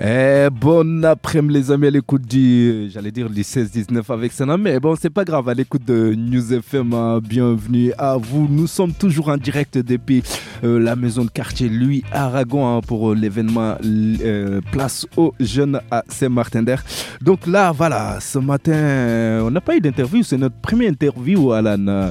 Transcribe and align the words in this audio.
Eh, 0.00 0.48
bon 0.52 1.04
après-midi 1.04 1.54
les 1.54 1.70
amis 1.72 1.88
à 1.88 1.90
l'écoute 1.90 2.22
du, 2.22 2.88
j'allais 2.88 3.10
dire 3.10 3.28
du 3.28 3.42
16-19 3.42 4.12
avec 4.12 4.30
Sana, 4.30 4.56
mais 4.56 4.78
bon 4.78 4.94
c'est 4.94 5.10
pas 5.10 5.24
grave, 5.24 5.48
à 5.48 5.54
l'écoute 5.54 5.84
de 5.84 6.14
News 6.14 6.52
FM, 6.54 6.94
hein. 6.94 7.18
bienvenue 7.20 7.92
à 7.98 8.16
vous. 8.16 8.46
Nous 8.48 8.68
sommes 8.68 8.92
toujours 8.92 9.28
en 9.28 9.36
direct 9.36 9.76
depuis 9.76 10.22
euh, 10.62 10.78
la 10.78 10.94
maison 10.94 11.24
de 11.24 11.30
quartier 11.30 11.68
Louis 11.68 12.04
Aragon 12.12 12.76
hein, 12.76 12.80
pour 12.80 13.12
l'événement 13.12 13.74
euh, 13.84 14.60
Place 14.70 15.04
aux 15.16 15.34
Jeunes 15.40 15.80
à 15.90 16.04
Saint-Martin-d'Air. 16.08 16.84
Donc 17.20 17.48
là 17.48 17.72
voilà, 17.72 18.20
ce 18.20 18.38
matin 18.38 19.40
on 19.44 19.50
n'a 19.50 19.60
pas 19.60 19.74
eu 19.74 19.80
d'interview, 19.80 20.22
c'est 20.22 20.38
notre 20.38 20.60
première 20.60 20.90
interview 20.90 21.50
Alan. 21.50 22.10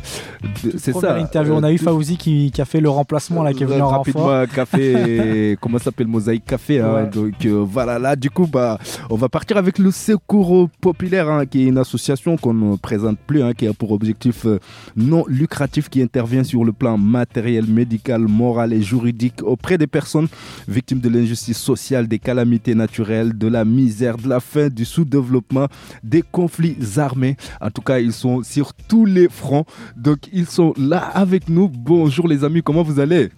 C'est 0.77 0.93
ça. 0.93 1.15
Interview. 1.15 1.53
On 1.53 1.63
a 1.63 1.71
eu 1.71 1.77
Faouzi 1.77 2.17
qui, 2.17 2.51
qui, 2.51 2.61
a 2.61 2.65
fait 2.65 2.81
le 2.81 2.89
remplacement 2.89 3.43
là, 3.43 3.53
qui 3.53 3.63
est 3.63 3.65
venu 3.65 3.81
en 3.81 3.87
Rapidement, 3.87 4.45
café, 4.53 5.57
comment 5.61 5.79
s'appelle 5.79 6.07
Mosaïque 6.07 6.45
Café. 6.45 6.79
Hein, 6.79 7.09
donc 7.11 7.45
euh, 7.45 7.63
voilà, 7.77 7.99
là, 7.99 8.15
du 8.15 8.31
coup, 8.31 8.47
bah, 8.47 8.79
on 9.11 9.17
va 9.17 9.29
partir 9.29 9.55
avec 9.55 9.77
le 9.77 9.91
Secours 9.91 10.67
Populaire, 10.81 11.29
hein, 11.29 11.45
qui 11.45 11.61
est 11.61 11.67
une 11.67 11.77
association 11.77 12.35
qu'on 12.35 12.55
ne 12.55 12.75
présente 12.75 13.19
plus, 13.19 13.43
hein, 13.43 13.53
qui 13.53 13.67
a 13.67 13.73
pour 13.73 13.91
objectif 13.91 14.47
euh, 14.47 14.57
non 14.95 15.23
lucratif, 15.27 15.87
qui 15.87 16.01
intervient 16.01 16.43
sur 16.43 16.65
le 16.65 16.71
plan 16.71 16.97
matériel, 16.97 17.67
médical, 17.67 18.21
moral 18.21 18.73
et 18.73 18.81
juridique 18.81 19.43
auprès 19.43 19.77
des 19.77 19.85
personnes 19.85 20.27
victimes 20.67 21.01
de 21.01 21.09
l'injustice 21.09 21.59
sociale, 21.59 22.07
des 22.07 22.17
calamités 22.17 22.73
naturelles, 22.73 23.37
de 23.37 23.47
la 23.47 23.63
misère, 23.63 24.17
de 24.17 24.27
la 24.27 24.39
faim, 24.39 24.69
du 24.69 24.83
sous-développement, 24.83 25.67
des 26.03 26.23
conflits 26.23 26.77
armés. 26.97 27.37
En 27.61 27.69
tout 27.69 27.83
cas, 27.83 27.99
ils 27.99 28.11
sont 28.11 28.41
sur 28.41 28.73
tous 28.73 29.05
les 29.05 29.29
fronts. 29.29 29.65
Donc, 29.95 30.21
ils 30.33 30.47
sont 30.47 30.73
là 30.79 31.11
avec 31.13 31.47
nous. 31.47 31.69
Bonjour 31.69 32.27
les 32.27 32.43
amis, 32.43 32.63
comment 32.63 32.81
vous 32.81 32.99
allez? 32.99 33.29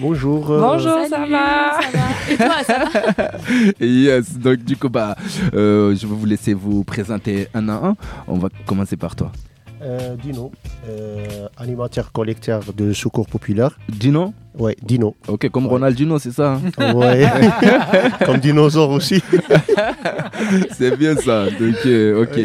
Bonjour. 0.00 0.48
Euh, 0.52 0.60
Bonjour, 0.60 1.06
ça 1.08 1.26
va, 1.26 1.80
Et 2.30 2.36
toi, 2.36 2.62
ça 2.64 2.84
va 2.84 3.30
Yes, 3.84 4.38
donc 4.38 4.58
du 4.58 4.76
coup, 4.76 4.88
bah, 4.88 5.16
euh, 5.54 5.94
je 5.96 6.06
vais 6.06 6.14
vous 6.14 6.24
laisser 6.26 6.54
vous 6.54 6.84
présenter 6.84 7.48
un 7.52 7.68
à 7.68 7.72
un. 7.72 7.96
On 8.28 8.38
va 8.38 8.48
commencer 8.64 8.96
par 8.96 9.16
toi. 9.16 9.32
Euh, 9.82 10.14
Dino, 10.16 10.52
animateur 11.56 12.12
collecteur 12.12 12.62
de 12.76 12.92
Secours 12.92 13.26
Populaire. 13.26 13.76
Dino? 13.88 14.32
Ouais, 14.56 14.76
Dino. 14.82 15.16
Ok, 15.26 15.48
comme 15.50 15.66
Ronald 15.66 15.96
Dino, 15.96 16.18
c'est 16.20 16.32
ça 16.32 16.60
hein? 16.78 16.94
Ouais, 16.94 17.26
comme 18.24 18.38
dinosaure 18.38 18.90
aussi. 18.90 19.20
c'est 20.72 20.96
bien 20.96 21.16
ça. 21.16 21.46
Donc, 21.50 21.76
ok. 22.22 22.40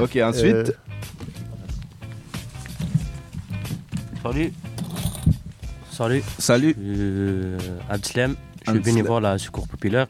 Ok, 0.00 0.18
ensuite. 0.22 0.74
Salut. 4.24 4.52
Salut. 5.98 6.22
Salut. 6.38 6.76
Euh, 6.78 7.58
Adslem, 7.90 8.36
je 8.64 8.70
suis 8.70 8.80
bénévole 8.80 9.26
à 9.26 9.36
Secours 9.36 9.66
Populaire. 9.66 10.06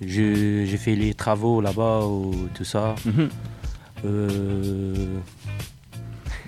J'ai 0.00 0.64
fait 0.78 0.94
les 0.94 1.12
travaux 1.12 1.60
là-bas, 1.60 2.00
tout 2.54 2.64
ça. 2.64 2.94
Mhm. 3.04 3.28
euh... 4.06 5.18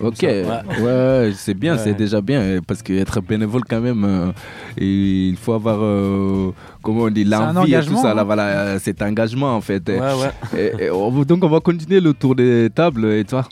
Ok, 0.01 0.23
ouais, 0.23 1.33
c'est 1.35 1.53
bien, 1.53 1.77
c'est 1.77 1.93
déjà 1.93 2.23
bien 2.23 2.61
parce 2.67 2.83
qu'être 2.83 3.21
bénévole 3.21 3.65
quand 3.69 3.83
même, 3.83 4.03
euh, 4.03 4.33
il 4.79 5.37
faut 5.37 5.53
avoir, 5.53 5.81
euh, 5.83 6.53
comment 6.81 7.03
on 7.03 7.11
dit, 7.11 7.25
l'envie 7.25 7.75
et 7.75 7.85
tout 7.85 7.99
ça, 7.99 8.15
là, 8.15 8.23
hein. 8.23 8.25
voilà, 8.25 8.79
cet 8.79 9.03
engagement 9.03 9.55
en 9.55 9.61
fait. 9.61 9.87
Ouais, 9.91 10.91
ouais. 10.91 11.25
donc 11.27 11.45
on 11.45 11.49
va 11.51 11.61
continuer 11.61 12.01
le 12.01 12.15
tour 12.15 12.35
des 12.35 12.71
tables 12.75 13.05
et 13.13 13.25
toi? 13.25 13.47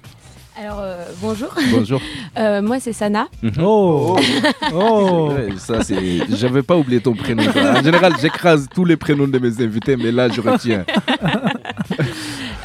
Alors, 0.57 0.81
euh, 0.81 1.05
bonjour. 1.21 1.55
Bonjour. 1.71 2.01
Euh, 2.39 2.63
moi, 2.63 2.79
c'est 2.79 2.93
Sana. 2.93 3.27
Mhm. 3.43 3.53
Oh, 3.61 4.17
oh. 4.73 5.33
oh. 5.33 5.33
ça, 5.59 5.83
c'est. 5.83 6.21
J'avais 6.37 6.63
pas 6.63 6.77
oublié 6.77 7.01
ton 7.01 7.15
prénom. 7.15 7.43
En 7.43 7.83
général, 7.83 8.15
j'écrase 8.21 8.69
tous 8.73 8.85
les 8.85 8.97
prénoms 8.97 9.27
de 9.27 9.39
mes 9.39 9.61
invités, 9.61 9.97
mais 9.97 10.13
là, 10.13 10.29
je 10.29 10.41
retiens. 10.41 10.85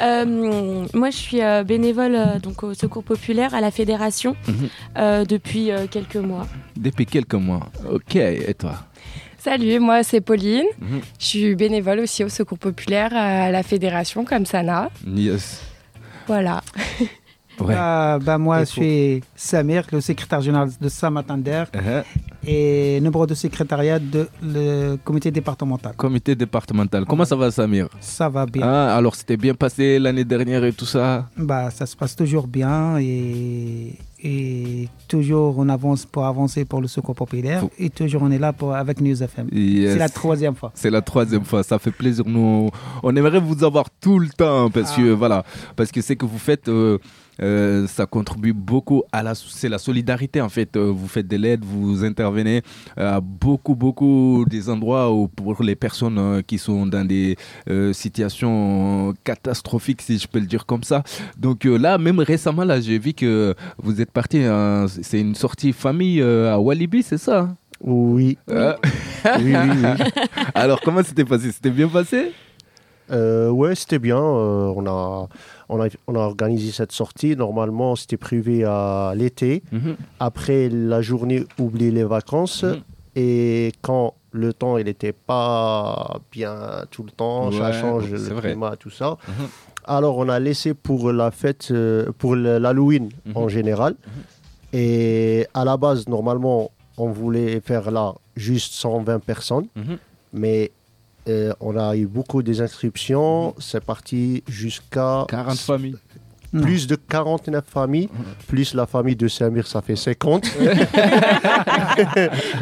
Euh, 0.01 0.85
moi, 0.93 1.09
je 1.09 1.15
suis 1.15 1.39
bénévole 1.65 2.17
donc, 2.43 2.63
au 2.63 2.73
Secours 2.73 3.03
Populaire 3.03 3.55
à 3.55 3.61
la 3.61 3.71
Fédération 3.71 4.35
mhm. 4.45 5.25
depuis 5.25 5.69
quelques 5.89 6.17
mois. 6.17 6.45
Depuis 6.75 7.05
quelques 7.05 7.35
mois. 7.35 7.69
Ok. 7.89 8.17
Et 8.17 8.53
toi? 8.55 8.75
Salut, 9.37 9.79
moi 9.79 10.03
c'est 10.03 10.19
Pauline. 10.19 10.65
Mhm. 10.79 11.01
Je 11.17 11.25
suis 11.25 11.55
bénévole 11.55 11.99
aussi 11.99 12.25
au 12.25 12.29
Secours 12.29 12.59
Populaire 12.59 13.15
à 13.15 13.51
la 13.51 13.63
Fédération 13.63 14.25
comme 14.25 14.45
Sana. 14.45 14.89
Yes. 15.07 15.63
Voilà. 16.27 16.61
Bah, 17.59 18.19
bah, 18.19 18.37
moi, 18.37 18.59
je 18.61 18.65
suis 18.65 19.23
Samir, 19.35 19.85
le 19.91 20.01
secrétaire 20.01 20.41
général 20.41 20.69
de 20.79 20.89
Samatander 20.89 21.63
uh-huh. 21.73 22.03
et 22.45 22.99
numéro 23.01 23.25
de 23.25 23.33
secrétariat 23.33 23.99
de 23.99 24.27
le 24.41 24.97
comité 25.03 25.31
départemental. 25.31 25.93
Comité 25.95 26.35
départemental. 26.35 27.05
Comment 27.05 27.25
ça 27.25 27.35
va, 27.35 27.51
Samir? 27.51 27.87
Ça 27.99 28.29
va 28.29 28.45
bien. 28.45 28.65
Ah, 28.65 28.95
alors, 28.95 29.15
c'était 29.15 29.37
bien 29.37 29.53
passé 29.53 29.99
l'année 29.99 30.25
dernière 30.25 30.63
et 30.65 30.73
tout 30.73 30.85
ça? 30.85 31.27
Bah, 31.37 31.69
Ça 31.71 31.85
se 31.85 31.95
passe 31.95 32.15
toujours 32.15 32.47
bien 32.47 32.97
et, 32.99 33.97
et 34.21 34.89
toujours 35.07 35.57
on 35.57 35.69
avance 35.69 36.05
pour 36.05 36.25
avancer 36.25 36.65
pour 36.65 36.81
le 36.81 36.87
secours 36.87 37.15
populaire 37.15 37.63
et 37.77 37.89
toujours 37.89 38.23
on 38.23 38.31
est 38.31 38.39
là 38.39 38.53
pour, 38.53 38.73
avec 38.73 38.99
News 38.99 39.21
FM. 39.21 39.49
C'est 39.51 39.97
la 39.97 40.09
troisième 40.09 40.55
fois. 40.55 40.71
C'est 40.73 40.89
la 40.89 41.01
troisième 41.01 41.45
fois. 41.45 41.63
Ça 41.63 41.79
fait 41.79 41.91
plaisir. 41.91 42.25
Nous, 42.25 42.69
on 43.03 43.15
aimerait 43.15 43.39
vous 43.39 43.63
avoir 43.63 43.85
tout 44.01 44.19
le 44.19 44.29
temps 44.29 44.69
parce 44.69 44.93
ah. 44.93 45.01
que 45.01 45.09
voilà, 45.11 45.45
parce 45.75 45.91
que 45.91 46.01
c'est 46.01 46.15
que 46.15 46.25
vous 46.25 46.39
faites. 46.39 46.67
Euh, 46.69 46.97
euh, 47.41 47.87
ça 47.87 48.05
contribue 48.05 48.53
beaucoup 48.53 49.03
à 49.11 49.23
la, 49.23 49.35
c'est 49.35 49.69
la 49.69 49.77
solidarité 49.77 50.41
en 50.41 50.49
fait. 50.49 50.75
Euh, 50.75 50.91
vous 50.91 51.07
faites 51.07 51.27
de 51.27 51.37
l'aide, 51.37 51.63
vous 51.63 52.03
intervenez 52.03 52.61
à 52.95 53.19
beaucoup, 53.19 53.75
beaucoup 53.75 54.45
des 54.47 54.69
endroits 54.69 55.11
où 55.11 55.27
pour 55.27 55.61
les 55.63 55.75
personnes 55.75 56.17
euh, 56.17 56.41
qui 56.41 56.57
sont 56.57 56.85
dans 56.85 57.05
des 57.05 57.37
situations 57.93 59.13
catastrophiques, 59.23 60.01
si 60.01 60.17
je 60.17 60.27
peux 60.27 60.39
le 60.39 60.45
dire 60.45 60.65
comme 60.65 60.83
ça. 60.83 61.03
Donc 61.37 61.65
là, 61.65 61.97
même 61.97 62.19
récemment, 62.19 62.63
là, 62.63 62.79
j'ai 62.79 62.99
vu 62.99 63.13
que 63.13 63.53
vous 63.77 64.01
êtes 64.01 64.11
parti, 64.11 64.43
c'est 64.87 65.19
une 65.19 65.35
sortie 65.35 65.73
famille 65.73 66.21
à 66.21 66.59
Walibi, 66.59 67.03
c'est 67.03 67.17
ça 67.17 67.39
hein? 67.39 67.55
Oui. 67.81 68.37
oui, 68.47 68.55
oui, 69.41 69.53
Alors, 70.55 70.81
comment 70.81 71.03
c'était 71.03 71.25
passé? 71.25 71.51
C'était 71.51 71.69
bien 71.69 71.87
passé? 71.87 72.31
Ouais, 73.09 73.75
c'était 73.75 73.99
bien. 73.99 74.19
on 74.19 74.85
a 74.87 75.27
on 75.69 75.81
a, 75.81 75.87
on 76.07 76.15
a 76.15 76.19
organisé 76.19 76.71
cette 76.71 76.91
sortie. 76.91 77.35
Normalement, 77.35 77.95
c'était 77.95 78.17
prévu 78.17 78.65
à 78.65 79.13
l'été, 79.15 79.63
mhm. 79.71 79.95
après 80.19 80.69
la 80.69 81.01
journée, 81.01 81.45
oublier 81.59 81.91
les 81.91 82.03
vacances. 82.03 82.63
Mhm. 82.63 82.81
Et 83.15 83.71
quand 83.81 84.15
le 84.31 84.51
temps, 84.51 84.77
il 84.77 84.85
n'était 84.85 85.13
pas 85.13 86.19
bien 86.31 86.83
tout 86.91 87.03
le 87.03 87.11
temps, 87.11 87.51
ça 87.51 87.71
change 87.71 88.11
le 88.11 88.41
climat, 88.41 88.75
tout 88.75 88.89
ça. 88.89 89.17
Mhm. 89.27 89.47
Alors, 89.85 90.17
on 90.17 90.27
a 90.29 90.39
laissé 90.39 90.73
pour 90.73 91.11
la 91.11 91.31
fête, 91.31 91.69
euh, 91.71 92.11
pour 92.17 92.35
l'Halloween 92.35 93.09
en 93.35 93.47
général. 93.47 93.95
Et 94.73 95.47
à 95.53 95.63
la 95.63 95.77
base, 95.77 96.07
normalement, 96.09 96.71
on 96.97 97.09
voulait 97.09 97.61
faire 97.61 97.91
là 97.91 98.15
juste 98.35 98.73
120 98.73 99.19
personnes. 99.19 99.67
Mais 100.33 100.71
euh, 101.27 101.53
on 101.59 101.75
a 101.77 101.95
eu 101.95 102.05
beaucoup 102.05 102.43
des 102.43 102.61
inscriptions. 102.61 103.55
C'est 103.57 103.83
parti 103.83 104.43
jusqu'à. 104.47 105.25
40 105.27 105.57
familles. 105.57 105.95
Plus 106.51 106.85
de 106.87 106.95
49 106.95 107.65
familles, 107.67 108.07
plus 108.47 108.75
la 108.75 108.85
famille 108.85 109.17
de 109.17 109.27
Samir, 109.27 109.67
ça 109.67 109.81
fait 109.81 109.97
50. 109.97 110.45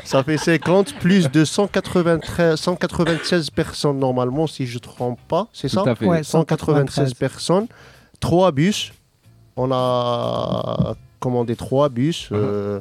ça 0.04 0.24
fait 0.24 0.38
50, 0.38 0.96
plus 0.96 1.30
de 1.30 1.46
193, 1.46 2.60
196 2.60 3.52
personnes 3.52 4.00
normalement, 4.00 4.48
si 4.48 4.66
je 4.66 4.76
ne 4.76 4.80
trompe 4.80 5.20
pas, 5.28 5.48
c'est 5.54 5.68
ça 5.68 5.84
Tout 5.84 6.12
à 6.12 6.24
196 6.24 7.14
personnes, 7.14 7.68
trois 8.20 8.52
bus. 8.52 8.92
On 9.56 9.72
a 9.72 10.96
commandé 11.20 11.56
trois 11.56 11.90
bus. 11.90 12.30
Euh, 12.32 12.80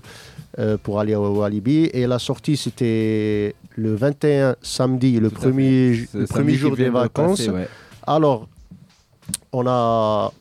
euh, 0.59 0.77
pour 0.77 1.01
aller 1.01 1.15
au 1.15 1.43
Alibi. 1.43 1.91
Et 1.93 2.07
la 2.07 2.19
sortie, 2.19 2.57
c'était 2.57 3.55
le 3.77 3.95
21 3.95 4.57
samedi, 4.61 5.19
le 5.19 5.31
premier, 5.31 6.07
le 6.13 6.27
premier 6.27 6.55
jour 6.55 6.77
des 6.77 6.91
vacances. 6.91 7.49
Alors, 8.07 8.49
on 9.53 9.67
a, 9.67 10.33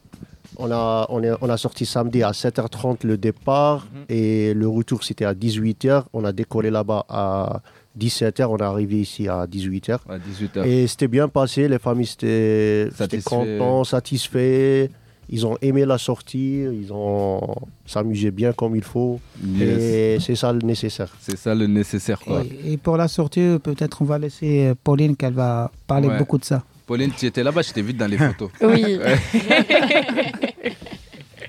on, 0.58 0.72
a, 0.72 1.06
on, 1.10 1.22
on, 1.42 1.50
a 1.50 1.58
sorti 1.58 1.86
samedi 1.86 2.24
à 2.24 2.32
7h30 2.32 3.06
le 3.06 3.18
départ 3.18 3.88
mhm. 3.94 4.06
et 4.10 4.54
le 4.54 4.68
retour, 4.68 5.04
c'était 5.04 5.26
à 5.26 5.34
18h. 5.34 6.04
On 6.14 6.26
a 6.26 6.32
décollé 6.32 6.72
là-bas 6.72 7.06
à 7.08 7.62
17h, 7.98 8.46
on 8.46 8.58
est 8.58 8.64
arrivé 8.64 9.02
ici 9.02 9.28
à 9.28 9.46
18h. 9.46 10.00
À 10.10 10.18
18h. 10.18 10.66
Et 10.66 10.88
c'était 10.88 11.08
bien 11.08 11.28
passé, 11.28 11.68
les 11.68 11.80
familles 11.80 12.10
étaient, 12.14 12.90
contentes, 13.24 13.88
satisfaits 13.88 14.90
ils 15.30 15.46
ont 15.46 15.58
aimé 15.62 15.86
la 15.86 15.98
sortie, 15.98 16.64
ils 16.64 16.92
ont 16.92 17.40
s'amusé 17.86 18.32
bien 18.32 18.54
comme 18.54 18.76
il 18.76 18.84
faut. 18.84 19.20
Et 19.60 20.18
c'est 20.20 20.36
ça 20.36 20.52
le 20.52 20.60
nécessaire. 20.60 21.14
C'est 21.20 21.38
ça 21.38 21.56
le 21.56 21.68
nécessaire. 21.68 22.20
Quoi. 22.20 22.44
Et, 22.66 22.78
pour 22.78 22.98
la 22.98 23.08
sortie, 23.08 23.58
peut-être 23.64 24.02
on 24.02 24.06
va 24.06 24.18
laisser 24.20 24.74
Pauline 24.84 25.16
qu'elle 25.16 25.34
va 25.34 25.72
parler 25.88 26.10
beaucoup 26.18 26.38
de 26.38 26.46
ça. 26.46 26.64
Pauline, 26.86 27.12
tu 27.18 27.26
étais 27.26 27.44
là-bas, 27.44 27.62
je 27.62 27.72
t'ai 27.72 27.82
vu 27.82 27.94
dans 27.94 28.08
les 28.08 28.18
photos. 28.28 28.50
oui. 28.62 29.00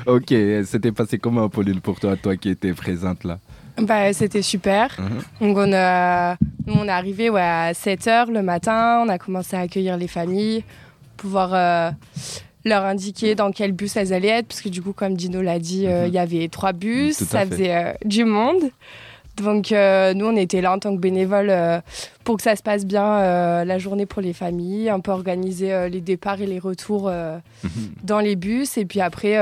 ok, 0.07 0.33
c'était 0.65 0.91
passé 0.91 1.19
comment 1.19 1.47
Pauline 1.49 1.81
pour 1.81 1.99
toi, 1.99 2.15
toi 2.15 2.35
qui 2.35 2.49
étais 2.49 2.73
présente 2.73 3.23
là? 3.23 3.39
Bah, 3.81 4.11
C'était 4.13 4.41
super. 4.41 4.95
Mhm. 4.99 5.47
Donc 5.47 5.57
on, 5.57 5.71
a, 5.73 6.35
on 6.67 6.85
est 6.85 6.89
arrivé 6.89 7.29
ouais, 7.29 7.41
à 7.41 7.71
7h 7.73 8.31
le 8.31 8.41
matin, 8.41 9.03
on 9.05 9.09
a 9.09 9.17
commencé 9.17 9.55
à 9.55 9.59
accueillir 9.61 9.97
les 9.97 10.07
familles, 10.07 10.63
pouvoir 11.17 11.53
euh, 11.53 11.91
leur 12.63 12.85
indiquer 12.85 13.35
dans 13.35 13.51
quel 13.51 13.73
bus 13.73 13.97
elles 13.97 14.13
allaient 14.13 14.27
être, 14.29 14.47
parce 14.47 14.61
que 14.61 14.69
du 14.69 14.81
coup, 14.81 14.93
comme 14.93 15.15
Dino 15.15 15.41
l'a 15.41 15.59
dit, 15.59 15.87
euh, 15.87 16.03
mhm. 16.03 16.07
il 16.07 16.13
y 16.13 16.19
avait 16.19 16.47
trois 16.47 16.73
bus, 16.73 17.17
ça 17.17 17.45
faisait 17.45 17.75
euh, 17.75 17.93
du 18.05 18.23
monde. 18.23 18.63
Donc 19.35 19.69
nous, 19.69 20.25
on 20.25 20.35
était 20.35 20.61
là 20.61 20.73
en 20.73 20.79
tant 20.79 20.95
que 20.95 20.99
bénévoles 20.99 21.53
pour 22.23 22.37
que 22.37 22.41
ça 22.41 22.55
se 22.55 22.63
passe 22.63 22.87
bien 22.87 23.63
la 23.63 23.77
journée 23.77 24.07
pour 24.07 24.19
les 24.19 24.33
familles, 24.33 24.89
un 24.89 24.99
peu 24.99 25.11
organiser 25.11 25.89
les 25.91 26.01
départs 26.01 26.41
et 26.41 26.47
les 26.47 26.57
retours 26.57 27.07
mhm. 27.07 27.69
dans 28.01 28.19
les 28.19 28.35
bus. 28.35 28.79
Et 28.79 28.85
puis 28.85 28.99
après, 28.99 29.35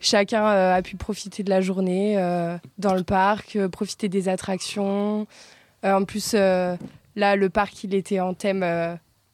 chacun 0.00 0.44
a 0.44 0.82
pu 0.82 0.96
profiter 0.96 1.44
de 1.44 1.50
la 1.50 1.60
journée 1.60 2.16
dans 2.78 2.94
le 2.94 3.04
parc, 3.04 3.56
profiter 3.68 4.08
des 4.08 4.28
attractions. 4.28 5.28
en 5.84 6.02
plus, 6.02 6.34
là, 6.34 7.36
le 7.36 7.48
parc, 7.48 7.84
il 7.84 7.94
était 7.94 8.18
en 8.18 8.34
thème 8.34 8.64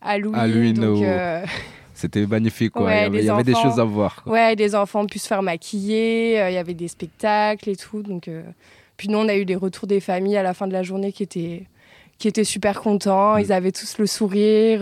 Halloween. 0.02 0.34
Halloween 0.34 1.46
C'était 1.94 2.26
magnifique, 2.26 2.72
quoi. 2.72 2.92
il 2.92 3.22
y 3.22 3.30
avait, 3.30 3.44
des 3.44 3.54
choses 3.54 3.78
à 3.78 3.84
voir. 3.84 4.22
Ouais, 4.26 4.56
les 4.56 4.74
enfants 4.74 5.06
pu 5.06 5.18
se 5.18 5.28
faire 5.28 5.42
maquiller, 5.42 6.40
euh, 6.40 6.50
il 6.50 6.54
y 6.54 6.58
avait 6.58 6.74
des 6.74 6.88
spectacles 6.88 7.68
et 7.68 7.76
tout. 7.76 8.02
Donc, 8.02 8.26
euh, 8.26 8.42
Puis 8.96 9.08
nous, 9.08 9.18
on 9.18 9.28
a 9.28 9.36
eu 9.36 9.44
des 9.44 9.54
retours 9.54 9.86
des 9.86 10.00
familles 10.00 10.36
à 10.36 10.42
la 10.42 10.52
fin 10.52 10.66
de 10.66 10.72
la 10.72 10.82
journée 10.82 11.12
qui 11.12 11.22
étaient, 11.22 11.66
qui 12.18 12.26
étaient 12.26 12.44
super 12.44 12.80
contents. 12.80 13.36
Mm. 13.36 13.40
Ils 13.40 13.52
avaient 13.52 13.70
tous 13.70 13.98
le 13.98 14.06
sourire. 14.06 14.80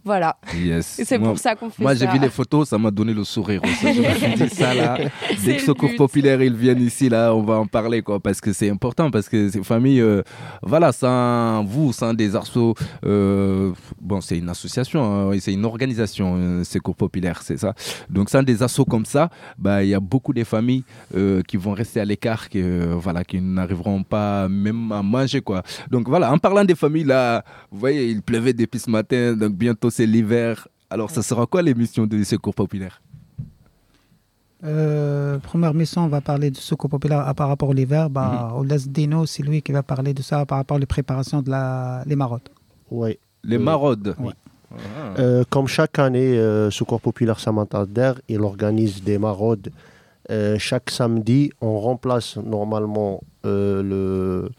Euh, 0.00 0.10
voilà. 0.10 0.36
Yes. 0.54 1.00
C'est 1.04 1.18
pour 1.18 1.38
ça 1.38 1.54
qu'on 1.54 1.70
fait 1.70 1.82
moi, 1.82 1.94
ça. 1.94 2.04
Moi, 2.04 2.12
j'ai 2.12 2.18
vu 2.18 2.24
les 2.24 2.30
photos, 2.30 2.68
ça 2.68 2.78
m'a 2.78 2.90
donné 2.90 3.12
le 3.12 3.24
sourire 3.24 3.60
aussi. 3.64 3.94
je 3.94 4.00
me 4.00 4.14
suis 4.14 4.48
dit 4.48 4.54
ça 4.54 4.74
là. 4.74 4.98
Dès 5.44 5.56
que 5.56 5.62
Secours 5.62 5.90
Populaire, 5.96 6.42
ils 6.42 6.54
viennent 6.54 6.82
ici, 6.82 7.08
là, 7.08 7.34
on 7.34 7.42
va 7.42 7.58
en 7.58 7.66
parler, 7.66 8.02
quoi, 8.02 8.20
parce 8.20 8.40
que 8.40 8.52
c'est 8.52 8.70
important, 8.70 9.10
parce 9.10 9.28
que 9.28 9.50
ces 9.50 9.62
familles, 9.62 10.00
euh, 10.00 10.22
voilà, 10.62 10.92
sans 10.92 11.64
vous, 11.64 11.92
sans 11.92 12.14
des 12.14 12.34
arceaux, 12.34 12.74
euh, 13.04 13.72
bon, 14.00 14.20
c'est 14.20 14.38
une 14.38 14.48
association, 14.48 15.30
hein, 15.30 15.36
c'est 15.40 15.52
une 15.52 15.64
organisation, 15.64 16.34
euh, 16.36 16.64
Secours 16.64 16.96
Populaire, 16.96 17.42
c'est 17.42 17.58
ça. 17.58 17.74
Donc, 18.08 18.30
sans 18.30 18.42
des 18.42 18.62
assauts 18.62 18.84
comme 18.84 19.04
ça, 19.04 19.30
bah, 19.58 19.82
il 19.84 19.90
y 19.90 19.94
a 19.94 20.00
beaucoup 20.00 20.32
de 20.32 20.44
familles 20.44 20.84
qui 21.46 21.56
vont 21.56 21.72
rester 21.72 22.00
à 22.00 22.04
l'écart, 22.04 22.48
qui, 22.48 22.62
voilà, 22.62 23.24
qui 23.24 23.40
n'arriveront 23.40 24.02
pas 24.02 24.48
même 24.48 24.92
à 24.92 25.02
manger, 25.02 25.40
quoi. 25.40 25.62
Donc, 25.90 26.08
voilà, 26.08 26.32
en 26.32 26.38
parlant 26.38 26.64
des 26.64 26.74
familles, 26.74 27.04
là, 27.04 27.44
vous 27.70 27.78
voyez, 27.78 28.08
il 28.08 28.22
pleuvait 28.22 28.52
depuis 28.52 28.80
ce 28.80 28.90
matin, 28.90 29.34
donc 29.34 29.52
bientôt 29.54 29.89
c'est 29.90 30.06
l'hiver. 30.06 30.68
Alors, 30.88 31.10
ça 31.10 31.22
sera 31.22 31.46
quoi 31.46 31.62
l'émission 31.62 32.06
de 32.06 32.22
Secours 32.22 32.54
Populaire? 32.54 33.00
Euh, 34.62 35.38
première 35.38 35.72
mission, 35.72 36.04
on 36.04 36.08
va 36.08 36.20
parler 36.20 36.50
de 36.50 36.56
secours 36.56 36.90
populaire 36.90 37.34
par 37.34 37.48
rapport 37.48 37.70
à 37.70 37.74
l'hiver. 37.74 38.10
Bah, 38.10 38.50
mhm. 38.50 38.58
On 38.58 38.62
laisse 38.62 38.88
Dino, 38.88 39.26
c'est 39.26 39.42
lui 39.42 39.62
qui 39.62 39.72
va 39.72 39.82
parler 39.82 40.12
de 40.12 40.22
ça 40.22 40.44
par 40.44 40.58
rapport 40.58 40.76
aux 40.76 40.86
préparations 40.86 41.40
de 41.40 41.50
la, 41.50 42.02
les 42.06 42.16
maraudes. 42.16 42.48
Oui. 42.90 43.18
Les 43.42 43.56
euh, 43.56 43.60
maraudes 43.60 44.14
ah. 44.20 44.76
euh, 45.18 45.44
comme 45.48 45.66
chaque 45.66 45.98
année, 45.98 46.36
Secours 46.70 47.00
Populaire 47.00 47.40
Saint-Martin 47.40 47.86
il 48.28 48.40
organise 48.42 49.02
des 49.02 49.18
maraudes. 49.18 49.70
chaque 50.58 50.90
samedi, 50.90 51.50
on 51.60 51.80
remplace 51.80 52.36
normalement 52.36 53.22
le. 53.44 54.50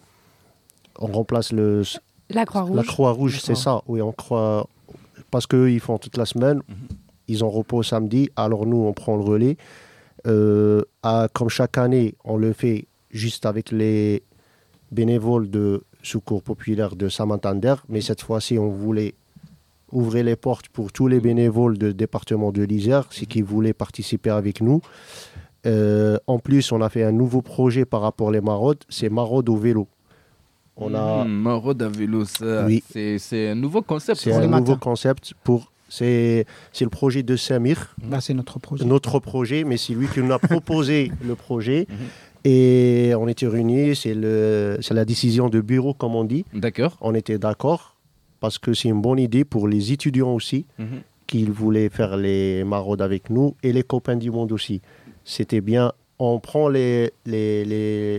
On 1.00 1.08
remplace 1.08 1.52
le. 1.52 1.84
La 2.30 2.46
Croix-Rouge. 2.46 2.76
La 2.76 2.84
Croix-Rouge, 2.84 3.40
c'est 3.42 3.56
ça. 3.56 3.82
Oui, 3.88 4.02
on 4.02 4.14
croit 4.14 4.68
parce 5.32 5.48
qu'eux, 5.48 5.72
ils 5.72 5.80
font 5.80 5.98
toute 5.98 6.18
la 6.18 6.26
semaine. 6.26 6.58
Mhm. 6.68 6.76
Ils 7.28 7.44
ont 7.44 7.50
repos 7.50 7.82
samedi, 7.82 8.30
alors 8.36 8.66
nous, 8.66 8.86
on 8.86 8.94
prend 8.94 9.16
le 9.16 9.24
relais. 9.24 9.58
Euh, 10.28 10.84
comme 11.34 11.50
chaque 11.50 11.78
année, 11.78 12.16
on 12.24 12.38
le 12.38 12.54
fait 12.54 12.86
juste 13.10 13.46
avec 13.46 13.72
les 13.72 14.22
bénévoles 14.92 15.50
de 15.50 15.84
Secours 16.04 16.44
Populaire 16.44 16.96
de 16.96 17.10
Samantander, 17.10 17.76
mais 17.90 18.02
cette 18.02 18.22
fois-ci, 18.22 18.58
on 18.58 18.70
voulait 18.70 19.14
ouvrir 19.92 20.26
les 20.26 20.36
portes 20.36 20.70
pour 20.70 20.92
tous 20.92 21.08
les 21.08 21.20
bénévoles 21.20 21.78
du 21.78 21.94
département 21.94 22.52
de 22.52 22.64
l'Isère, 22.64 23.08
ceux 23.12 23.26
qui 23.26 23.42
voulaient 23.42 23.74
participer 23.74 24.30
avec 24.30 24.62
nous. 24.62 24.82
Euh, 25.66 26.18
en 26.28 26.40
plus, 26.40 26.72
on 26.72 26.82
a 26.82 26.90
fait 26.90 27.04
un 27.04 27.12
nouveau 27.12 27.42
projet 27.42 27.86
par 27.86 28.02
rapport 28.02 28.28
aux 28.28 28.42
maraudes, 28.42 28.84
c'est 28.90 29.10
maraude 29.10 29.50
au 29.50 29.58
vélo. 29.58 29.88
On 30.82 30.94
a... 30.94 31.24
Hmm, 31.24 31.48
à 31.48 31.88
vélo, 31.88 32.26
c'est 32.26 33.50
un 33.50 33.56
nouveau 33.56 33.82
concept. 33.82 34.20
C'est 34.20 34.34
un 34.34 34.48
nouveau 34.48 34.78
concept 34.78 35.34
pour 35.44 35.72
c'est 35.92 36.46
le 36.80 36.90
projet 36.90 37.22
de 37.22 37.36
Samir. 37.36 37.94
Bah, 38.02 38.22
c'est 38.22 38.34
notre 38.34 38.60
projet. 38.60 38.86
Notre 38.86 39.20
projet, 39.20 39.64
mais 39.66 39.76
c'est 39.76 39.94
lui 39.94 40.08
qui 40.08 40.22
nous 40.22 40.32
a 40.32 40.40
proposé 40.40 41.12
le 41.24 41.36
projet. 41.36 41.86
Mhm. 41.90 41.96
Et 42.44 43.14
on 43.20 43.28
était 43.28 43.48
réunis, 43.48 43.96
c'est 43.96 44.16
la 44.16 45.06
décision 45.06 45.50
de 45.50 45.62
bureau, 45.62 45.94
comme 45.94 46.16
on 46.16 46.24
dit. 46.24 46.46
D'accord. 46.54 46.98
On 47.02 47.14
était 47.14 47.38
d'accord, 47.38 47.98
parce 48.40 48.58
que 48.58 48.74
c'est 48.74 48.90
une 48.90 49.02
bonne 49.02 49.20
idée 49.20 49.46
pour 49.46 49.68
les 49.68 49.92
étudiants 49.92 50.34
aussi, 50.34 50.66
mhm. 50.80 51.02
qu'ils 51.28 51.52
voulaient 51.52 51.90
faire 51.90 52.18
les 52.18 52.64
maraudes 52.64 53.02
avec 53.02 53.30
nous, 53.30 53.56
et 53.62 53.74
les 53.74 53.84
copains 53.84 54.16
du 54.16 54.32
monde 54.32 54.54
aussi. 54.54 54.82
C'était 55.24 55.62
bien, 55.62 55.92
on 56.18 56.40
prend 56.40 56.68
les, 56.68 57.12
les, 57.26 57.64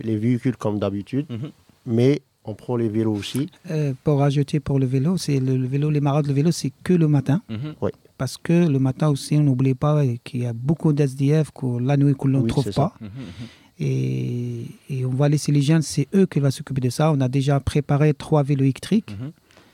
les, 0.03 0.17
véhicules 0.17 0.57
comme 0.57 0.79
d'habitude, 0.79 1.27
mhm. 1.29 1.51
mais 1.87 2.21
on 2.45 2.55
prend 2.55 2.77
les 2.77 2.89
vélos 2.89 3.15
aussi. 3.15 3.49
Euh, 3.71 3.93
pour 4.05 4.23
ajouter 4.23 4.61
pour 4.61 4.79
le 4.79 4.87
vélo, 4.87 5.17
c'est 5.17 5.39
le, 5.39 5.67
vélo, 5.67 5.91
les 5.91 6.01
maraudes, 6.01 6.27
le 6.27 6.33
vélo, 6.33 6.51
c'est 6.51 6.73
que 6.83 6.93
le 6.93 7.09
matin. 7.09 7.43
Mhm. 7.49 7.75
Oui. 7.81 7.91
Parce 8.19 8.37
que 8.37 8.69
le 8.69 8.79
matin 8.79 9.09
aussi, 9.09 9.37
on 9.37 9.43
n'oublie 9.43 9.75
pas 9.75 10.03
qu'il 10.25 10.43
y 10.43 10.47
a 10.47 10.53
beaucoup 10.53 10.93
d'SDF 10.93 11.51
que 11.53 11.79
la 11.81 11.97
nuit 11.97 12.15
qu'on 12.15 12.29
ne 12.29 12.47
trouve 12.47 12.71
pas. 12.73 12.95
Mhm, 13.01 13.09
mhm. 13.09 13.47
Et, 13.81 14.67
et, 14.91 15.05
on 15.05 15.11
va 15.11 15.29
laisser 15.29 15.51
les 15.51 15.63
jeunes, 15.63 15.83
c'est 15.83 16.07
eux 16.15 16.27
qui 16.27 16.39
vont 16.39 16.51
s'occuper 16.51 16.81
de 16.81 16.91
ça. 16.91 17.11
On 17.13 17.21
a 17.21 17.29
déjà 17.29 17.59
préparé 17.59 18.15
trois 18.15 18.43
vélos 18.43 18.65
électriques. 18.65 19.17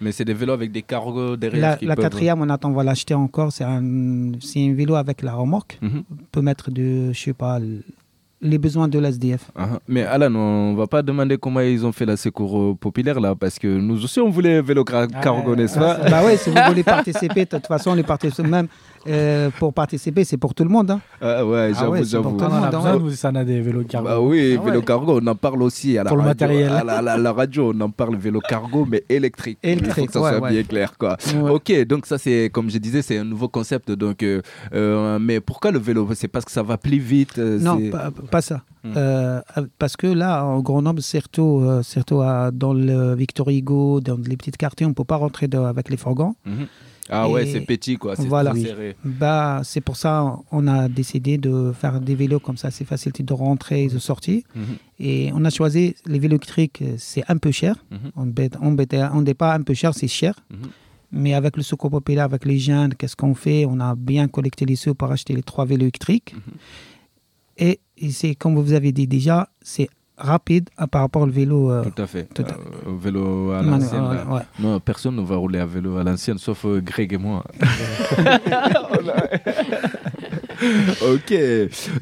Mais 0.00 0.12
c'est 0.12 0.24
des 0.24 0.34
vélos 0.34 0.52
avec 0.52 0.70
des 0.70 0.82
cargos 0.82 1.36
derrière. 1.36 1.78
La, 1.82 1.88
la 1.88 1.96
quatrième, 1.96 2.40
on 2.40 2.48
attend, 2.48 2.70
on 2.70 2.74
va 2.74 2.84
l'acheter 2.84 3.14
encore. 3.14 3.52
C'est 3.52 3.64
un, 3.64 3.82
un 3.82 4.74
vélo 4.74 4.94
avec 4.94 5.22
la 5.22 5.34
remorque. 5.34 5.78
On 5.82 6.04
peut 6.30 6.40
mettre 6.40 6.70
de, 6.70 7.12
je 7.12 7.18
sais 7.18 7.32
pas, 7.32 7.58
les 8.40 8.58
besoins 8.58 8.88
de 8.88 8.98
l'SDF. 8.98 9.50
Uh 9.58 9.78
Mais 9.88 10.02
Alan, 10.04 10.34
on 10.34 10.74
va 10.74 10.86
pas 10.86 11.02
demander 11.02 11.38
comment 11.38 11.60
ils 11.60 11.84
ont 11.84 11.92
fait 11.92 12.06
la 12.06 12.16
secours 12.16 12.76
populaire 12.78 13.20
là, 13.20 13.34
parce 13.34 13.58
que 13.58 13.66
nous 13.66 14.04
aussi 14.04 14.20
on 14.20 14.30
voulait 14.30 14.62
vélo 14.62 14.84
cargo, 14.84 15.56
n'est-ce 15.56 15.78
pas? 15.78 15.98
Bah 16.08 16.22
oui, 16.24 16.36
si 16.36 16.50
vous 16.50 16.56
voulez 16.68 16.84
participer, 16.84 17.44
de 17.44 17.50
toute 17.50 17.66
façon, 17.66 17.94
les 17.94 18.02
participants 18.02 18.48
même 18.48 18.68
euh, 19.08 19.50
pour 19.58 19.72
participer, 19.72 20.24
c'est 20.24 20.36
pour 20.36 20.54
tout 20.54 20.64
le 20.64 20.70
monde. 20.70 20.90
Hein. 20.90 21.00
Ah 21.20 21.44
ouais, 21.44 21.70
ah 21.74 21.78
j'avoue, 21.78 22.04
j'avoue. 22.04 22.36
On 22.38 22.42
a 22.42 22.70
besoin, 22.70 22.94
hein. 22.94 23.14
ça, 23.14 23.30
on 23.32 23.36
a 23.36 23.44
des 23.44 23.60
vélos 23.60 23.84
cargo. 23.84 24.08
Bah 24.08 24.20
oui, 24.20 24.56
ah 24.58 24.64
vélo 24.64 24.82
cargo, 24.82 25.20
on 25.22 25.26
en 25.26 25.34
parle 25.34 25.62
aussi 25.62 25.96
à 25.98 26.04
la, 26.04 26.10
pour 26.10 26.18
radio, 26.18 26.24
le 26.24 26.30
matériel. 26.30 26.72
À 26.72 27.18
la, 27.18 27.32
radio, 27.32 27.72
on 27.74 27.80
en 27.80 27.90
parle 27.90 28.16
vélo 28.16 28.40
cargo, 28.40 28.86
mais 28.88 29.04
électrique. 29.08 29.58
Électrique, 29.62 29.94
Il 29.96 30.12
faut 30.12 30.20
que 30.20 30.30
ça 30.30 30.38
soit 30.38 30.50
bien 30.50 30.62
clair. 30.62 30.92
Quoi. 30.98 31.16
Ok, 31.50 31.72
donc 31.86 32.06
ça, 32.06 32.18
c'est, 32.18 32.50
comme 32.52 32.70
je 32.70 32.78
disais, 32.78 33.02
c'est 33.02 33.18
un 33.18 33.24
nouveau 33.24 33.48
concept. 33.48 33.90
Donc, 33.90 34.22
euh, 34.22 34.42
euh, 34.74 35.18
mais 35.18 35.40
pourquoi 35.40 35.70
le 35.70 35.78
vélo? 35.78 36.08
C'est 36.14 36.28
parce 36.28 36.44
que 36.44 36.52
ça 36.52 36.62
va 36.62 36.76
plus 36.76 36.98
vite 36.98 37.38
Non, 37.38 37.78
pas, 38.30 38.42
ça. 38.42 38.62
Hmm. 38.84 38.92
parce 39.78 39.96
que 39.96 40.06
là, 40.06 40.44
en 40.44 40.60
grand 40.60 40.82
nombre, 40.82 41.00
surtout, 41.00 41.64
surtout 41.82 42.22
dans 42.52 42.72
le 42.72 43.14
Victor 43.14 43.48
Hugo, 43.48 44.00
dans 44.00 44.16
les 44.16 44.36
petites 44.36 44.56
quartiers, 44.56 44.86
on 44.86 44.90
ne 44.90 44.94
peut 44.94 45.04
pas 45.04 45.16
rentrer 45.16 45.48
avec 45.52 45.88
les 45.88 45.96
fourgons. 45.96 46.34
Mhm. 46.44 46.66
Ah 47.08 47.28
ouais, 47.28 47.46
c'est 47.46 47.60
petit 47.62 47.96
quoi, 47.96 48.16
c'est 48.16 48.26
voilà. 48.26 48.54
serré. 48.54 48.96
Bah, 49.04 49.60
c'est 49.64 49.80
pour 49.80 49.96
ça 49.96 50.38
on 50.50 50.66
a 50.66 50.88
décidé 50.88 51.38
de 51.38 51.72
faire 51.72 52.00
des 52.00 52.14
vélos 52.14 52.40
comme 52.40 52.56
ça, 52.56 52.70
c'est 52.70 52.84
facile 52.84 53.12
de 53.12 53.32
rentrer 53.32 53.84
et 53.84 53.88
de 53.88 53.98
sortir. 53.98 54.42
Mhm. 54.54 54.62
Et 55.00 55.30
on 55.34 55.44
a 55.44 55.50
choisi 55.50 55.94
les 56.06 56.18
vélos 56.18 56.36
électriques, 56.36 56.82
c'est 56.98 57.24
un 57.28 57.36
peu 57.36 57.50
cher. 57.50 57.76
Mhm. 57.90 58.12
On 58.60 59.22
n'est 59.22 59.34
pas 59.34 59.54
un 59.54 59.62
peu 59.62 59.74
cher, 59.74 59.94
c'est 59.94 60.08
cher. 60.08 60.34
Mhm. 60.50 60.56
Mais 61.10 61.32
avec 61.34 61.56
le 61.56 61.62
secours 61.62 61.90
populaire, 61.90 62.24
avec 62.24 62.44
les 62.44 62.58
jeunes, 62.58 62.94
qu'est-ce 62.94 63.16
qu'on 63.16 63.34
fait? 63.34 63.64
On 63.64 63.80
a 63.80 63.94
bien 63.94 64.28
collecté 64.28 64.66
les 64.66 64.76
sous 64.76 64.94
pour 64.94 65.10
acheter 65.10 65.34
les 65.34 65.42
trois 65.42 65.64
vélos 65.64 65.82
électriques. 65.82 66.34
Et 67.56 67.80
c'est 68.10 68.34
comme 68.34 68.54
vous 68.56 68.72
avez 68.74 68.92
dit 68.92 69.06
déjà, 69.06 69.48
c'est 69.62 69.88
rapide 70.18 70.68
par 70.90 71.02
rapport 71.02 71.22
au 71.22 71.26
vélo. 71.26 71.70
Euh, 71.70 71.84
tout 71.84 72.02
à 72.02 72.06
fait. 72.06 72.28
Tout 72.34 72.42
euh, 72.42 72.92
vélo 73.00 73.52
à 73.52 73.62
l'ancienne. 73.62 74.02
Non, 74.58 74.80
personne 74.80 75.16
ne 75.16 75.22
va 75.22 75.36
rouler 75.36 75.58
à 75.58 75.66
vélo 75.66 75.96
à 75.96 76.04
l'ancienne, 76.04 76.38
sauf 76.38 76.64
euh, 76.64 76.80
Greg 76.80 77.12
et 77.12 77.18
moi. 77.18 77.44
ok, 81.02 81.34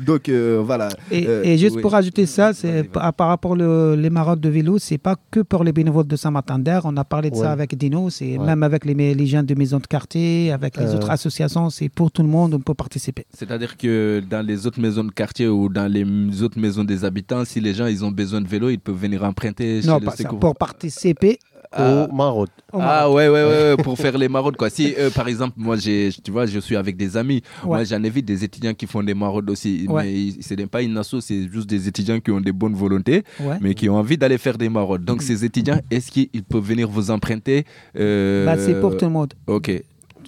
donc 0.05 0.29
euh, 0.29 0.63
voilà. 0.65 0.89
Et, 1.11 1.27
euh, 1.27 1.57
juste 1.57 1.81
pour 1.81 1.95
ajouter 1.95 2.27
ça, 2.27 2.53
c'est 2.53 2.85
par, 2.85 3.29
rapport 3.29 3.57
les 3.57 4.11
maraudes 4.11 4.41
de 4.41 4.49
vélo, 4.49 4.79
c'est 4.79 4.99
pas 4.99 5.17
que 5.31 5.41
pour 5.41 5.65
les 5.65 5.73
bénévoles 5.73 6.07
de 6.07 6.17
Saint-Martin-d'Air. 6.17 6.83
On 6.85 6.97
a 6.97 7.05
parlé 7.05 7.31
de 7.31 7.37
ça 7.37 7.53
avec 7.53 7.77
Dino, 7.77 8.11
c'est 8.11 8.39
même 8.39 8.63
avec 8.63 8.85
les, 8.85 8.95
les 9.15 9.27
gens 9.27 9.43
de 9.43 9.55
maisons 9.55 9.79
de 9.79 9.87
quartier, 9.87 10.53
avec 10.53 10.77
les 10.77 10.87
euh. 10.87 10.97
autres 10.97 11.11
associations, 11.11 11.71
c'est 11.71 11.89
pour 11.89 12.11
tout 12.11 12.23
le 12.23 12.29
monde, 12.29 12.55
on 12.55 12.61
peut 12.61 12.75
participer. 12.75 13.27
C'est-à-dire 13.33 13.77
que 13.77 14.23
dans 14.29 14.45
les 14.45 14.67
autres 14.67 14.81
maisons 14.81 15.05
de 15.05 15.13
quartier 15.13 15.49
ou 15.49 15.69
dans 15.69 15.91
les 15.91 16.43
autres 16.43 16.59
maisons 16.59 16.85
des 16.85 17.05
habitants, 17.05 17.45
si 17.45 17.61
les 17.61 17.75
gens 17.75 17.87
ils 17.87 18.05
ont 18.05 18.11
besoin 18.11 18.41
de 18.41 18.49
vélo, 18.49 18.71
ils 18.71 18.79
peuvent 18.79 18.97
venir 18.97 19.25
emprunter. 19.25 19.81
Non, 19.85 20.01
pas 20.01 20.13
ça. 20.13 20.29
Pour 20.29 20.57
participer, 20.57 21.39
aux 21.79 22.13
maraudes. 22.15 22.51
Ah 22.73 23.11
ouais, 23.11 23.29
ouais, 23.29 23.45
ouais, 23.45 23.77
pour 23.83 23.97
faire 23.97 24.17
les 24.19 24.29
maraudes 24.29 24.57
quoi. 24.57 24.71
Si 24.71 24.95
euh, 24.99 25.11
par 25.11 25.29
exemple, 25.29 25.55
moi 25.57 25.77
j'ai, 25.77 26.11
tu 26.23 26.31
vois, 26.31 26.47
je 26.47 26.59
suis 26.59 26.77
avec 26.77 26.97
des 26.97 27.17
amis, 27.17 27.43
moi 27.65 27.85
j'en 27.85 28.03
ai 28.03 28.11
vu 28.11 28.23
des 28.23 28.45
étudiants 28.45 28.75
qui 28.75 28.87
font 28.87 29.03
des 29.03 29.15
maraudes 29.15 29.49
aussi, 29.51 29.87
mais 29.89 30.33
ce 30.41 30.55
n'est 30.55 30.67
pas 30.67 30.83
une 30.83 30.97
asso, 30.99 31.21
c'est 31.21 31.49
juste 31.51 31.69
des 31.69 31.89
étudiants 31.89 32.21
qui 32.21 32.31
ont 32.31 32.41
des 32.41 32.53
bonnes 32.53 32.75
volontés, 32.75 33.23
mais 33.61 33.75
qui 33.75 33.89
ont 33.89 33.97
envie 33.97 34.17
d'aller 34.19 34.39
faire 34.39 34.59
des 34.59 34.69
maraudes. 34.69 35.05
Donc 35.05 35.23
ces 35.23 35.45
étudiants, 35.45 35.81
est-ce 35.91 36.11
qu'ils 36.11 36.45
peuvent 36.45 36.63
venir 36.65 36.89
vous 36.89 37.11
emprunter 37.11 37.65
euh... 37.99 38.45
bah, 38.47 38.57
C'est 38.59 38.81
pour 38.81 38.97
tout 38.97 39.05
le 39.07 39.11
monde. 39.13 39.35
Ok. 39.47 39.71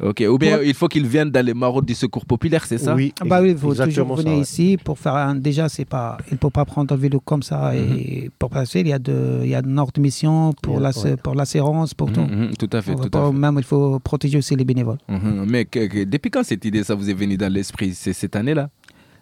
Ok, 0.03 0.23
ou 0.29 0.39
bien 0.39 0.61
il 0.63 0.75
faut 0.75 0.89
qu'ils 0.89 1.07
viennent 1.07 1.31
dans 1.31 1.45
les 1.45 1.55
maraudes 1.55 1.85
du 1.85 1.95
secours 1.95 2.25
populaire, 2.25 2.65
c'est 2.67 2.79
ça 2.79 2.95
Oui, 2.95 3.13
ah 3.21 3.25
bah 3.25 3.41
oui, 3.43 3.51
il 3.51 3.59
faut 3.59 3.75
toujours 3.75 4.15
venir 4.15 4.39
ici 4.39 4.79
pour 4.83 4.99
faire 4.99 5.15
un. 5.15 5.35
Déjà, 5.35 5.69
c'est 5.69 5.85
pas, 5.85 6.19
il 6.29 6.35
ne 6.35 6.39
peut 6.39 6.51
pas 6.51 6.65
prendre 6.65 6.95
un 6.95 6.97
vélo 6.97 7.21
comme 7.21 7.43
ça 7.43 7.75
et 7.75 8.25
mhm. 8.25 8.31
pour 8.39 8.51
passer. 8.51 8.81
Il 8.81 8.89
y 8.89 8.93
a 8.93 8.99
de, 8.99 9.41
il 9.43 9.51
y 9.51 9.55
a 9.55 9.63
de 9.63 9.77
ordre 9.77 9.93
de 9.93 10.01
mission 10.01 10.53
pour 10.63 10.81
la, 10.81 10.93
pour 11.23 11.35
l'assurance, 11.35 11.95
pour 11.95 12.13
tout. 12.13 12.21
Mhm, 12.21 12.47
mhm, 12.47 12.57
tout 12.57 12.71
à 12.73 12.83
fait, 12.83 12.95
tout 12.95 13.11
à 13.13 13.27
fait. 13.27 13.33
Même 13.33 13.57
il 13.59 13.65
faut 13.65 13.99
protéger 13.99 14.39
aussi 14.39 14.55
les 14.57 14.65
bénévoles. 14.65 14.99
Mais 15.09 15.67
depuis 16.05 16.31
quand 16.31 16.45
cette 16.45 16.65
idée, 16.65 16.85
ça 16.85 16.95
vous 16.95 17.11
est 17.11 17.15
venu 17.15 17.37
dans 17.37 17.53
l'esprit? 17.53 17.93
C'est 17.95 18.13
cette 18.13 18.37
année-là? 18.37 18.71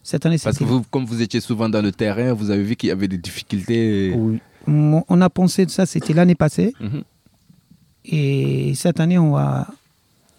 Cette 0.02 0.25
année, 0.25 0.37
Parce 0.42 0.59
que 0.59 0.62
vous, 0.62 0.83
comme 0.88 1.04
vous 1.04 1.21
étiez 1.21 1.40
souvent 1.40 1.68
dans 1.68 1.83
le 1.83 1.90
terrain, 1.90 2.33
vous 2.33 2.50
avez 2.50 2.62
vu 2.62 2.76
qu'il 2.76 2.90
y 2.90 2.92
avait 2.92 3.09
des 3.09 3.18
difficultés. 3.18 4.14
Oui. 4.16 4.38
On 4.68 5.21
a 5.21 5.30
pensé 5.30 5.66
de 5.66 5.71
ça, 5.71 5.85
c'était 5.87 6.12
l'année 6.12 6.35
passée. 6.35 6.75
Et 8.04 8.73
cette 8.75 9.00
année, 9.00 9.18
on 9.18 9.33
va 9.33 9.66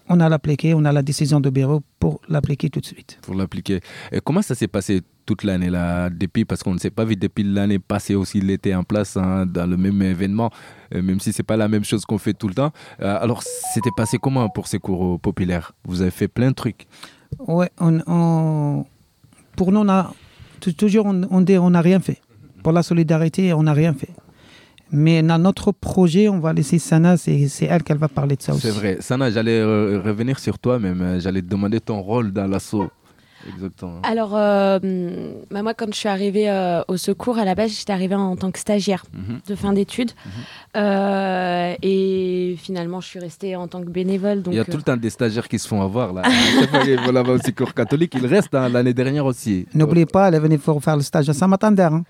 on 0.10 0.20
a 0.20 0.30
l'appliqué, 0.30 0.74
on 0.74 0.86
a 0.86 0.92
la 0.92 1.02
décision 1.02 1.40
de 1.40 1.50
bureau 1.50 1.82
pour 2.00 2.22
l'appliquer 2.28 2.70
tout 2.70 2.80
de 2.80 2.86
suite. 2.86 3.20
Pour 3.22 3.36
l'appliquer. 3.36 3.82
Et 4.12 4.20
comment 4.24 4.42
ça 4.42 4.56
s'est 4.56 4.68
passé 4.68 5.02
toute 5.26 5.44
l'année 5.44 5.70
là 5.70 6.10
depuis? 6.10 6.46
Parce 6.46 6.64
qu'on 6.64 6.74
ne 6.74 6.80
s'est 6.80 6.90
pas 6.90 7.06
vu 7.06 7.16
depuis 7.16 7.44
l'année 7.44 7.80
passée 7.80 8.16
aussi 8.16 8.38
il 8.40 8.50
était 8.50 8.74
en 8.74 8.84
place 8.84 9.18
hein, 9.18 9.46
dans 9.46 9.70
le 9.70 9.78
même 9.78 10.02
événement 10.02 10.52
euh, 10.96 11.02
même 11.02 11.20
si 11.20 11.34
c'est 11.34 11.44
pas 11.44 11.58
la 11.58 11.68
même 11.68 11.84
chose 11.84 12.06
qu'on 12.06 12.18
fait 12.18 12.34
tout 12.34 12.48
le 12.48 12.54
temps. 12.54 12.72
Euh, 13.02 13.18
alors 13.22 13.44
c'était 13.74 13.92
passé 13.96 14.18
comment 14.18 14.48
pour 14.50 14.68
ces 14.68 14.80
cours 14.80 15.20
populaires 15.20 15.74
vous 15.86 16.02
avez 16.02 16.12
fait 16.12 16.28
plein 16.28 16.50
de 16.50 16.56
trucs. 16.56 16.88
Ouais 17.40 17.70
on, 17.80 18.86
pour 19.56 19.72
nous 19.72 19.82
on 19.82 19.90
a 19.90 20.14
toujours 20.78 21.06
on, 21.06 21.28
on 21.30 21.42
dit 21.42 21.58
on 21.58 21.72
n'a 21.72 21.82
rien 21.82 22.00
fait. 22.00 22.22
Pour 22.64 22.72
la 22.72 22.84
solidarité 22.84 23.54
on 23.54 23.64
n'a 23.64 23.74
rien 23.74 23.94
fait 23.94 24.10
mais 24.92 25.22
dans 25.22 25.38
notre 25.38 25.72
projet, 25.72 26.30
on 26.30 26.40
va 26.40 26.54
laisser 26.54 26.80
Sana, 26.80 27.18
c'est 27.18 27.50
elle 27.62 27.84
qui 27.84 27.94
va 27.94 28.08
parler 28.08 28.36
de 28.36 28.42
ça 28.42 28.54
aussi. 28.54 28.62
C'est 28.62 28.72
vrai. 28.72 28.98
Sana, 29.00 29.32
j'allais 29.32 29.64
revenir 29.64 30.40
sur 30.40 30.60
toi, 30.60 30.80
même. 30.80 31.20
J'allais 31.20 31.42
te 31.42 31.48
demander 31.48 31.80
ton 31.80 32.02
rôle 32.02 32.32
dans 32.32 32.48
l'assaut. 32.48 32.90
Exactement. 33.48 34.02
Alors, 34.04 34.36
euh, 34.36 34.80
bah, 35.52 35.62
moi, 35.62 35.74
quand 35.74 35.88
je 35.94 35.98
suis 35.98 36.10
arrivée 36.10 36.50
euh, 36.50 36.82
au 36.88 36.98
secours, 36.98 37.38
à 37.38 37.46
la 37.46 37.56
base, 37.56 37.72
j'étais 37.78 37.94
arrivée 37.94 38.16
en 38.16 38.36
tant 38.36 38.52
que 38.52 38.60
stagiaire 38.60 39.06
mhm. 39.14 39.40
de 39.48 39.56
fin 39.56 39.74
d'études. 39.74 40.12
Mhm. 40.26 40.32
Euh, 40.78 41.76
et 41.82 42.56
finalement, 42.58 43.00
je 43.02 43.08
suis 43.08 43.20
restée 43.20 43.56
en 43.56 43.68
tant 43.68 43.82
que 43.82 43.90
bénévole. 43.90 44.42
Donc, 44.42 44.54
il 44.54 44.58
y 44.58 44.60
a 44.60 44.66
tout 44.66 44.78
le 44.78 44.84
temps 44.84 44.98
des 44.98 45.10
stagiaires 45.10 45.48
qui 45.48 45.60
se 45.60 45.68
font 45.68 45.82
avoir. 45.82 46.14
Là. 46.14 46.24
voilà, 47.04 47.22
au 47.22 47.38
secours 47.38 47.74
catholique, 47.74 48.14
il 48.16 48.26
reste 48.26 48.54
hein, 48.56 48.70
l'année 48.70 48.94
dernière 48.94 49.26
aussi. 49.26 49.66
N'oubliez 49.74 50.06
pas, 50.06 50.28
elle 50.28 50.36
est 50.36 50.40
venue 50.40 50.60
pour 50.60 50.84
faire 50.84 50.96
le 50.96 51.04
stage 51.04 51.30
à 51.30 51.34
Saint-Martin-d'Air. 51.34 51.94
Hein. 51.94 52.04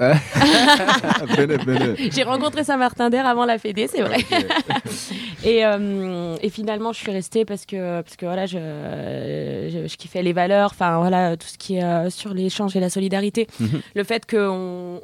J'ai 2.12 2.24
rencontré 2.24 2.64
Saint-Martin-d'Air 2.64 3.26
avant 3.26 3.46
la 3.46 3.58
Fédé, 3.58 3.88
c'est 3.88 4.02
vrai. 4.02 4.20
et, 5.46 5.62
et, 6.42 6.50
finalement, 6.50 6.94
je 6.94 7.00
suis 7.00 7.12
restée 7.12 7.46
parce 7.46 7.66
que, 7.66 8.02
parce 8.02 8.16
que 8.16 8.26
voilà, 8.26 8.46
je, 8.46 8.58
je, 8.58 9.88
je 9.88 9.98
kiffais 9.98 10.22
les 10.22 10.34
valeurs. 10.34 10.72
Enfin, 10.72 11.00
voilà 11.00 11.38
tout 11.38 11.48
ce 11.48 11.58
qui 11.58 11.76
est 11.76 11.84
euh, 11.84 12.10
sur 12.10 12.34
l'échange 12.34 12.76
et 12.76 12.80
la 12.80 12.90
solidarité. 12.90 13.48
Mhm. 13.60 13.82
Le 13.96 14.04
fait 14.04 14.30
qu'on 14.30 15.02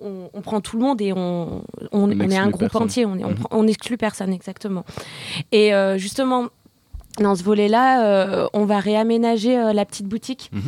on, 0.00 0.40
prend 0.42 0.60
tout 0.60 0.76
le 0.76 0.82
monde 0.82 1.00
et 1.00 1.12
on, 1.12 1.62
on, 1.92 2.10
est 2.10 2.36
un 2.36 2.50
groupe 2.50 2.74
entier, 2.74 3.06
on, 3.06 3.66
exclut 3.66 3.96
personne, 3.96 4.32
exactement. 4.32 4.84
Et 5.52 5.72
euh, 5.72 5.98
justement, 5.98 6.48
dans 7.18 7.34
ce 7.34 7.42
volet-là, 7.42 8.04
euh, 8.04 8.46
on 8.52 8.64
va 8.64 8.80
réaménager 8.80 9.58
euh, 9.58 9.72
la 9.72 9.84
petite 9.84 10.06
boutique. 10.06 10.50
Mhm. 10.52 10.62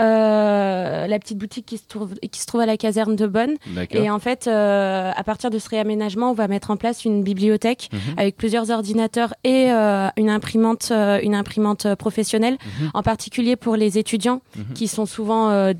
Euh, 0.00 1.06
la 1.06 1.18
petite 1.18 1.38
boutique 1.38 1.66
qui 1.66 1.78
se, 1.78 1.86
trouve, 1.86 2.14
qui 2.14 2.40
se 2.40 2.46
trouve 2.46 2.60
à 2.60 2.66
la 2.66 2.76
caserne 2.76 3.16
de 3.16 3.26
Bonne. 3.26 3.56
Et 3.90 4.10
en 4.10 4.18
fait, 4.18 4.46
à 4.48 5.22
partir 5.24 5.50
de 5.50 5.58
ce 5.58 5.68
réaménagement, 5.68 6.30
on 6.30 6.34
va 6.34 6.48
mettre 6.48 6.70
en 6.70 6.76
place 6.76 7.04
une 7.04 7.22
bibliothèque 7.22 7.90
mhm. 7.92 8.14
avec 8.16 8.36
plusieurs 8.36 8.70
ordinateurs 8.70 9.34
et 9.44 9.70
une 9.70 10.30
imprimante, 10.30 10.90
une 10.90 11.34
imprimante 11.34 11.94
professionnelle, 11.94 12.58
mhm. 12.80 12.90
en 12.94 13.02
particulier 13.02 13.56
pour 13.56 13.76
les 13.76 13.98
étudiants 13.98 14.40
qui 14.74 14.88
sont 14.88 15.06
souvent 15.06 15.72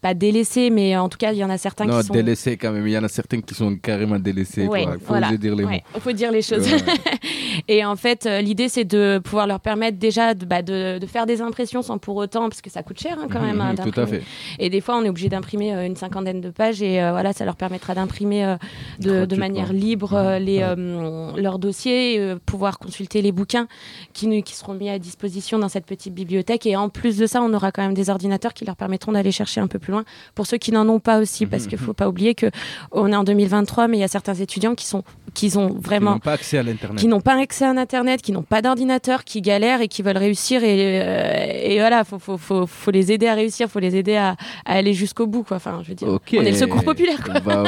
pas 0.00 0.14
délaissés, 0.14 0.70
mais 0.70 0.96
en 0.96 1.08
tout 1.08 1.18
cas, 1.18 1.32
il 1.32 1.38
y 1.38 1.44
en 1.44 1.50
a 1.50 1.58
certains 1.58 1.86
qui 1.86 2.06
sont. 2.06 2.12
délaissés 2.12 2.56
quand 2.56 2.72
même. 2.72 2.86
Il 2.86 2.92
y 2.92 2.98
en 2.98 3.04
a 3.04 3.08
certains 3.08 3.40
qui 3.40 3.54
sont 3.54 3.76
carrément 3.76 4.18
délaissés. 4.18 4.68
Il 4.70 4.98
faut 5.00 5.14
dire 5.38 5.54
les 5.54 5.64
mots. 5.64 5.70
Faut 6.00 6.12
dire 6.12 6.30
les 6.30 6.42
choses. 6.42 6.66
et 7.68 7.84
en 7.84 7.96
fait, 7.96 8.26
euh, 8.26 8.40
l'idée, 8.40 8.68
c'est 8.68 8.84
de 8.84 9.20
pouvoir 9.22 9.46
leur 9.46 9.60
permettre 9.60 9.98
déjà 9.98 10.34
de, 10.34 10.44
bah, 10.44 10.62
de, 10.62 10.98
faire 11.06 11.26
des 11.26 11.40
impressions 11.40 11.82
sans 11.82 11.98
pour 11.98 12.16
autant, 12.16 12.48
parce 12.48 12.60
que 12.60 12.70
ça 12.70 12.82
coûte 12.82 13.00
cher 13.00 13.18
hein, 13.18 13.26
quand 13.30 13.40
même. 13.40 13.54
Hein, 13.64 13.76
tout 13.76 13.98
à 13.98 14.06
fait. 14.06 14.22
Et 14.58 14.68
des 14.68 14.80
fois, 14.80 14.96
on 14.98 15.04
est 15.04 15.08
obligé 15.08 15.28
d'imprimer 15.28 15.72
euh, 15.72 15.86
une 15.86 15.96
cinquantaine 15.96 16.40
de 16.40 16.50
pages 16.50 16.82
et 16.82 17.00
euh, 17.00 17.12
voilà, 17.12 17.32
ça 17.32 17.44
leur 17.44 17.54
permettra 17.56 17.94
d'imprimer 17.94 18.56
de, 18.98 19.24
de, 19.24 19.36
manière 19.36 19.72
libre 19.72 20.38
les, 20.38 20.58
leurs 21.36 21.58
dossiers, 21.58 22.34
pouvoir 22.44 22.78
consulter 22.78 23.22
les 23.22 23.32
bouquins 23.32 23.68
qui, 24.12 24.42
qui 24.42 24.54
seront 24.54 24.74
mis 24.74 24.90
à 24.90 24.98
disposition 24.98 25.58
dans 25.58 25.68
cette 25.68 25.86
petite 25.86 26.12
bibliothèque. 26.12 26.66
Et 26.66 26.76
en 26.76 26.88
plus 26.88 27.16
de 27.16 27.26
ça, 27.26 27.40
on 27.42 27.54
aura 27.54 27.70
quand 27.70 27.82
même 27.82 27.94
des 27.94 28.10
ordinateurs 28.10 28.52
qui 28.52 28.64
leur 28.64 28.76
permettront 28.76 29.12
d'aller 29.12 29.32
chercher 29.32 29.60
un 29.60 29.68
peu 29.68 29.73
plus 29.78 29.92
loin. 29.92 30.04
Pour 30.34 30.46
ceux 30.46 30.58
qui 30.58 30.72
n'en 30.72 30.88
ont 30.88 31.00
pas 31.00 31.18
aussi, 31.18 31.46
parce 31.46 31.66
qu'il 31.66 31.78
ne 31.78 31.84
faut 31.84 31.92
pas 31.92 32.08
oublier 32.08 32.34
que 32.34 32.50
on 32.92 33.12
est 33.12 33.16
en 33.16 33.24
2023, 33.24 33.88
mais 33.88 33.98
il 33.98 34.00
y 34.00 34.04
a 34.04 34.08
certains 34.08 34.34
étudiants 34.34 34.74
qui 34.74 34.86
sont 34.86 35.04
qui 35.34 35.56
ont 35.56 35.68
vraiment 35.68 36.12
qui 36.12 36.16
n'ont 36.16 36.20
pas 36.20 36.32
accès 36.32 36.58
à 36.58 36.62
l'internet, 36.62 36.98
qui 37.00 37.08
n'ont 37.08 37.20
pas 37.20 37.40
accès 37.40 37.64
à 37.64 37.70
internet, 37.70 38.22
qui 38.22 38.32
n'ont 38.32 38.42
pas 38.42 38.62
d'ordinateur, 38.62 39.24
qui 39.24 39.42
galèrent 39.42 39.80
et 39.80 39.88
qui 39.88 40.02
veulent 40.02 40.16
réussir 40.16 40.62
et, 40.64 41.02
euh, 41.02 41.70
et 41.70 41.78
voilà, 41.78 42.04
faut, 42.04 42.18
faut, 42.18 42.38
faut, 42.38 42.66
faut, 42.66 42.90
les 42.90 43.12
aider 43.12 43.26
à 43.26 43.34
réussir, 43.34 43.68
faut 43.68 43.80
les 43.80 43.96
aider 43.96 44.16
à, 44.16 44.36
aller 44.64 44.94
jusqu'au 44.94 45.26
bout, 45.26 45.42
quoi. 45.42 45.56
Enfin, 45.56 45.80
je 45.82 45.88
veux 45.88 45.94
dire, 45.94 46.08
on 46.08 46.42
est 46.42 46.50
le 46.50 46.56
secours 46.56 46.84
populaire. 46.84 47.22
Quoi. 47.22 47.40
Bah 47.40 47.64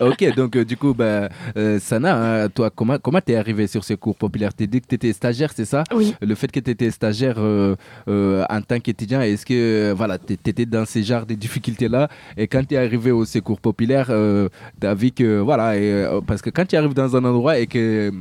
ok, 0.00 0.34
donc 0.34 0.56
euh, 0.56 0.64
du 0.64 0.76
coup, 0.76 0.94
bah, 0.94 1.28
euh, 1.56 1.78
Sana, 1.80 2.44
hein, 2.44 2.48
toi, 2.48 2.70
comment 2.70 2.98
comment 2.98 3.20
t'es 3.20 3.36
arrivé 3.36 3.66
sur 3.66 3.84
ce 3.84 3.94
cours 3.94 4.16
populaire 4.16 4.54
T'es 4.54 4.66
dit 4.66 4.80
que 4.80 4.86
t'étais 4.86 5.12
stagiaire, 5.12 5.50
c'est 5.54 5.64
ça? 5.64 5.84
Oui. 5.94 6.14
Le 6.20 6.34
fait 6.34 6.50
que 6.50 6.60
t'étais 6.60 6.90
stagiaire 6.90 7.38
en 7.38 8.60
tant 8.62 8.80
qu'étudiant, 8.80 9.20
est-ce 9.20 9.44
que 9.44 9.92
voilà, 9.92 10.18
tu 10.18 10.34
étais 10.34 10.66
dans 10.66 10.84
ces 10.84 11.02
genres 11.02 11.26
de 11.26 11.34
difficultés-là? 11.34 12.08
Et 12.36 12.46
quand 12.46 12.64
tu 12.66 12.74
es 12.74 12.78
arrivé 12.78 13.10
au 13.10 13.24
secours 13.24 13.60
populaire, 13.60 14.06
euh, 14.10 14.48
tu 14.80 14.86
as 14.86 14.94
vu 14.94 15.10
que, 15.10 15.38
voilà, 15.38 15.63
et, 15.72 15.92
euh, 15.92 16.20
parce 16.20 16.42
que 16.42 16.50
quand 16.50 16.66
tu 16.66 16.76
arrives 16.76 16.94
dans 16.94 17.16
un 17.16 17.24
endroit 17.24 17.58
et 17.58 17.66
que 17.66 18.12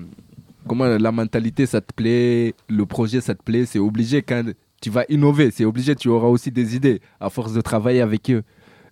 comment 0.68 0.86
la 0.86 1.12
mentalité 1.12 1.66
ça 1.66 1.82
te 1.82 1.94
plaît, 1.94 2.54
le 2.70 2.86
projet 2.86 3.22
ça 3.22 3.36
te 3.36 3.44
plaît, 3.44 3.66
c'est 3.66 3.80
obligé 3.80 4.22
quand 4.22 4.44
tu 4.82 4.90
vas 4.90 5.06
innover, 5.10 5.52
c'est 5.52 5.66
obligé, 5.66 5.96
tu 5.96 6.10
auras 6.10 6.28
aussi 6.28 6.52
des 6.52 6.76
idées 6.76 7.02
à 7.20 7.30
force 7.30 7.54
de 7.54 7.62
travailler 7.62 8.02
avec 8.02 8.30
eux. 8.30 8.44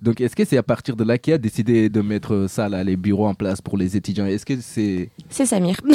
Donc, 0.01 0.19
est-ce 0.19 0.35
que 0.35 0.45
c'est 0.45 0.57
à 0.57 0.63
partir 0.63 0.95
de 0.95 1.03
là 1.03 1.19
qu'il 1.19 1.33
a 1.33 1.37
décidé 1.37 1.87
de 1.87 2.01
mettre 2.01 2.47
ça, 2.49 2.67
là, 2.67 2.83
les 2.83 2.95
bureaux 2.95 3.27
en 3.27 3.35
place 3.35 3.61
pour 3.61 3.77
les 3.77 3.95
étudiants? 3.95 4.25
Est-ce 4.25 4.47
que 4.47 4.59
c'est... 4.59 5.11
C'est 5.29 5.45
Samir. 5.45 5.75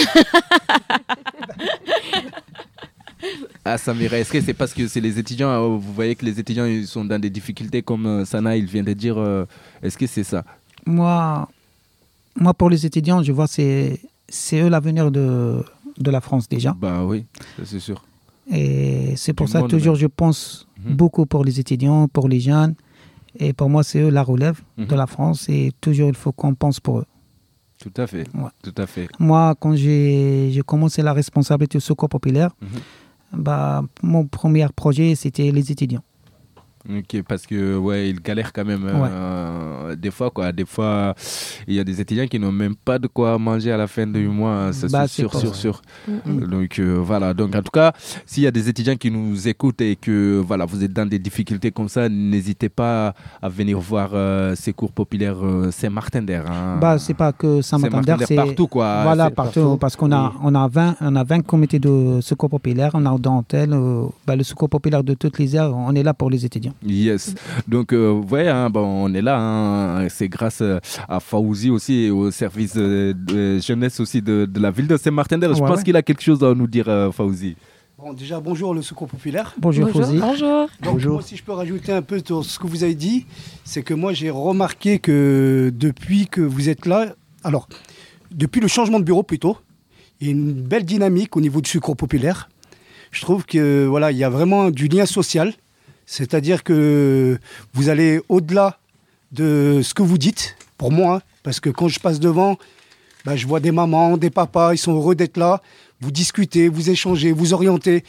Ah 3.64 3.78
Samira, 3.78 4.18
est-ce 4.18 4.30
que 4.30 4.40
c'est 4.40 4.54
parce 4.54 4.72
que 4.72 4.86
c'est 4.86 5.00
les 5.00 5.18
étudiants, 5.18 5.50
euh, 5.50 5.76
vous 5.76 5.92
voyez 5.92 6.14
que 6.14 6.24
les 6.24 6.38
étudiants 6.38 6.66
ils 6.66 6.86
sont 6.86 7.04
dans 7.04 7.18
des 7.18 7.30
difficultés 7.30 7.82
comme 7.82 8.06
euh, 8.06 8.24
Sana 8.24 8.56
il 8.56 8.66
vient 8.66 8.82
de 8.82 8.92
dire, 8.92 9.18
euh, 9.18 9.44
est-ce 9.82 9.98
que 9.98 10.06
c'est 10.06 10.24
ça? 10.24 10.44
Moi, 10.84 11.48
moi 12.36 12.54
pour 12.54 12.70
les 12.70 12.86
étudiants, 12.86 13.22
je 13.22 13.32
vois 13.32 13.46
c'est 13.46 14.00
c'est 14.28 14.60
eux 14.60 14.68
l'avenir 14.68 15.10
de, 15.10 15.62
de 15.98 16.10
la 16.10 16.20
France 16.20 16.48
déjà. 16.48 16.74
Bah 16.78 17.04
oui, 17.04 17.26
c'est 17.64 17.80
sûr. 17.80 18.02
Et 18.50 19.14
c'est 19.16 19.32
pour 19.32 19.48
ça 19.48 19.62
que 19.62 19.66
toujours 19.66 19.96
je 19.96 20.06
pense 20.06 20.68
mhm. 20.84 20.94
beaucoup 20.94 21.26
pour 21.26 21.44
les 21.44 21.58
étudiants, 21.58 22.08
pour 22.08 22.28
les 22.28 22.40
jeunes. 22.40 22.74
Et 23.38 23.52
pour 23.52 23.68
moi, 23.68 23.82
c'est 23.84 24.00
eux 24.00 24.08
la 24.08 24.22
relève 24.22 24.60
de 24.78 24.84
mhm. 24.84 24.96
la 24.96 25.06
France 25.06 25.48
et 25.48 25.72
toujours 25.80 26.08
il 26.08 26.14
faut 26.14 26.32
qu'on 26.32 26.54
pense 26.54 26.80
pour 26.80 27.00
eux. 27.00 27.06
Tout 27.78 27.92
à 27.98 28.06
fait. 28.06 28.24
Tout 28.62 28.74
à 28.78 28.86
fait. 28.86 29.08
Moi, 29.18 29.54
quand 29.60 29.76
j'ai 29.76 30.62
commencé 30.64 31.02
la 31.02 31.12
responsabilité 31.12 31.76
du 31.76 31.84
secours 31.84 32.08
populaire, 32.08 32.50
mhm 32.62 32.80
bah, 33.32 33.82
mon 34.02 34.26
premier 34.26 34.66
projet, 34.74 35.14
c'était 35.14 35.50
les 35.50 35.70
étudiants. 35.72 36.02
Ok, 36.88 37.22
parce 37.26 37.46
que 37.46 37.76
ouais, 37.76 38.10
ils 38.10 38.20
galèrent 38.20 38.52
quand 38.52 38.64
même 38.64 38.84
euh, 38.86 39.96
des 39.96 40.10
fois 40.10 40.30
quoi. 40.30 40.52
Des 40.52 40.64
fois, 40.64 41.14
il 41.66 41.74
y 41.74 41.80
a 41.80 41.84
des 41.84 42.00
étudiants 42.00 42.26
qui 42.26 42.38
n'ont 42.38 42.52
même 42.52 42.76
pas 42.76 42.98
de 42.98 43.08
quoi 43.08 43.38
manger 43.38 43.72
à 43.72 43.76
la 43.76 43.86
fin 43.88 44.06
du 44.06 44.28
mois, 44.28 44.70
c'est 44.72 44.90
bah, 44.90 45.08
sûr, 45.08 45.34
sûr, 45.34 45.54
sûr. 45.54 45.82
Mm-hmm. 46.08 46.46
Donc 46.46 46.78
euh, 46.78 46.98
voilà. 47.02 47.34
Donc 47.34 47.56
en 47.56 47.62
tout 47.62 47.72
cas, 47.72 47.92
s'il 48.24 48.44
y 48.44 48.46
a 48.46 48.52
des 48.52 48.68
étudiants 48.68 48.96
qui 48.96 49.10
nous 49.10 49.48
écoutent 49.48 49.80
et 49.80 49.96
que 49.96 50.40
voilà, 50.46 50.64
vous 50.64 50.84
êtes 50.84 50.92
dans 50.92 51.06
des 51.06 51.18
difficultés 51.18 51.72
comme 51.72 51.88
ça, 51.88 52.08
n'hésitez 52.08 52.68
pas 52.68 53.14
à 53.42 53.48
venir 53.48 53.78
voir 53.80 54.10
euh, 54.12 54.54
ces 54.54 54.72
cours 54.72 54.92
populaires 54.92 55.38
Saint-Martin 55.70 56.22
d'Air. 56.22 56.48
Hein. 56.48 56.78
Bah 56.80 56.98
c'est 56.98 57.14
pas 57.14 57.32
que 57.32 57.62
Saint-Martin 57.62 58.02
d'Air, 58.02 58.18
c'est 58.26 58.36
partout 58.36 58.68
quoi. 58.68 59.02
Voilà 59.02 59.30
partout, 59.30 59.76
parce 59.80 59.96
qu'on 59.96 60.12
a 60.12 60.32
on 60.42 60.54
a 60.54 60.68
20 60.68 60.96
on 61.00 61.16
a 61.16 61.24
20 61.24 61.40
comités 61.40 61.80
de 61.80 62.20
secours 62.20 62.50
populaire, 62.50 62.92
on 62.94 63.04
a 63.06 63.16
Dentelle, 63.16 63.74
bah, 64.26 64.36
le 64.36 64.44
secours 64.44 64.68
populaire 64.68 65.02
de 65.02 65.14
toutes 65.14 65.38
les 65.38 65.56
aires, 65.56 65.74
on 65.74 65.94
est 65.94 66.02
là 66.02 66.12
pour 66.12 66.30
les 66.30 66.44
étudiants. 66.44 66.74
Yes. 66.84 67.34
Donc, 67.66 67.92
euh, 67.92 68.08
vous 68.10 68.22
voyez, 68.22 68.48
hein, 68.48 68.70
bon, 68.70 68.84
on 68.84 69.14
est 69.14 69.22
là. 69.22 69.38
Hein. 69.38 70.08
c'est 70.08 70.28
grâce 70.28 70.60
euh, 70.60 70.78
à 71.08 71.20
Faouzi 71.20 71.70
aussi 71.70 72.04
et 72.04 72.10
au 72.10 72.30
service 72.30 72.74
de 72.74 73.58
jeunesse 73.58 74.00
aussi 74.00 74.22
de, 74.22 74.48
la 74.56 74.70
ville 74.70 74.86
de 74.86 74.96
Saint-Martin-d'Air. 74.96 75.54
Je 75.54 75.60
pense 75.60 75.82
qu'il 75.82 75.96
a 75.96 76.02
quelque 76.02 76.22
chose 76.22 76.42
à 76.44 76.54
nous 76.54 76.66
dire, 76.66 77.10
Faouzi. 77.12 77.56
Bon, 77.98 78.12
déjà, 78.12 78.40
bonjour 78.40 78.74
le 78.74 78.82
Secours 78.82 79.08
Populaire. 79.08 79.54
Bonjour, 79.58 79.88
Faouzi. 79.88 80.18
Bonjour. 80.18 80.68
bonjour. 80.82 81.22
si 81.22 81.36
je 81.36 81.42
peux 81.42 81.52
rajouter 81.52 81.92
un 81.92 82.02
peu 82.02 82.20
sur 82.24 82.44
ce 82.44 82.58
que 82.58 82.66
vous 82.66 82.84
avez 82.84 82.94
dit, 82.94 83.24
c'est 83.64 83.82
que 83.82 83.94
moi, 83.94 84.12
j'ai 84.12 84.28
remarqué 84.28 84.98
que 84.98 85.72
depuis 85.74 86.26
que 86.26 86.42
vous 86.42 86.68
êtes 86.68 86.84
là, 86.84 87.14
alors, 87.42 87.68
depuis 88.30 88.60
le 88.60 88.68
changement 88.68 88.98
de 88.98 89.04
bureau 89.04 89.22
plutôt, 89.22 89.56
il 90.20 90.26
y 90.26 90.30
a 90.30 90.32
une 90.32 90.52
belle 90.52 90.84
dynamique 90.84 91.36
au 91.36 91.40
niveau 91.40 91.60
du 91.60 91.70
Secours 91.70 91.96
Populaire. 91.96 92.48
Je 93.12 93.20
trouve 93.22 93.46
que 93.46 93.86
voilà, 93.86 94.12
il 94.12 94.18
y 94.18 94.24
a 94.24 94.30
vraiment 94.30 94.70
du 94.70 94.88
lien 94.88 95.06
social. 95.06 95.54
C'est-à-dire 96.06 96.62
que 96.62 97.38
vous 97.74 97.88
allez 97.88 98.20
au-delà 98.28 98.78
de 99.32 99.80
ce 99.82 99.92
que 99.92 100.02
vous 100.02 100.18
dites, 100.18 100.56
pour 100.78 100.92
moi, 100.92 101.16
hein, 101.16 101.22
parce 101.42 101.60
que 101.60 101.70
quand 101.70 101.88
je 101.88 102.00
passe 102.00 102.20
devant, 102.20 102.56
bah, 103.24 103.36
je 103.36 103.46
vois 103.46 103.60
des 103.60 103.72
mamans, 103.72 104.16
des 104.16 104.30
papas, 104.30 104.74
ils 104.74 104.78
sont 104.78 104.94
heureux 104.94 105.14
d'être 105.14 105.36
là. 105.36 105.60
Vous 106.00 106.10
discutez, 106.10 106.68
vous 106.68 106.90
échangez, 106.90 107.32
vous 107.32 107.52
orientez. 107.52 108.04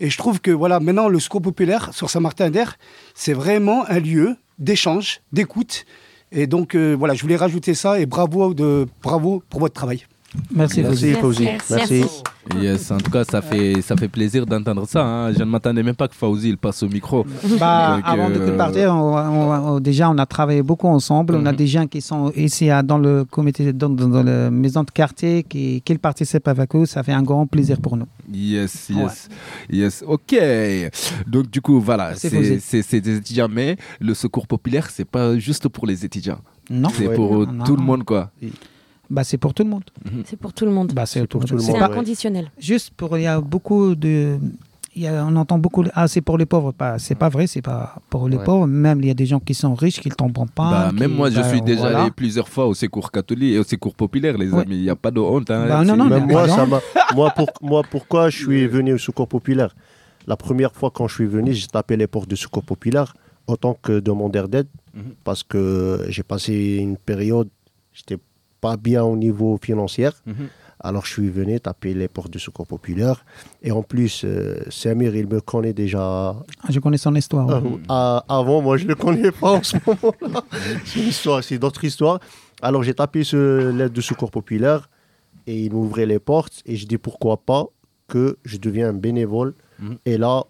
Et 0.00 0.10
je 0.10 0.18
trouve 0.18 0.40
que 0.40 0.50
voilà, 0.50 0.80
maintenant, 0.80 1.08
le 1.08 1.20
Secours 1.20 1.42
populaire 1.42 1.90
sur 1.92 2.10
Saint-Martin-d'Air, 2.10 2.76
c'est 3.14 3.32
vraiment 3.32 3.88
un 3.88 4.00
lieu 4.00 4.36
d'échange, 4.58 5.20
d'écoute. 5.32 5.86
Et 6.32 6.46
donc, 6.46 6.74
euh, 6.74 6.94
voilà, 6.94 7.14
je 7.14 7.22
voulais 7.22 7.36
rajouter 7.36 7.74
ça 7.74 8.00
et 8.00 8.06
bravo, 8.06 8.52
de, 8.54 8.88
bravo 9.02 9.42
pour 9.48 9.60
votre 9.60 9.74
travail. 9.74 10.04
Merci, 10.50 10.82
Merci, 10.82 11.12
Fauzi. 11.14 11.48
Merci. 11.70 12.04
Yes, 12.54 12.90
en 12.90 12.98
tout 12.98 13.10
cas, 13.10 13.24
ça 13.24 13.42
fait, 13.42 13.82
ça 13.82 13.96
fait 13.96 14.08
plaisir 14.08 14.46
d'entendre 14.46 14.86
ça. 14.86 15.04
Hein. 15.04 15.32
Je 15.32 15.40
ne 15.40 15.44
m'attendais 15.44 15.82
même 15.82 15.94
pas 15.94 16.08
que 16.08 16.14
Fauzi 16.14 16.50
il 16.50 16.56
passe 16.56 16.82
au 16.82 16.88
micro. 16.88 17.26
Bah, 17.58 18.00
avant 18.04 18.30
de 18.30 18.38
euh, 18.38 18.56
partir, 18.56 18.94
on, 18.94 19.80
déjà, 19.80 20.10
on 20.10 20.18
a 20.18 20.26
travaillé 20.26 20.62
beaucoup 20.62 20.86
ensemble. 20.86 21.34
On 21.34 21.46
a 21.46 21.52
mhm. 21.52 21.56
des 21.56 21.66
gens 21.66 21.86
qui 21.86 22.00
sont 22.00 22.32
ici 22.36 22.68
dans 22.84 22.98
le 22.98 23.24
comité, 23.24 23.72
dans, 23.72 23.88
dans, 23.88 24.22
la 24.22 24.50
maison 24.50 24.82
de 24.84 24.90
quartier, 24.90 25.42
qui, 25.42 25.82
qui 25.82 25.98
participent 25.98 26.48
avec 26.48 26.74
eux. 26.76 26.86
Ça 26.86 27.02
fait 27.02 27.12
un 27.12 27.22
grand 27.22 27.46
plaisir 27.46 27.80
pour 27.80 27.96
nous. 27.96 28.06
Yes, 28.32 28.90
yes, 28.90 29.28
yes. 29.70 30.04
Ok. 30.06 30.36
Donc, 31.26 31.50
du 31.50 31.60
coup, 31.60 31.80
voilà, 31.80 32.14
c'est 32.14 32.30
des 33.00 33.16
étudiants, 33.16 33.48
mais 33.50 33.76
le 34.00 34.14
secours 34.14 34.46
populaire, 34.46 34.88
c'est 34.90 35.04
pas 35.04 35.38
juste 35.38 35.68
pour 35.68 35.86
les 35.86 36.04
étudiants. 36.04 36.38
Non. 36.70 36.88
C'est 36.90 37.12
pour 37.14 37.46
tout 37.64 37.76
le 37.76 37.82
monde, 37.82 38.04
quoi. 38.04 38.30
Bah, 39.08 39.24
c'est 39.24 39.38
pour 39.38 39.54
tout 39.54 39.64
le 39.64 39.70
monde. 39.70 39.84
Mhm. 40.04 40.22
C'est 40.26 40.36
pour 40.36 40.52
tout 40.52 40.64
le 40.64 40.72
monde. 40.72 40.92
Bah, 40.92 41.06
c'est 41.06 41.26
pour 41.26 41.44
tout 41.44 41.54
le 41.56 41.62
monde. 41.62 41.66
C'est 41.66 41.78
inconditionnel. 41.78 42.50
Juste 42.58 42.90
pour, 42.96 43.16
il 43.16 43.22
y 43.22 43.26
a 43.26 43.40
beaucoup 43.40 43.94
de, 43.94 44.38
il 44.96 45.02
y 45.02 45.06
a, 45.06 45.24
on 45.26 45.36
entend 45.36 45.58
beaucoup, 45.58 45.84
ah, 45.94 46.08
c'est 46.08 46.22
pour 46.22 46.38
les 46.38 46.46
pauvres. 46.46 46.72
Bah, 46.76 46.98
c'est 46.98 47.14
pas 47.14 47.28
vrai, 47.28 47.46
c'est 47.46 47.60
pas 47.60 47.96
pour 48.08 48.28
les 48.28 48.38
pauvres. 48.38 48.66
Même 48.66 49.00
il 49.02 49.08
y 49.08 49.10
a 49.10 49.14
des 49.14 49.26
gens 49.26 49.40
qui 49.40 49.52
sont 49.52 49.74
riches 49.74 50.00
qui 50.00 50.08
ne 50.08 50.14
tombent 50.14 50.50
pas. 50.50 50.70
Bah, 50.70 50.92
même 50.92 51.12
moi, 51.12 51.28
je 51.30 51.36
bah, 51.36 51.48
suis 51.48 51.60
déjà 51.60 52.00
allé 52.00 52.10
plusieurs 52.10 52.48
fois 52.48 52.66
au 52.66 52.74
secours 52.74 53.10
catholique 53.12 53.54
et 53.54 53.58
au 53.58 53.62
secours 53.62 53.94
populaire, 53.94 54.38
les 54.38 54.52
amis. 54.52 54.76
Il 54.76 54.82
n'y 54.82 54.90
a 54.90 54.96
pas 54.96 55.10
de 55.10 55.20
honte. 55.20 55.50
Hein. 55.50 55.66
Bah, 55.68 55.84
non, 55.84 55.96
non, 55.96 56.06
même 56.06 56.26
moi, 56.26 56.48
ça 56.48 56.66
moi, 57.14 57.30
pour, 57.30 57.48
moi, 57.60 57.82
pourquoi 57.88 58.30
je 58.30 58.38
suis 58.38 58.66
venu 58.66 58.94
au 58.94 58.98
secours 58.98 59.28
populaire? 59.28 59.76
La 60.26 60.36
première 60.36 60.74
fois 60.74 60.90
quand 60.90 61.06
je 61.06 61.14
suis 61.14 61.26
venu, 61.26 61.52
j'ai 61.52 61.66
tapé 61.66 61.96
les 61.96 62.06
portes 62.06 62.28
du 62.28 62.36
secours 62.36 62.64
populaire 62.64 63.14
en 63.46 63.56
tant 63.56 63.74
que 63.74 64.00
demandeur 64.00 64.48
d'aide 64.48 64.66
mhm. 64.94 65.14
parce 65.24 65.42
que 65.42 66.06
j'ai 66.08 66.22
passé 66.22 66.78
une 66.80 66.96
période, 66.96 67.48
j'étais 67.92 68.16
pas 68.60 68.76
bien 68.76 69.04
au 69.04 69.16
niveau 69.16 69.58
financier. 69.62 70.10
Mhm. 70.26 70.48
Alors 70.80 71.06
je 71.06 71.12
suis 71.12 71.30
venu 71.30 71.58
taper 71.58 71.94
les 71.94 72.06
portes 72.08 72.30
du 72.30 72.38
secours 72.38 72.66
populaire. 72.66 73.24
Et 73.62 73.72
en 73.72 73.82
plus, 73.82 74.22
euh, 74.24 74.60
Samir, 74.68 75.16
il 75.16 75.26
me 75.26 75.40
connaît 75.40 75.72
déjà. 75.72 76.00
Ah, 76.62 76.68
je 76.68 76.78
connais 76.80 76.98
son 76.98 77.14
histoire. 77.14 77.62
Ah, 77.88 78.24
avant, 78.28 78.60
moi, 78.60 78.76
je 78.76 78.84
ne 78.84 78.88
le 78.90 78.94
connais 78.94 79.32
pas 79.32 79.52
en 79.52 79.62
ce 79.62 79.76
moment-là. 79.86 80.44
c'est 80.84 81.00
une 81.00 81.08
histoire, 81.08 81.42
c'est 81.42 81.58
d'autres 81.58 81.84
histoires. 81.84 82.20
Alors 82.62 82.82
j'ai 82.82 82.94
tapé 82.94 83.24
sur 83.24 83.38
l'aide 83.38 83.92
du 83.92 84.02
secours 84.02 84.30
populaire 84.30 84.88
et 85.46 85.64
il 85.64 85.72
m'ouvrait 85.72 86.06
les 86.06 86.18
portes. 86.18 86.62
Et 86.66 86.76
je 86.76 86.86
dis 86.86 86.98
pourquoi 86.98 87.38
pas 87.38 87.66
que 88.06 88.36
je 88.44 88.58
deviens 88.58 88.92
bénévole. 88.92 89.54
Mhm. 89.78 89.96
Et 90.04 90.18
là, 90.18 90.44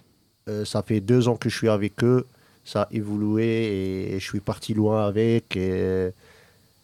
euh, 0.48 0.64
ça 0.64 0.82
fait 0.82 1.00
deux 1.00 1.28
ans 1.28 1.36
que 1.36 1.48
je 1.48 1.56
suis 1.56 1.68
avec 1.68 2.02
eux. 2.02 2.26
Ça 2.64 2.82
a 2.82 2.88
évolué 2.90 4.12
et 4.14 4.18
je 4.18 4.24
suis 4.24 4.40
parti 4.40 4.74
loin 4.74 5.06
avec. 5.06 5.56
Et 5.56 6.10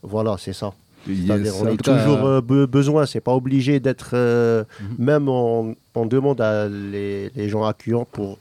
voilà, 0.02 0.36
c'est 0.38 0.52
ça 0.52 0.72
on 1.08 1.66
a 1.66 1.76
toujours 1.76 2.24
euh, 2.24 2.66
besoin, 2.66 3.06
c'est 3.06 3.20
pas 3.20 3.34
obligé 3.34 3.80
d'être. 3.80 4.10
Euh, 4.14 4.64
mhm. 4.80 5.04
Même 5.04 5.28
on, 5.28 5.74
demande 6.06 6.40
à 6.40 6.68
les, 6.68 7.30
gens 7.48 7.64
accueillants 7.64 8.06
pour 8.10 8.38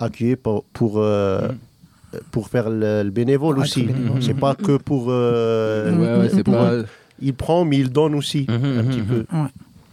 accueillir 0.00 0.36
pour, 0.38 0.64
pour, 0.64 0.94
euh, 0.96 1.48
mhm. 1.48 2.20
pour 2.30 2.48
faire 2.48 2.70
le, 2.70 3.08
bénévole 3.10 3.58
aussi. 3.58 3.88
C'est 4.20 4.38
pas 4.38 4.54
que 4.54 4.76
pour. 4.76 5.06
Ouais, 5.06 6.30
ouais, 6.32 6.42
pas... 6.42 6.72
Il 7.20 7.34
prend, 7.34 7.64
mais 7.64 7.78
il 7.78 7.90
donne 7.90 8.14
aussi 8.14 8.46
un 8.48 8.84
petit 8.84 9.02
peu. 9.02 9.26
Hum, 9.32 9.48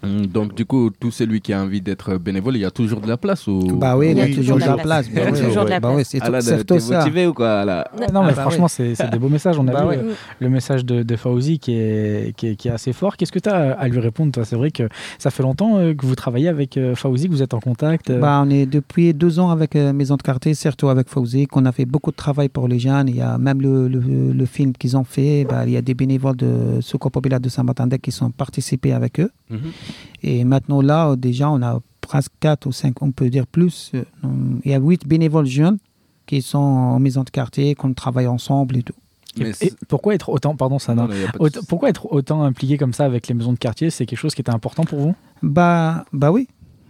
donc, 0.06 0.56
du 0.56 0.66
coup, 0.66 0.90
tout 0.90 1.12
celui 1.12 1.42
qui 1.42 1.54
a 1.54 1.62
envie 1.62 1.82
d'être 1.82 2.18
bénévole, 2.18 2.56
il 2.56 2.62
y 2.62 2.66
a 2.66 2.72
toujours 2.72 3.02
de 3.02 3.08
la 3.08 3.18
place 3.18 3.48
ou... 3.48 3.60
Bah 3.78 3.98
oui, 3.98 4.12
il 4.12 4.18
y 4.18 4.22
a 4.22 4.34
toujours 4.34 4.58
de 4.58 4.66
la 4.66 4.78
place. 4.78 5.08
Il 5.10 5.18
y 5.18 5.22
a 5.22 5.32
toujours 5.32 5.66
de 5.66 5.70
la 5.70 5.82
place. 5.82 6.08
c'est 6.10 6.92
motivé 6.92 7.28
ou 7.28 7.34
quoi 7.34 7.66
là 7.66 7.88
Non, 8.14 8.24
mais 8.24 8.32
ah, 8.32 8.34
bah 8.36 8.42
franchement, 8.42 8.68
c'est 8.68 9.10
des 9.12 9.20
beaux 9.20 9.30
messages. 9.30 9.58
On 9.60 9.68
a 9.68 9.72
bah 9.72 9.86
vu 9.86 9.98
euh, 9.98 10.14
le 10.40 10.50
message 10.50 10.86
de, 10.86 11.16
Fauzi 11.16 11.60
qui 11.60 11.74
est, 11.74 12.36
qui 12.36 12.48
est, 12.48 12.68
assez 12.68 12.94
fort. 12.94 13.16
Qu'est-ce 13.18 13.32
que 13.32 13.40
tu 13.40 13.50
as 13.50 13.72
à 13.72 13.88
lui 13.88 14.00
répondre, 14.00 14.32
toi? 14.32 14.44
C'est 14.46 14.56
vrai 14.56 14.72
que 14.72 14.90
ça 15.18 15.32
fait 15.32 15.44
longtemps 15.44 15.78
euh, 15.78 15.94
que 15.94 16.06
vous 16.06 16.16
travaillez 16.16 16.50
avec 16.50 16.78
euh, 16.78 16.96
Fauzi, 16.96 17.28
que 17.28 17.32
vous 17.32 17.42
êtes 17.42 17.54
en 17.54 17.60
contact 17.60 18.12
bah, 18.12 18.42
On 18.46 18.50
est 18.50 18.66
depuis 18.66 19.14
deux 19.14 19.40
ans 19.40 19.50
avec 19.50 19.76
Maison 19.76 20.16
de 20.16 20.22
Quartier, 20.22 20.54
surtout 20.54 20.90
avec 20.90 21.10
Fauzi, 21.10 21.48
qu'on 21.48 21.66
a 21.66 21.72
fait 21.72 21.86
beaucoup 21.86 22.12
de 22.12 22.16
travail 22.16 22.50
pour 22.50 22.68
les 22.68 22.80
jeunes. 22.80 23.08
Il 23.08 23.16
y 23.16 23.22
a 23.22 23.38
même 23.38 23.62
le, 23.62 23.88
le, 23.88 24.46
film 24.46 24.74
qu'ils 24.74 24.98
ont 24.98 25.04
fait. 25.04 25.46
Bah, 25.50 25.64
il 25.66 25.72
y 25.72 25.78
a 25.78 25.82
des 25.82 25.94
bénévoles 25.94 26.36
de 26.36 26.80
Secours 26.82 27.12
Populaire 27.12 27.40
de 27.40 27.50
Saint-Martin 27.50 27.88
qui 28.02 28.12
sont 28.12 28.32
participés 28.32 28.94
avec 28.94 29.20
eux. 29.20 29.32
Et 30.24 30.44
maintenant, 30.44 30.82
là, 30.82 31.16
déjà, 31.16 31.50
on 31.50 31.62
a 31.62 31.80
presque 32.02 32.32
4 32.40 32.68
ou 32.68 32.72
5, 32.72 33.02
on 33.02 33.12
peut 33.12 33.30
dire 33.30 33.48
plus. 33.48 33.92
Il 34.64 34.72
y 34.72 34.74
a 34.74 34.80
8 34.80 35.08
bénévoles 35.08 35.46
jeunes 35.46 35.78
qui 36.26 36.42
sont 36.42 36.58
en 36.58 37.00
maison 37.00 37.24
de 37.24 37.30
quartier, 37.30 37.76
qu'on 37.76 37.94
travaille 37.94 38.28
ensemble 38.28 38.78
et 38.78 38.84
tout. 38.84 38.94
Et, 39.38 39.74
pourquoi 39.90 40.16
être 40.16 40.30
autant, 40.30 40.56
pardon, 40.56 40.80
ça, 40.80 40.96
pourquoi 41.68 41.90
être 41.90 42.12
autant 42.12 42.44
impliqué 42.44 42.78
comme 42.78 42.94
ça 42.94 43.06
avec 43.06 43.28
les 43.28 43.34
maisons 43.34 43.54
de 43.54 43.58
quartier? 43.58 43.90
C'est 43.90 44.06
quelque 44.06 44.20
chose 44.20 44.34
qui 44.34 44.42
était 44.42 44.52
important 44.52 44.86
pour 44.86 45.00
vous? 45.00 45.16
Bah, 45.44 46.06
bah 46.14 46.32
oui. 46.32 46.48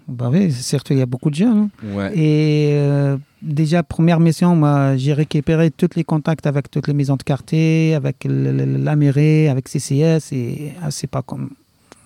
Bah 0.08 0.30
oui, 0.32 0.52
certes, 0.52 0.92
il 0.92 1.00
y 1.00 1.02
a 1.02 1.08
beaucoup 1.08 1.32
de 1.32 1.36
jeunes. 1.36 1.70
Hein. 1.84 2.12
Et 2.14 2.74
euh, 2.74 3.18
déjà, 3.42 3.82
première 3.82 4.20
mission, 4.20 4.56
moi, 4.56 4.96
j'ai 4.98 5.14
récupéré 5.14 5.72
tous 5.72 5.90
les 5.96 6.04
contacts 6.04 6.46
avec 6.46 6.70
toutes 6.70 6.88
les 6.88 6.94
maisons 6.94 7.16
de 7.16 7.24
quartier, 7.24 7.96
avec 7.96 8.18
la 8.30 8.96
mairie, 8.96 9.48
avec 9.48 9.68
CCS. 9.68 10.32
Et 10.32 10.74
ah, 10.84 10.92
c'est 10.92 11.08
pas 11.08 11.24
comme 11.24 11.50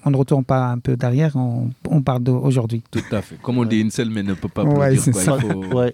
on 0.10 0.12
ne 0.12 0.18
retourne 0.18 0.44
pas 0.44 0.72
un 0.72 0.80
peu 0.80 0.98
derrière, 0.98 1.36
on, 1.36 1.70
on 1.88 2.02
part 2.02 2.20
d'aujourd'hui. 2.20 2.84
Tout 2.92 3.04
à 3.12 3.22
fait. 3.22 3.36
Comme 3.42 3.60
on 3.60 3.66
dit, 3.66 3.80
une 3.80 3.92
seule 3.92 4.10
mais 4.10 4.24
ne 4.24 4.34
peut 4.34 4.50
pas 4.50 4.64
ouais, 4.64 4.96
dire 4.96 5.14
quoi. 5.14 5.38
Il 5.42 5.52
faut... 5.52 5.66
ouais. 5.78 5.94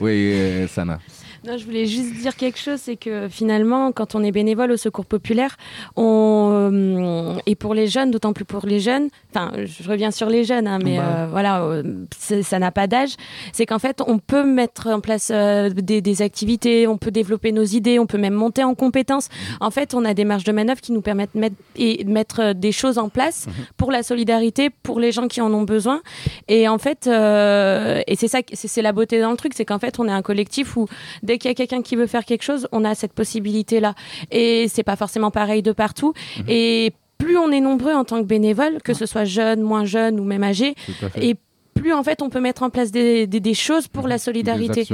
Oui, 0.00 0.32
euh, 0.32 0.68
Sana. 0.68 1.00
Non, 1.48 1.56
je 1.56 1.64
voulais 1.64 1.86
juste 1.86 2.12
dire 2.14 2.36
quelque 2.36 2.58
chose, 2.58 2.78
c'est 2.78 2.96
que 2.96 3.26
finalement, 3.30 3.90
quand 3.90 4.14
on 4.14 4.22
est 4.22 4.32
bénévole 4.32 4.70
au 4.70 4.76
Secours 4.76 5.06
populaire, 5.06 5.56
on 5.96 6.50
euh, 6.52 7.34
et 7.46 7.54
pour 7.54 7.72
les 7.72 7.86
jeunes, 7.86 8.10
d'autant 8.10 8.34
plus 8.34 8.44
pour 8.44 8.66
les 8.66 8.80
jeunes. 8.80 9.08
Enfin, 9.30 9.52
je 9.64 9.88
reviens 9.88 10.10
sur 10.10 10.28
les 10.28 10.44
jeunes, 10.44 10.66
hein, 10.66 10.78
mais 10.82 10.98
bah. 10.98 11.04
euh, 11.04 11.26
voilà, 11.30 11.62
euh, 11.62 12.04
ça 12.18 12.58
n'a 12.58 12.70
pas 12.70 12.86
d'âge. 12.86 13.14
C'est 13.52 13.64
qu'en 13.64 13.78
fait, 13.78 14.02
on 14.06 14.18
peut 14.18 14.44
mettre 14.44 14.88
en 14.88 15.00
place 15.00 15.30
des, 15.30 16.22
activités, 16.22 16.86
on 16.86 16.98
peut 16.98 17.10
développer 17.10 17.52
nos 17.52 17.64
idées, 17.64 17.98
on 17.98 18.06
peut 18.06 18.18
même 18.18 18.34
monter 18.34 18.62
en 18.62 18.74
compétences. 18.74 19.28
Mhm. 19.30 19.56
En 19.60 19.70
fait, 19.70 19.94
on 19.94 20.04
a 20.04 20.12
des 20.12 20.24
marges 20.24 20.44
de 20.44 20.52
manœuvre 20.52 20.82
qui 20.82 20.92
nous 20.92 21.00
permettent 21.00 21.34
de 21.34 21.40
mettre, 21.40 21.56
et 21.76 22.04
mettre 22.04 22.52
des 22.52 22.72
choses 22.72 22.98
en 22.98 23.08
place 23.08 23.46
mhm. 23.46 23.52
pour 23.78 23.90
la 23.90 24.02
solidarité, 24.02 24.68
pour 24.68 25.00
les 25.00 25.12
gens 25.12 25.28
qui 25.28 25.40
en 25.40 25.54
ont 25.54 25.62
besoin. 25.62 26.02
Et 26.48 26.68
en 26.68 26.78
fait, 26.78 27.06
et 27.06 28.16
c'est 28.16 28.28
ça, 28.28 28.40
c'est 28.52 28.82
la 28.82 28.92
beauté 28.92 29.18
dans 29.20 29.30
le 29.30 29.38
truc, 29.38 29.52
c'est 29.54 29.64
qu'en 29.64 29.78
fait, 29.78 29.98
on 29.98 30.08
est 30.08 30.12
un 30.12 30.22
collectif 30.22 30.76
où 30.76 30.88
dès 31.22 31.37
qu'il 31.38 31.50
y 31.50 31.52
a 31.52 31.54
quelqu'un 31.54 31.82
qui 31.82 31.96
veut 31.96 32.06
faire 32.06 32.24
quelque 32.24 32.42
chose, 32.42 32.68
on 32.72 32.84
a 32.84 32.94
cette 32.94 33.12
possibilité-là. 33.12 33.94
Et 34.30 34.68
c'est 34.68 34.82
pas 34.82 34.96
forcément 34.96 35.30
pareil 35.30 35.62
de 35.62 35.72
partout. 35.72 36.12
Mhm. 36.38 36.44
Et 36.48 36.92
plus 37.18 37.36
on 37.36 37.50
est 37.50 37.60
nombreux 37.60 37.92
en 37.92 38.04
tant 38.04 38.20
que 38.20 38.26
bénévole, 38.26 38.80
que 38.82 38.94
ce 38.94 39.06
soit 39.06 39.24
jeune, 39.24 39.60
moins 39.60 39.84
jeune 39.84 40.20
ou 40.20 40.24
même 40.24 40.44
âgé, 40.44 40.74
et 41.20 41.34
plus 41.74 41.92
en 41.92 42.02
fait 42.04 42.22
on 42.22 42.30
peut 42.30 42.40
mettre 42.40 42.62
en 42.62 42.70
place 42.70 42.92
des, 42.92 43.26
des, 43.26 43.54
choses 43.54 43.88
pour 43.88 44.04
mhm. 44.04 44.10
la 44.10 44.18
solidarité 44.18 44.86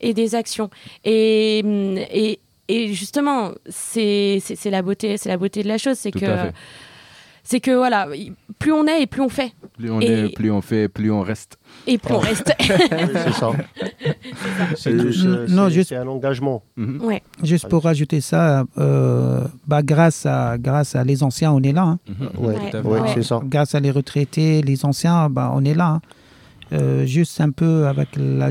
et 0.00 0.14
des 0.14 0.34
actions. 0.34 0.70
Et, 1.04 1.58
et, 2.12 2.38
et 2.68 2.92
justement, 2.92 3.50
c'est 3.68 4.40
la 4.66 4.82
beauté, 4.82 5.16
c'est 5.16 5.28
la 5.28 5.36
beauté 5.36 5.62
de 5.62 5.68
la 5.68 5.78
chose, 5.78 5.98
c'est 5.98 6.12
que 6.12 6.50
c'est 7.44 7.60
que 7.60 7.72
voilà, 7.72 8.08
plus 8.58 8.72
on 8.72 8.86
est 8.86 9.02
et 9.02 9.06
plus 9.06 9.20
on 9.20 9.28
fait. 9.28 9.52
Plus 9.76 9.90
on 9.90 10.00
est, 10.00 10.34
plus 10.34 10.50
on 10.50 10.60
fait, 10.60 10.88
plus 10.88 11.10
on 11.10 11.22
reste. 11.22 11.58
Et 11.86 11.98
plus 11.98 12.14
on 12.14 12.18
reste. 12.18 12.52
c'est 12.60 13.32
ça. 13.32 13.50
C'est 14.76 15.12
juste 15.70 15.92
un 15.92 16.06
engagement. 16.06 16.62
Ouais. 16.76 17.22
Juste 17.42 17.68
pour 17.68 17.82
rajouter 17.84 18.20
ça, 18.20 18.64
euh, 18.78 19.44
bah, 19.66 19.82
grâce, 19.82 20.26
à, 20.26 20.56
grâce 20.58 20.94
à 20.94 21.02
les 21.04 21.22
anciens, 21.22 21.52
on 21.52 21.62
est 21.62 21.72
là. 21.72 21.82
Hein. 21.82 21.98
Mhm. 22.08 22.46
Ouais, 22.86 23.00
c'est 23.14 23.22
ça. 23.22 23.40
Grâce 23.44 23.74
à 23.74 23.80
les 23.80 23.90
retraités, 23.90 24.62
les 24.62 24.84
anciens, 24.84 25.28
bah, 25.28 25.50
on 25.54 25.64
est 25.64 25.74
là. 25.74 25.88
Hein. 25.88 26.00
euh, 26.72 27.04
juste 27.04 27.40
un 27.40 27.50
peu 27.50 27.86
avec 27.86 28.10
la. 28.16 28.50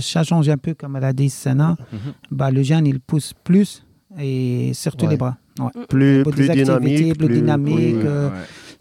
Ça 0.00 0.22
change 0.24 0.48
un 0.48 0.56
peu, 0.56 0.74
comme 0.74 0.96
elle 0.96 1.04
a 1.04 1.12
dit 1.12 1.28
Sana. 1.28 1.76
Mhm. 1.92 1.98
bah, 2.30 2.50
le 2.50 2.62
jeune, 2.62 2.86
il 2.86 3.00
pousse 3.00 3.34
plus 3.44 3.84
et 4.20 4.72
surtout 4.74 5.06
les 5.06 5.16
bras. 5.16 5.36
Plus, 5.88 6.22
plus 6.24 6.48
dynamique. 6.48 7.18
Plus, 7.18 7.28
dynamique. 7.28 7.96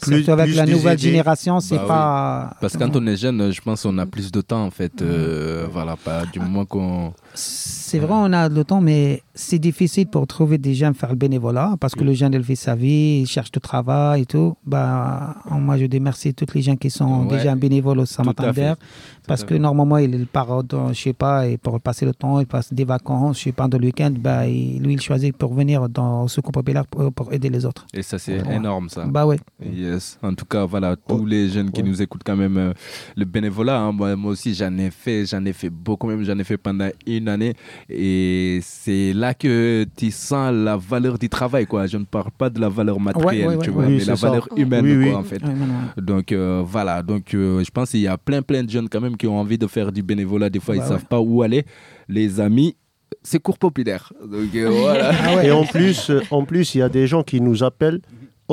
Plus, 0.06 0.30
avec 0.30 0.56
la 0.56 0.66
nouvelle 0.66 1.00
génération, 1.00 1.60
c'est 1.60 1.78
bah 1.78 1.86
pas. 1.88 2.58
Parce 2.62 2.74
que 2.74 2.80
quand 2.80 2.96
on 2.96 3.06
est 3.08 3.18
jeune, 3.18 3.52
je 3.52 3.62
pense 3.62 3.84
qu'on 3.84 3.98
a 3.98 4.06
plus 4.06 4.32
de 4.32 4.42
temps 4.42 4.64
en 4.64 4.72
fait. 4.72 5.02
Euh, 5.02 5.68
voilà, 5.72 5.96
pas 5.96 6.26
du 6.26 6.40
moment 6.40 6.66
qu'on. 6.66 7.14
C'est 7.36 8.00
vrai, 8.00 8.14
on 8.14 8.32
a 8.34 8.50
le 8.50 8.64
temps, 8.64 8.82
mais 8.82 9.22
c'est 9.36 9.60
difficile 9.60 10.08
pour 10.08 10.28
trouver 10.28 10.58
des 10.58 10.76
gens 10.76 10.94
faire 10.94 11.10
le 11.10 11.16
bénévolat 11.16 11.76
parce 11.80 11.96
que 11.96 12.04
le 12.04 12.14
jeune, 12.14 12.34
il 12.34 12.44
fait 12.44 12.56
sa 12.56 12.76
vie, 12.76 13.22
il 13.22 13.28
cherche 13.28 13.52
du 13.52 13.60
travail 13.60 14.22
et 14.22 14.26
tout. 14.26 14.56
Bah, 14.66 15.36
moi, 15.50 15.78
je 15.78 15.86
remercie 15.92 16.34
tous 16.34 16.54
les 16.54 16.62
gens 16.62 16.76
qui 16.76 16.90
sont 16.90 17.26
déjà 17.26 17.56
bénévoles 17.56 18.00
au 18.00 18.06
Saint-Martin 18.06 18.76
parce 19.28 19.44
que 19.44 19.56
normalement, 19.56 19.98
il 19.98 20.26
part, 20.28 20.64
dans, 20.64 20.92
je 20.92 21.02
sais 21.02 21.14
pas, 21.14 21.48
et 21.48 21.58
pour 21.58 21.80
passer 21.80 22.06
le 22.06 22.14
temps, 22.14 22.40
il 22.40 22.46
passe 22.46 22.74
des 22.74 22.84
vacances, 22.84 23.40
je 23.40 23.44
sais 23.46 23.52
pas, 23.52 23.68
dans 23.68 23.78
le 23.78 23.86
week-end, 23.86 24.14
bah, 24.18 24.46
lui, 24.46 24.94
il 24.94 25.02
choisit 25.02 25.36
pour 25.36 25.54
venir 25.54 25.88
dans 25.90 26.28
ce 26.28 26.36
Secours 26.36 26.52
Populaire 26.52 26.86
pour, 26.88 27.32
aider 27.32 27.50
les 27.50 27.66
autres. 27.66 27.86
Et 27.94 28.02
ça, 28.02 28.20
c'est 28.20 28.40
énorme, 28.52 28.90
ça. 28.90 29.06
Bah 29.06 29.26
ouais. 29.26 29.40
En 30.22 30.34
tout 30.34 30.46
cas, 30.46 30.66
voilà, 30.66 30.96
tous 30.96 31.26
les 31.26 31.50
jeunes 31.50 31.72
qui 31.72 31.84
nous 31.84 32.02
écoutent 32.02 32.24
quand 32.26 32.36
même, 32.36 32.58
euh, 32.58 32.74
le 33.16 33.26
bénévolat, 33.26 33.80
hein, 33.80 33.92
moi, 33.92 34.16
moi, 34.16 34.32
aussi, 34.32 34.54
j'en 34.54 34.78
ai 34.78 34.92
fait, 34.92 35.26
j'en 35.26 35.44
ai 35.46 35.54
fait 35.54 35.70
beaucoup, 35.70 36.08
même 36.08 36.24
j'en 36.24 36.38
ai 36.38 36.44
fait 36.44 36.58
pendant 36.58 36.90
une 37.06 37.28
année. 37.28 37.54
Et 37.90 38.60
c'est 38.62 39.14
là 39.14 39.34
que 39.34 39.86
tu 39.96 40.12
sens 40.12 40.54
la 40.54 40.78
valeur 40.78 41.18
du 41.18 41.30
travail, 41.30 41.66
quoi. 41.66 41.88
Je 41.88 41.98
ne 41.98 42.06
parle 42.06 42.32
pas 42.38 42.50
de 42.50 42.60
la 42.60 42.70
valeur 42.70 43.00
matérielle, 43.00 43.60
tu 43.62 43.70
vois, 43.70 43.88
mais 43.88 44.04
la 44.04 44.16
valeur 44.16 44.48
humaine, 44.56 45.10
quoi, 45.10 45.20
en 45.20 45.24
fait. 45.24 45.42
Donc, 45.98 46.32
euh, 46.32 46.64
voilà. 46.66 47.02
Donc, 47.02 47.34
euh, 47.34 47.64
je 47.64 47.72
pense 47.72 47.92
qu'il 47.92 48.02
y 48.02 48.08
a 48.08 48.18
plein, 48.18 48.42
plein 48.42 48.64
de 48.64 48.70
jeunes, 48.70 48.90
quand 48.90 49.02
même, 49.02 49.18
qui 49.18 49.28
ont 49.28 49.38
envie 49.40 49.58
de 49.58 49.68
faire 49.68 49.92
du 49.92 50.04
bénévolat. 50.04 50.50
Des 50.50 50.60
fois, 50.60 50.76
ils 50.76 50.80
ne 50.80 50.84
bah 50.84 50.90
savent 50.90 51.06
pas 51.06 51.20
où 51.20 51.42
aller. 51.42 51.66
Les 52.08 52.40
amis, 52.40 52.76
c'est 53.22 53.40
cours 53.40 53.58
populaire. 53.58 54.12
Donc, 54.22 54.56
euh, 54.56 54.70
voilà. 54.82 55.12
Ah 55.24 55.44
Et 55.44 55.52
en 55.52 55.66
plus, 55.66 56.12
en 56.32 56.46
plus, 56.46 56.76
il 56.76 56.80
y 56.80 56.82
a 56.82 56.90
des 56.90 57.08
gens 57.08 57.24
qui 57.24 57.42
nous 57.42 57.64
appellent 57.64 58.02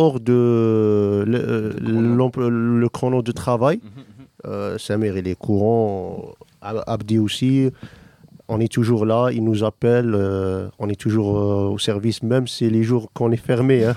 hors 0.00 0.18
de 0.20 1.24
le, 1.26 2.78
le 2.82 2.88
chrono 2.88 3.22
de 3.22 3.32
travail. 3.32 3.80
Euh, 4.46 4.78
Samir, 4.78 5.16
il 5.18 5.28
est 5.28 5.38
courant. 5.38 6.34
Abdi 6.62 7.18
aussi 7.18 7.70
on 8.50 8.58
est 8.58 8.70
toujours 8.70 9.06
là, 9.06 9.30
ils 9.30 9.44
nous 9.44 9.62
appellent, 9.62 10.14
euh, 10.14 10.68
on 10.80 10.88
est 10.88 11.00
toujours 11.00 11.38
euh, 11.38 11.68
au 11.70 11.78
service, 11.78 12.22
même 12.22 12.48
si 12.48 12.68
les 12.68 12.82
jours 12.82 13.10
qu'on 13.14 13.30
est 13.30 13.36
fermé. 13.36 13.84
Hein. 13.84 13.94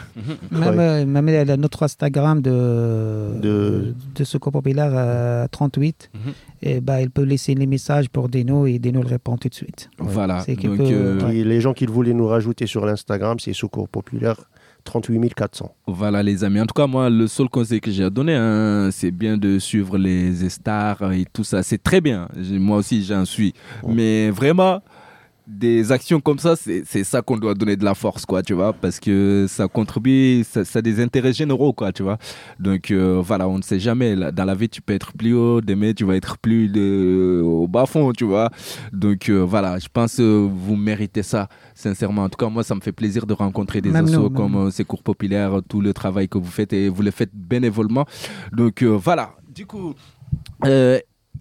même, 0.52 0.80
euh, 0.80 1.06
même 1.06 1.60
notre 1.60 1.84
Instagram 1.84 2.40
de, 2.40 3.40
de... 3.42 3.96
de 4.14 4.24
Secours 4.24 4.52
Populaire 4.52 5.48
38, 5.50 6.12
mhm. 6.14 6.20
et 6.62 6.82
bah, 6.82 7.02
il 7.02 7.10
peut 7.10 7.24
laisser 7.24 7.56
les 7.56 7.66
messages 7.66 8.10
pour 8.10 8.30
Deno 8.30 8.68
et 8.68 8.78
Deno 8.78 9.02
le 9.02 9.08
répond 9.08 9.38
tout 9.38 9.50
de 9.50 9.56
suite. 9.56 9.90
Voilà. 9.98 10.44
Les 10.48 11.60
gens 11.60 11.74
qui 11.74 11.88
voulaient 11.88 12.14
nous 12.14 12.28
rajouter 12.28 12.68
sur 12.68 12.86
l'Instagram, 12.86 13.40
c'est 13.40 13.54
Secours 13.54 13.90
Populaire 13.90 14.38
38 14.84 15.34
400. 15.34 15.72
Voilà 15.88 16.24
les 16.24 16.44
amis. 16.44 16.60
En 16.60 16.66
tout 16.66 16.74
cas, 16.74 16.88
moi, 16.88 17.10
le 17.10 17.28
seul 17.28 17.50
conseil 17.50 17.80
que 17.82 17.92
j'ai 17.92 18.04
à 18.04 18.10
donner, 18.10 18.36
hein, 18.36 18.90
c'est 18.92 19.12
bien 19.12 19.38
de 19.38 19.60
suivre 19.60 19.98
les 19.98 20.50
stars 20.50 21.12
et 21.14 21.26
tout 21.32 21.44
ça. 21.44 21.64
C'est 21.64 21.82
très 21.82 22.02
bien. 22.02 22.28
Moi 22.52 22.78
aussi, 22.78 23.04
j'en 23.04 23.26
suis. 23.26 23.54
Mais 23.88 24.30
vraiment, 24.30 24.82
des 25.46 25.92
actions 25.92 26.22
comme 26.22 26.40
ça, 26.40 26.56
c'est 26.56 27.04
ça 27.04 27.22
qu'on 27.22 27.38
doit 27.38 27.54
donner 27.54 27.76
de 27.76 27.84
la 27.84 27.96
force, 27.96 28.26
quoi, 28.26 28.42
tu 28.42 28.54
vois, 28.54 28.72
parce 28.74 29.00
que 29.00 29.46
ça 29.50 29.68
contribue, 29.68 30.44
ça, 30.44 30.62
a 30.74 30.82
des 30.82 31.02
intérêts 31.02 31.34
généraux, 31.34 31.74
quoi, 31.74 31.92
tu 31.92 32.04
vois. 32.04 32.18
Donc 32.60 32.92
euh, 32.92 33.22
voilà, 33.24 33.48
on 33.48 33.58
ne 33.58 33.62
sait 33.62 33.80
jamais. 33.80 34.16
Dans 34.32 34.46
la 34.46 34.56
vie, 34.56 34.70
tu 34.70 34.82
peux 34.82 34.94
être 34.94 35.14
plus 35.14 35.34
haut, 35.34 35.60
demain, 35.60 35.94
tu 35.94 36.06
vas 36.06 36.16
être 36.16 36.38
plus 36.38 36.70
de, 36.70 37.42
au 37.44 37.68
bas 37.68 37.86
fond, 37.86 38.14
tu 38.14 38.24
vois. 38.24 38.50
Donc 38.94 39.30
euh, 39.30 39.40
voilà, 39.40 39.80
je 39.80 39.88
pense 39.92 40.16
que 40.18 40.48
vous 40.48 40.76
méritez 40.76 41.24
ça, 41.24 41.50
sincèrement. 41.76 42.24
En 42.24 42.30
tout 42.30 42.38
cas, 42.38 42.50
moi, 42.50 42.64
ça 42.64 42.76
me 42.76 42.82
fait 42.82 42.94
plaisir 42.94 43.26
de 43.26 43.34
rencontrer 43.34 43.82
des 43.82 43.96
assos 43.96 44.30
comme 44.30 44.56
euh, 44.56 44.72
ces 44.72 44.86
cours 44.86 45.04
populaires, 45.04 45.60
tout 45.68 45.82
le 45.82 45.94
travail 45.94 46.30
que 46.30 46.38
vous 46.38 46.52
faites 46.52 46.72
et 46.74 46.88
vous 46.90 47.02
le 47.02 47.12
faites 47.12 47.32
bénévolement. 47.34 48.06
Donc 48.54 48.82
voilà, 48.84 49.32
du 49.54 49.66
coup. 49.66 49.94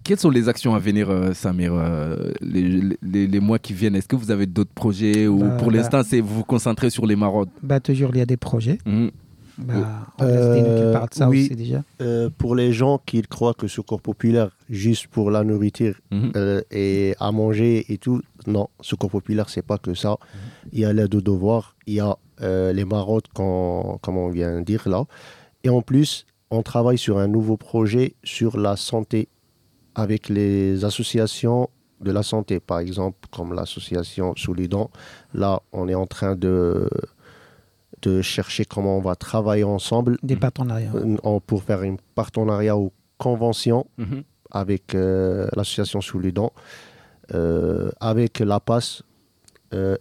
Quelles 0.03 0.19
sont 0.19 0.29
les 0.29 0.49
actions 0.49 0.75
à 0.75 0.79
venir, 0.79 1.09
euh, 1.09 1.33
Samir, 1.33 1.73
euh, 1.73 2.31
les, 2.41 3.39
mois 3.39 3.59
qui 3.59 3.73
viennent? 3.73 3.95
Est-ce 3.95 4.07
que 4.07 4.15
vous 4.15 4.31
avez 4.31 4.45
d'autres 4.45 4.73
projets 4.73 5.27
ou 5.27 5.39
bah, 5.39 5.49
pour 5.57 5.71
bah. 5.71 5.77
l'instant, 5.77 6.01
c'est 6.03 6.19
vous 6.19 6.35
vous 6.35 6.43
concentrez 6.43 6.89
sur 6.89 7.05
les 7.05 7.15
maraudes 7.15 7.49
bah, 7.61 7.79
Toujours, 7.79 8.11
il 8.13 8.17
y 8.17 8.21
a 8.21 8.25
des 8.25 8.37
projets. 8.37 8.79
Mmh. 8.85 9.07
Bah, 9.59 9.73
euh, 10.21 10.93
de 10.93 11.13
ça 11.13 11.29
oui, 11.29 11.43
aussi 11.43 11.55
déjà. 11.55 11.83
pour 12.39 12.55
les 12.55 12.73
gens 12.73 12.99
qui 13.05 13.21
croient 13.21 13.53
que 13.53 13.67
Secours 13.67 14.01
Populaire, 14.01 14.49
juste 14.69 15.07
pour 15.07 15.29
la 15.29 15.43
nourriture 15.43 15.95
mmh. 16.11 16.31
et 16.71 17.15
à 17.19 17.31
manger 17.31 17.85
et 17.87 17.97
tout, 17.97 18.21
non, 18.47 18.67
Secours 18.81 19.11
Populaire, 19.11 19.49
c'est 19.49 19.61
pas 19.61 19.77
que 19.77 19.93
ça. 19.93 20.13
Mmh. 20.13 20.67
Il 20.73 20.79
y 20.79 20.85
a 20.85 20.91
l'aide 20.91 21.13
aux 21.15 21.21
devoirs, 21.21 21.75
il 21.85 21.93
y 21.93 21.99
a 21.99 22.17
les 22.41 22.83
maraudes, 22.83 23.27
comme 23.33 24.17
on 24.17 24.29
vient 24.29 24.59
de 24.59 24.65
dire 24.65 24.89
là. 24.89 25.05
Et 25.63 25.69
en 25.69 25.81
plus, 25.81 26.25
on 26.51 26.61
travaille 26.61 26.97
sur 26.97 27.19
un 27.19 27.27
nouveau 27.27 27.55
projet 27.55 28.15
sur 28.23 28.57
la 28.57 28.75
santé 28.75 29.29
avec 29.95 30.29
les 30.29 30.85
associations 30.85 31.69
de 32.03 32.11
la 32.11 32.23
santé, 32.23 32.59
par 32.59 32.79
exemple, 32.79 33.17
comme 33.31 33.53
l'association 33.53 34.33
Sous 34.35 34.53
les 34.53 34.67
dents. 34.67 34.91
Là, 35.33 35.61
on 35.71 35.87
est 35.87 35.95
en 35.95 36.05
train 36.05 36.35
de, 36.35 36.89
de 38.01 38.21
chercher 38.21 38.65
comment 38.65 38.97
on 38.97 39.01
va 39.01 39.15
travailler 39.15 39.63
ensemble. 39.63 40.17
Des 40.21 40.35
partenariats. 40.35 40.91
Euh, 40.95 41.39
pour 41.47 41.63
faire 41.63 41.81
un 41.81 41.95
partenariat 42.15 42.77
ou 42.77 42.91
convention 43.17 43.87
mhm. 43.97 44.23
avec 44.51 44.93
euh, 44.95 45.47
l'association 45.55 46.01
Sous 46.01 46.19
les 46.19 46.31
dents, 46.31 46.53
euh, 47.33 47.89
avec 47.99 48.39
la 48.39 48.59
PAS. 48.59 49.03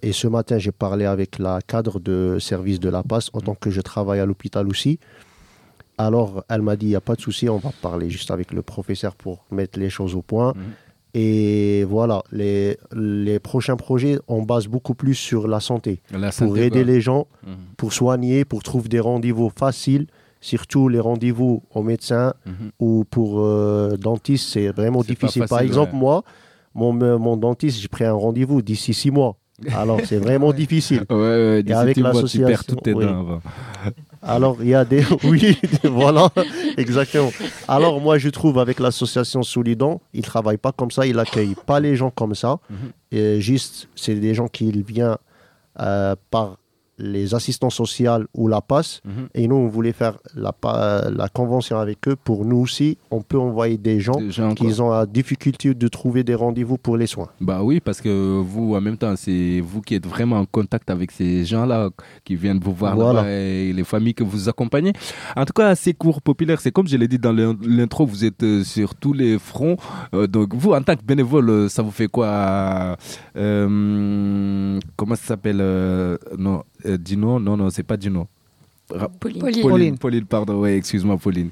et 0.02 0.12
ce 0.12 0.28
matin, 0.28 0.59
j'ai 0.59 0.72
parlé 0.72 1.07
avec 1.07 1.38
la 1.38 1.62
cadre 1.62 1.98
de 1.98 2.37
service 2.38 2.78
de 2.78 2.90
la 2.90 3.02
PAS 3.02 3.31
en 3.33 3.40
tant 3.40 3.55
que 3.55 3.70
je 3.70 3.81
travaille 3.81 4.20
à 4.20 4.26
l'hôpital 4.26 4.68
aussi. 4.68 4.98
Alors, 6.06 6.44
elle 6.48 6.62
m'a 6.62 6.76
dit, 6.76 6.86
il 6.86 6.90
n'y 6.90 6.96
a 6.96 7.00
pas 7.00 7.14
de 7.14 7.20
souci, 7.20 7.48
on 7.48 7.58
va 7.58 7.70
parler 7.80 8.10
juste 8.10 8.30
avec 8.30 8.52
le 8.52 8.62
professeur 8.62 9.14
pour 9.14 9.44
mettre 9.50 9.78
les 9.78 9.90
choses 9.90 10.14
au 10.14 10.22
point. 10.22 10.52
Mhm. 10.54 10.62
Et 11.14 11.84
voilà, 11.84 12.22
les, 12.32 12.78
les, 12.94 13.38
prochains 13.38 13.76
projets, 13.76 14.18
on 14.28 14.42
base 14.42 14.66
beaucoup 14.66 14.94
plus 14.94 15.14
sur 15.14 15.46
la 15.46 15.60
santé. 15.60 16.00
pour 16.38 16.56
aider 16.56 16.84
les 16.84 17.02
gens, 17.02 17.26
mhm. 17.46 17.52
pour 17.76 17.92
soigner, 17.92 18.44
pour 18.46 18.62
trouver 18.62 18.88
des 18.88 19.00
rendez-vous 19.00 19.50
faciles, 19.54 20.06
surtout 20.40 20.88
les 20.88 21.00
rendez-vous 21.00 21.62
au 21.74 21.82
médecin 21.82 22.32
mhm. 22.46 22.70
ou 22.80 23.04
pour 23.08 23.40
euh, 23.40 23.96
dentiste, 23.98 24.48
c'est 24.48 24.68
vraiment 24.68 25.02
difficile. 25.02 25.44
Par 25.48 25.60
exemple, 25.60 25.94
moi, 25.94 26.24
mon, 26.74 26.92
mon 27.18 27.36
dentiste, 27.36 27.78
j'ai 27.78 27.88
pris 27.88 28.04
un 28.04 28.14
rendez-vous 28.14 28.62
d'ici 28.62 28.94
six 28.94 29.10
mois. 29.10 29.36
Alors, 29.74 30.00
c'est 30.04 30.18
vraiment 30.18 30.52
difficile. 30.62 31.04
Ouais, 31.10 31.16
ouais, 31.16 31.64
Et 31.66 31.72
avec 31.72 31.98
l'association. 31.98 32.76
Alors, 34.22 34.58
il 34.61 34.68
y 34.68 34.74
a 34.74 34.85
des. 34.85 35.04
Oui, 35.24 35.58
voilà, 35.85 36.30
exactement. 36.76 37.32
Alors, 37.66 38.00
moi, 38.00 38.18
je 38.18 38.28
trouve 38.28 38.58
avec 38.58 38.78
l'association 38.78 39.42
Solidan, 39.42 40.00
ils 40.14 40.18
ne 40.18 40.22
travaillent 40.24 40.58
pas 40.58 40.72
comme 40.72 40.90
ça, 40.90 41.06
ils 41.06 41.16
n'accueillent 41.16 41.56
pas 41.66 41.80
les 41.80 41.96
gens 41.96 42.11
comme 42.11 42.35
ça. 42.35 42.58
Mhm. 42.70 42.76
Et 43.11 43.40
juste, 43.40 43.88
c'est 43.96 44.14
des 44.14 44.35
gens 44.35 44.48
qui 44.48 44.70
viennent 44.82 45.16
euh, 45.80 46.14
par 46.30 46.58
les 47.02 47.34
assistants 47.34 47.70
sociaux 47.70 48.26
ou 48.34 48.48
la 48.48 48.60
passe. 48.60 49.00
Mhm. 49.04 49.28
Et 49.34 49.48
nous, 49.48 49.56
on 49.56 49.66
voulait 49.66 49.92
faire 49.92 50.18
la, 50.34 50.54
la 51.10 51.28
convention 51.28 51.78
avec 51.78 52.06
eux 52.08 52.16
pour 52.16 52.44
nous 52.44 52.58
aussi. 52.58 52.96
On 53.10 53.20
peut 53.20 53.38
envoyer 53.38 53.76
des 53.76 54.00
gens, 54.00 54.14
qui 54.54 54.80
ont 54.80 54.90
la 54.90 55.06
difficulté 55.06 55.74
de 55.74 55.88
trouver 55.88 56.22
des 56.24 56.34
rendez-vous 56.34 56.78
pour 56.78 56.96
les 56.96 57.06
soins. 57.06 57.28
Bah 57.40 57.62
oui, 57.62 57.80
parce 57.80 58.00
que 58.00 58.40
vous, 58.40 58.74
en 58.74 58.80
même 58.80 58.96
temps, 58.96 59.14
c'est 59.16 59.60
vous 59.60 59.80
qui 59.80 59.96
êtes 59.96 60.06
vraiment 60.06 60.38
en 60.38 60.46
contact 60.46 60.90
avec 60.90 61.10
ces 61.10 61.44
gens-là 61.44 61.90
qui 62.24 62.36
viennent 62.36 62.60
vous 62.60 62.72
voir 62.72 63.26
et 63.26 63.72
les 63.72 63.84
familles 63.84 64.14
que 64.14 64.24
vous 64.24 64.48
accompagnez. 64.48 64.92
En 65.36 65.44
tout 65.44 65.52
cas, 65.52 65.74
ces 65.74 65.94
cours 65.94 66.22
populaires, 66.22 66.60
c'est 66.60 66.70
comme 66.70 66.86
je 66.86 66.96
l'ai 66.96 67.08
dit 67.08 67.18
dans 67.18 67.32
l'intro, 67.32 68.06
vous 68.06 68.24
êtes 68.24 68.42
euh, 68.42 68.62
sur 68.64 68.94
tous 68.94 69.12
les 69.12 69.38
fronts. 69.38 69.76
Euh, 70.14 70.26
donc, 70.26 70.54
vous, 70.54 70.72
en 70.72 70.82
tant 70.82 70.94
que 70.94 71.04
bénévole, 71.04 71.50
euh, 71.50 71.68
ça 71.68 71.82
vous 71.82 71.90
fait 71.90 72.08
quoi 72.08 72.96
Comment 73.34 75.14
ça 75.16 75.26
s'appelle 75.26 75.62
Non 76.38 76.62
euh, 76.87 76.97
Dino, 76.99 77.38
non, 77.38 77.57
non, 77.57 77.71
c'est 77.71 77.83
pas 77.83 77.97
Dino. 77.97 78.27
Pauline. 79.21 79.62
Pauline. 79.62 79.99
Pauline, 79.99 80.27
pardon, 80.27 80.61
oui, 80.61 80.71
excuse-moi, 80.73 81.16
Pauline. 81.16 81.51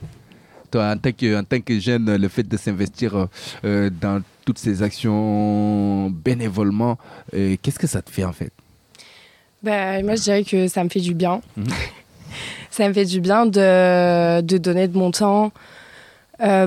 Toi, 0.71 0.91
en 0.91 0.97
tant, 0.99 1.13
que, 1.13 1.39
en 1.39 1.45
tant 1.45 1.61
que 1.61 1.79
jeune, 1.81 2.17
le 2.17 2.29
fait 2.29 2.45
de 2.45 2.57
s'investir 2.57 3.29
euh, 3.65 3.91
dans 3.91 4.23
toutes 4.45 4.59
ces 4.59 4.83
actions 4.83 6.11
bénévolement, 6.11 6.99
euh, 7.35 7.57
qu'est-ce 7.61 7.79
que 7.79 7.87
ça 7.87 8.03
te 8.03 8.11
fait 8.11 8.25
en 8.25 8.33
fait? 8.33 8.53
Ben, 9.63 10.05
Moi, 10.05 10.15
je 10.17 10.23
dirais 10.23 10.45
que 10.45 10.69
ça 10.69 10.85
me 10.85 10.89
fait 10.89 11.01
du 11.01 11.15
bien. 11.15 11.41
Mhm. 11.57 11.67
ça 12.71 12.89
me 12.89 12.93
fait 12.93 13.05
du 13.05 13.21
bien 13.21 13.47
de, 13.47 14.41
de 14.43 14.59
donner 14.59 14.87
de 14.87 14.97
mon 14.97 15.11
temps 15.11 15.53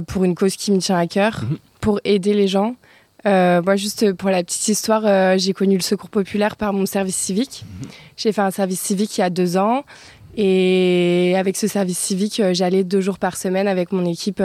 pour 0.08 0.24
une 0.24 0.36
cause 0.36 0.56
qui 0.56 0.72
me 0.72 0.78
tient 0.78 0.98
à 0.98 1.08
cœur, 1.08 1.44
mhm. 1.44 1.58
pour 1.80 2.00
aider 2.04 2.34
les 2.34 2.48
gens. 2.48 2.76
Euh, 3.26 3.62
moi, 3.62 3.76
juste 3.76 4.14
pour 4.14 4.30
la 4.30 4.44
petite 4.44 4.68
histoire, 4.68 5.04
euh, 5.06 5.36
j'ai 5.38 5.54
connu 5.54 5.76
le 5.76 5.82
secours 5.82 6.10
populaire 6.10 6.56
par 6.56 6.74
mon 6.74 6.86
service 6.86 7.16
civique. 7.16 7.64
Mhm. 7.66 7.90
J'ai 8.18 8.32
fait 8.32 8.42
un 8.42 8.52
service 8.52 8.82
civique 8.82 9.18
il 9.18 9.22
y 9.22 9.24
a 9.24 9.30
deux 9.30 9.58
ans. 9.58 9.84
Et 10.36 11.36
avec 11.38 11.56
ce 11.56 11.68
service 11.68 12.00
civique, 12.00 12.40
euh, 12.40 12.54
j'allais 12.54 12.84
deux 12.84 13.02
jours 13.02 13.20
par 13.20 13.38
semaine 13.38 13.68
avec 13.68 13.92
mon 13.92 14.06
équipe 14.06 14.42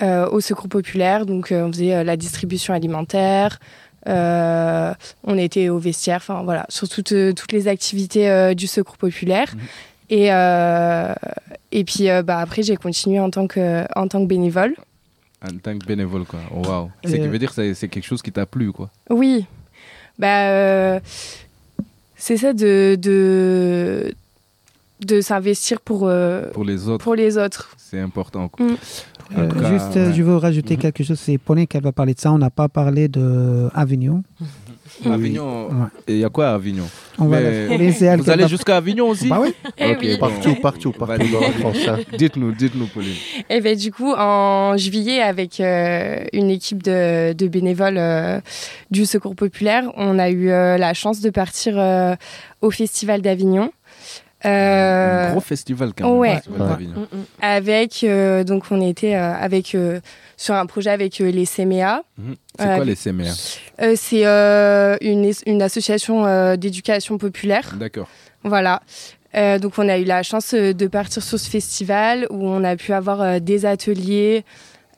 au 0.00 0.40
Secours 0.40 0.68
populaire. 0.68 1.26
Donc, 1.26 1.48
on 1.50 1.72
faisait 1.72 2.04
la 2.04 2.16
distribution 2.16 2.74
alimentaire. 2.74 3.58
on 4.06 5.38
était 5.38 5.68
au 5.70 5.78
vestiaire, 5.78 6.18
enfin 6.18 6.42
voilà, 6.44 6.66
sur 6.68 6.88
toutes, 6.88 7.14
toutes 7.34 7.52
les 7.52 7.68
activités 7.68 8.54
du 8.54 8.66
Secours 8.66 8.98
populaire. 8.98 9.54
Mhm. 9.54 9.60
Et, 10.10 10.26
et 11.72 11.84
puis 11.84 12.08
bah, 12.24 12.38
après, 12.38 12.62
j'ai 12.62 12.76
continué 12.76 13.18
en 13.18 13.30
tant 13.30 13.46
que, 13.46 13.84
en 13.98 14.08
tant 14.08 14.20
que 14.20 14.26
bénévole. 14.26 14.74
En 15.44 15.56
tant 15.58 15.78
que 15.78 15.86
bénévole, 15.86 16.24
quoi. 16.24 16.40
Oh, 16.54 16.62
wow. 16.66 16.90
C'est 17.04 17.20
qui 17.20 17.28
veut 17.28 17.38
dire 17.38 17.54
que 17.54 17.74
c'est 17.74 17.88
quelque 17.88 18.04
chose 18.04 18.22
qui 18.22 18.32
t'a 18.32 18.46
plu, 18.46 18.72
quoi. 18.72 18.90
Oui. 19.08 19.46
Bah, 20.18 21.00
c'est 22.16 22.36
ça 22.36 22.52
de, 22.52 22.96
de, 23.00 24.12
de 25.00 25.20
s'investir 25.20 25.80
pour, 25.80 26.08
euh, 26.08 26.50
pour 26.50 26.64
les 26.64 26.88
autres. 26.88 27.04
Pour 27.04 27.14
les 27.14 27.38
autres. 27.38 27.70
C'est 27.76 28.00
important. 28.00 28.50
Mm. 28.58 28.74
Euh, 29.36 29.50
juste, 29.68 30.14
je 30.14 30.22
veux 30.22 30.36
rajouter 30.36 30.74
mhm. 30.74 30.80
quelque 30.80 31.04
chose. 31.04 31.18
C'est 31.20 31.38
Pauline 31.38 31.66
qui 31.66 31.78
va 31.78 31.92
parler 31.92 32.14
de 32.14 32.20
ça. 32.20 32.32
On 32.32 32.38
n'a 32.38 32.50
pas 32.50 32.68
parlé 32.68 33.08
de 33.08 33.68
Avignon. 33.74 34.22
Avignon, 35.04 35.68
il 36.06 36.18
y 36.18 36.24
a 36.24 36.28
quoi 36.28 36.50
à 36.50 36.54
Avignon 36.54 36.88
On 37.18 37.26
va 37.26 37.40
Vous 37.40 38.30
allez 38.30 38.48
jusqu'à 38.48 38.76
Avignon 38.76 39.08
aussi 39.08 39.28
bah 39.28 39.38
oui. 39.40 39.54
Eh 39.78 40.16
partout, 40.18 40.54
partout, 40.60 40.92
partout 40.92 41.24
dans 41.32 41.40
France. 41.52 41.76
Hein. 41.88 41.98
Dites-nous, 42.18 42.52
dites-nous, 42.52 42.86
Pauline. 42.86 43.12
Et 43.50 43.56
eh 43.56 43.60
ben, 43.60 43.76
du 43.76 43.92
coup, 43.92 44.12
en 44.12 44.76
juillet, 44.76 45.20
avec 45.20 45.60
euh, 45.60 46.24
une 46.32 46.50
équipe 46.50 46.82
de, 46.82 47.32
de 47.32 47.48
bénévoles 47.48 48.42
du 48.90 49.06
Secours 49.06 49.34
populaire, 49.34 49.90
on 49.96 50.18
a 50.18 50.30
eu 50.30 50.46
la 50.46 50.94
chance 50.94 51.20
de 51.20 51.30
partir 51.30 52.16
au 52.60 52.70
Festival 52.70 53.22
d'Avignon. 53.22 53.70
Euh, 54.44 55.28
un 55.28 55.30
gros 55.32 55.40
festival 55.40 55.92
quand 55.96 56.08
même. 56.08 56.18
Ouais. 56.18 56.40
Mm, 56.48 57.00
mm. 57.00 57.24
Avec 57.42 58.04
euh, 58.04 58.44
donc 58.44 58.64
on 58.70 58.80
était 58.80 59.16
euh, 59.16 59.34
avec 59.34 59.76
sur 60.36 60.54
un 60.54 60.66
projet 60.66 60.90
avec 60.90 61.18
les 61.18 61.46
CMEA. 61.46 62.02
Mhm. 62.16 62.36
C'est 62.58 62.64
quoi 62.76 62.84
les 62.84 62.94
CMEA 62.94 63.32
C'est 63.96 64.24
une, 64.24 65.32
une, 65.46 65.62
association 65.62 66.56
d'éducation 66.56 67.18
populaire. 67.18 67.74
D'accord. 67.78 68.08
Voilà. 68.44 68.80
donc 69.34 69.72
on 69.78 69.88
a 69.88 69.98
eu 69.98 70.04
la 70.04 70.22
chance 70.22 70.54
de 70.54 70.86
partir 70.86 71.22
sur 71.22 71.38
ce 71.38 71.50
festival 71.50 72.26
où 72.30 72.46
on 72.46 72.62
a 72.62 72.76
pu 72.76 72.92
avoir 72.92 73.40
des 73.40 73.66
ateliers 73.66 74.44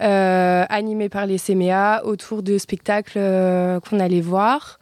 animés 0.00 1.08
par 1.08 1.24
les 1.24 1.38
CMEA 1.38 2.02
autour 2.04 2.42
de 2.42 2.58
spectacles 2.58 3.18
qu'on 3.88 4.00
allait 4.00 4.20
voir. 4.20 4.78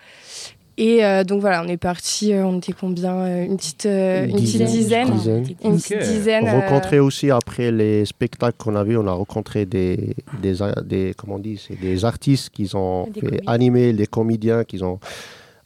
Et 0.81 1.05
euh, 1.05 1.25
donc 1.25 1.41
voilà, 1.41 1.61
on 1.64 1.67
est 1.67 1.77
parti, 1.77 2.33
euh, 2.33 2.47
on 2.47 2.59
était 2.59 2.73
combien 2.73 3.12
euh, 3.17 3.45
Une 3.45 3.57
petite, 3.57 3.85
une, 3.85 4.33
petite 4.33 4.62
dizaine. 4.62 5.09
Une 5.64 5.77
petite 5.77 5.99
dizaine. 5.99 6.45
On 6.47 6.61
rencontrait 6.61 7.01
aussi 7.01 7.33
après 7.33 7.73
les 7.73 8.05
spectacles 8.05 8.57
qu'on 8.57 8.77
a 8.77 8.85
vus, 8.85 8.97
on 8.97 9.09
a 9.09 9.12
rencontré 9.12 9.67
des, 9.67 10.14
des, 10.41 10.55
des 10.85 11.14
comment 11.17 11.35
on 11.35 11.41
dit, 11.41 11.61
des 11.83 12.05
artistes 12.05 12.51
qui 12.51 12.71
ont 12.75 13.09
animé, 13.49 13.93
des 13.93 14.07
comédiens 14.07 14.62
qui 14.62 14.81
ont 14.85 15.01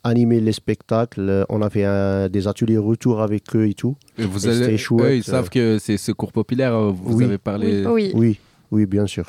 animé 0.03 0.41
les 0.41 0.53
spectacles. 0.53 1.45
On 1.51 1.61
a 1.61 1.69
fait 1.69 2.31
des 2.31 2.49
ateliers 2.49 2.79
retour 2.79 3.21
avec 3.21 3.55
eux 3.55 3.69
et 3.69 3.75
tout. 3.75 3.97
Et 4.17 4.25
vous 4.25 4.49
allez, 4.49 4.77
eux, 4.77 5.15
ils 5.15 5.25
savent 5.25 5.51
que 5.51 5.79
c'est 5.79 5.99
Secours 5.99 6.33
Populaire, 6.33 6.91
vous 6.91 7.21
avez 7.21 7.37
parlé. 7.37 7.85
Oui. 7.87 8.13
oui, 8.15 8.39
oui, 8.71 8.87
bien 8.87 9.07
sûr. 9.07 9.27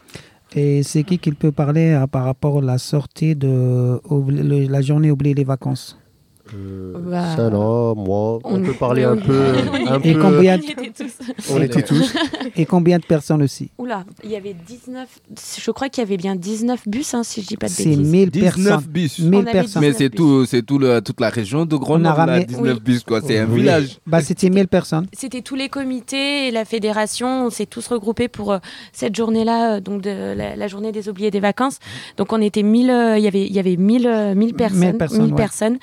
Et 0.56 0.84
c'est 0.84 1.04
qui 1.04 1.18
qui 1.18 1.32
peut 1.32 1.52
parler 1.52 1.94
euh, 1.94 2.06
par 2.06 2.26
rapport 2.26 2.60
à 2.60 2.62
la 2.62 2.78
sortie 2.78 3.36
de 3.36 4.00
la 4.70 4.82
journée 4.82 5.10
oubliée 5.10 5.34
les 5.34 5.44
vacances? 5.44 5.98
Euh, 6.54 6.94
bah, 7.00 7.36
ça, 7.38 7.50
non, 7.50 7.96
moi, 7.96 8.40
on, 8.44 8.62
peut 8.62 8.74
parler 8.74 9.04
un 9.04 9.16
peu. 9.16 9.54
Un 9.88 10.00
et 10.02 10.14
peu... 10.14 10.22
combien 10.22 10.58
de... 10.58 10.64
On 11.52 11.62
était 11.62 11.82
tous. 11.82 12.14
et 12.58 12.66
combien 12.66 12.98
de 12.98 13.06
personnes 13.06 13.42
aussi 13.42 13.72
Oula, 13.78 14.04
il 14.24 14.30
y 14.30 14.36
avait 14.36 14.54
19. 14.54 15.08
Je 15.58 15.72
crois 15.72 15.88
qu'il 15.88 16.04
y 16.04 16.06
avait 16.06 16.18
bien 16.18 16.36
19 16.36 16.88
bus, 16.88 17.14
hein, 17.14 17.24
si 17.24 17.42
je 17.42 17.48
dis 17.48 17.58
pas 17.58 17.68
de 17.68 17.72
bêtises. 17.72 17.98
C'est 17.98 18.04
1000 18.04 18.30
19 18.30 18.56
personnes. 18.56 18.82
bus. 18.90 19.20
1000 19.20 19.46
personnes. 19.46 19.82
Mais 19.82 19.94
c'est 19.94 20.10
tout, 20.10 20.46
c'est 20.46 20.64
tout 20.64 20.80
le, 20.80 21.00
toute 21.00 21.22
la 21.22 21.30
région 21.30 21.66
de 21.66 21.76
Grenoble, 21.78 22.16
ramé... 22.16 22.46
19 22.46 22.82
bus, 22.82 23.04
quoi. 23.04 23.22
C'est 23.22 23.40
un 23.40 23.46
village. 23.46 24.00
Bah, 24.06 24.22
c'était 24.22 24.50
1000 24.50 24.68
personnes. 24.68 25.08
C'était 25.14 25.42
tous 25.42 25.56
les 25.56 25.70
comités 25.70 26.50
et 26.50 26.52
la 26.52 26.66
fédération. 26.66 27.46
On 27.46 27.50
s'est 27.50 27.66
tous 27.66 27.88
regroupés 27.88 28.28
pour 28.28 28.52
euh, 28.52 28.60
cette 28.92 29.16
journée-là, 29.16 29.76
euh, 29.76 29.80
donc 29.80 30.02
de 30.02 30.34
la, 30.36 30.68
journée 30.68 30.92
des 30.92 31.08
oubliés 31.08 31.32
des 31.32 31.40
vacances. 31.40 31.80
Donc 32.18 32.34
on 32.34 32.42
était 32.42 32.64
1000, 32.64 33.16
il 33.18 33.24
y 33.24 33.28
avait, 33.28 33.46
il 33.46 33.54
y 33.54 33.60
avait 33.60 33.78
1000, 33.78 34.34
1000 34.36 34.54
personnes, 34.56 34.80
1000 34.80 34.98
personnes, 34.98 35.36
personnes, 35.36 35.78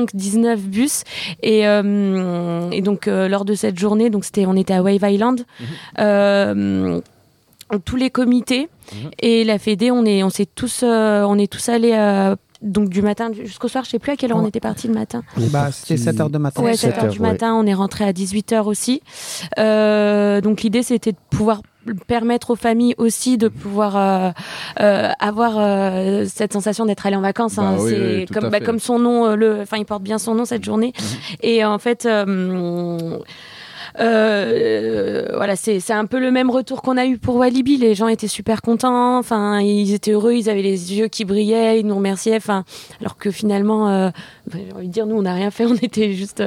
donc 0.00 0.10
19 0.14 0.60
bus 0.60 1.04
euh, 1.44 2.70
et, 2.70 2.80
donc, 2.80 3.06
euh, 3.06 3.28
lors 3.28 3.44
de 3.44 3.54
cette 3.54 3.78
journée, 3.78 4.10
donc 4.10 4.24
on 4.46 4.56
était 4.56 4.74
à 4.74 4.82
Wave 4.82 5.02
Island. 5.02 5.44
Mhm. 5.60 5.66
Euh, 5.98 7.00
tous 7.84 7.96
les 7.96 8.10
comités 8.10 8.68
mhm. 8.92 9.10
et 9.20 9.44
la 9.44 9.58
Fédé, 9.58 9.90
on 9.90 10.04
est, 10.04 10.24
on 10.24 10.30
tous, 10.54 10.82
on 10.82 11.38
est 11.38 11.52
tous 11.52 11.68
allés 11.68 11.94
donc 12.62 12.88
du 12.88 13.02
matin 13.02 13.30
jusqu'au 13.32 13.68
soir, 13.68 13.84
je 13.84 13.90
sais 13.90 13.98
plus 13.98 14.12
à 14.12 14.16
quelle 14.16 14.32
heure 14.32 14.38
on 14.38 14.46
était 14.46 14.60
parti 14.60 14.88
le 14.88 14.94
matin. 14.94 15.22
Bah, 15.50 15.70
c'était 15.72 16.10
7h 16.10 16.30
de 16.30 16.38
matin. 16.38 16.62
Ouais, 16.62 16.72
7h 16.72 17.10
du 17.10 17.20
matin, 17.20 17.54
on 17.54 17.66
est 17.66 17.74
rentré 17.74 18.04
à 18.04 18.12
18h 18.12 18.62
aussi. 18.64 19.02
donc 19.56 20.62
l'idée 20.62 20.82
c'était 20.82 21.12
de 21.12 21.18
pouvoir 21.30 21.62
permettre 22.06 22.50
aux 22.50 22.56
familles 22.56 22.94
aussi 22.98 23.38
de 23.38 23.48
pouvoir 23.48 23.96
euh, 23.96 24.30
euh, 24.80 25.10
avoir 25.18 25.54
euh, 25.56 26.24
cette 26.26 26.52
sensation 26.52 26.86
d'être 26.86 27.06
allé 27.06 27.16
en 27.16 27.20
vacances. 27.20 27.58
Hein. 27.58 27.76
Bah 27.76 27.84
c'est 27.88 28.26
comme, 28.32 28.50
bah, 28.50 28.60
comme 28.60 28.78
son 28.78 28.98
nom, 28.98 29.34
le, 29.34 29.60
enfin 29.60 29.78
il 29.78 29.84
porte 29.84 30.02
bien 30.02 30.18
son 30.18 30.34
nom 30.34 30.44
cette 30.44 30.64
journée. 30.64 30.92
Mhm. 30.98 31.36
Et 31.42 31.64
en 31.64 31.78
fait. 31.78 32.08
Voilà, 34.00 35.56
c'est 35.56 35.92
un 35.92 36.06
peu 36.06 36.20
le 36.20 36.30
même 36.30 36.50
retour 36.50 36.82
qu'on 36.82 36.96
a 36.96 37.06
eu 37.06 37.18
pour 37.18 37.36
Walibi. 37.36 37.76
Les 37.76 37.94
gens 37.94 38.08
étaient 38.08 38.28
super 38.28 38.62
contents. 38.62 39.18
Enfin, 39.18 39.60
ils 39.60 39.92
étaient 39.94 40.12
heureux. 40.12 40.32
Ils 40.32 40.48
avaient 40.50 40.62
les 40.62 40.94
yeux 40.94 41.08
qui 41.08 41.24
brillaient. 41.24 41.80
Ils 41.80 41.86
nous 41.86 41.96
remerciaient. 41.96 42.36
Enfin, 42.36 42.64
alors 43.00 43.16
que 43.16 43.30
finalement, 43.30 44.10
j'ai 44.52 44.72
envie 44.74 44.88
de 44.88 44.92
dire, 44.92 45.06
nous, 45.06 45.16
on 45.16 45.22
n'a 45.22 45.34
rien 45.34 45.50
fait. 45.50 45.66
On 45.70 45.74
était 45.74 46.12
juste 46.12 46.42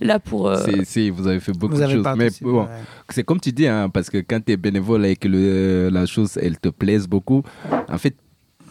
là 0.00 0.18
pour. 0.18 0.52
Si, 0.84 1.10
vous 1.10 1.26
avez 1.26 1.40
fait 1.40 1.52
beaucoup 1.52 1.76
de 1.76 1.86
choses. 1.86 2.06
Mais 2.16 2.28
bon, 2.40 2.66
c'est 3.08 3.24
comme 3.24 3.40
tu 3.40 3.52
dis, 3.52 3.66
hein, 3.66 3.88
parce 3.88 4.10
que 4.10 4.18
quand 4.18 4.44
tu 4.44 4.52
es 4.52 4.56
bénévole 4.56 5.06
et 5.06 5.16
que 5.16 5.28
le, 5.28 5.88
la 5.90 6.06
chose, 6.06 6.38
elle 6.40 6.58
te 6.58 6.68
plaise 6.68 7.06
beaucoup, 7.06 7.42
en 7.88 7.98
fait, 7.98 8.14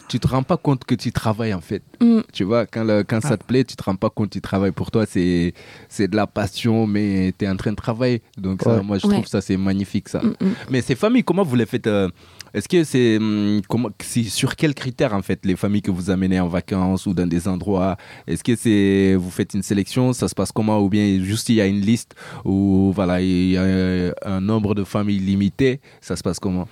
tu 0.08 0.20
te 0.20 0.28
rends 0.28 0.44
pas 0.44 0.58
compte 0.58 0.84
que 0.86 0.96
tu 0.96 1.12
travailles 1.12 1.54
en 1.54 1.62
fait. 1.62 1.84
Mm. 2.00 2.22
Tu 2.34 2.44
vois, 2.44 2.66
quand, 2.66 2.86
quand 3.08 3.22
ça 3.22 3.38
te 3.38 3.44
plaît, 3.44 3.64
tu 3.64 3.76
te 3.76 3.84
rends 3.84 3.96
pas 3.96 4.10
compte 4.10 4.30
que 4.30 4.34
tu 4.34 4.42
travailles. 4.42 4.72
Pour 4.72 4.92
toi, 4.92 5.06
c'est 5.06 5.54
de 6.00 6.16
la 6.16 6.28
passion, 6.28 6.88
mais 6.88 7.34
tu 7.38 7.46
es 7.46 7.50
en 7.50 7.58
train 7.58 7.72
de 7.72 7.76
travailler. 7.76 8.22
Donc, 8.38 8.62
ça, 8.62 8.82
moi, 8.82 8.98
je 8.98 9.08
trouve 9.08 9.28
ça, 9.28 9.42
c'est 9.42 9.58
magnifique 9.58 10.10
ça. 10.10 10.20
Mm, 10.20 10.36
mm. 10.40 10.54
Mais 10.70 10.82
ces 10.82 10.96
familles, 10.96 11.24
comment 11.24 11.44
vous 11.44 11.56
les 11.56 11.66
faites 11.66 11.88
euh, 11.88 12.10
est-ce 12.54 12.70
que 12.70 12.84
c'est 12.84 13.20
comment 13.68 13.90
sur 14.30 14.56
quels 14.56 14.74
critères 14.74 15.14
en 15.14 15.22
fait 15.22 15.46
les 15.46 15.56
familles 15.56 15.82
que 15.82 15.92
vous 15.92 16.10
amenez 16.10 16.40
en 16.40 16.48
vacances 16.48 17.06
ou 17.06 17.14
dans 17.14 17.28
des 17.28 17.48
endroits? 17.48 17.98
Est-ce 18.26 18.44
que 18.44 18.56
c'est 18.56 19.16
vous 19.16 19.30
faites 19.30 19.54
une 19.54 19.64
sélection 19.64 20.14
Ça 20.14 20.28
se 20.28 20.34
passe 20.34 20.52
comment? 20.52 20.80
Ou 20.80 20.90
bien 20.90 21.22
juste 21.22 21.50
il 21.50 21.56
y 21.56 21.62
a 21.62 21.68
une 21.68 21.82
liste 21.82 22.16
ou 22.46 22.92
voilà 22.96 23.22
il 23.22 23.52
y 23.52 23.58
a 23.58 24.14
un 24.26 24.42
nombre 24.42 24.76
de 24.76 24.84
familles 24.84 25.20
limité 25.20 25.82
Ça 26.02 26.16
se 26.16 26.24
passe 26.24 26.40
comment? 26.40 26.68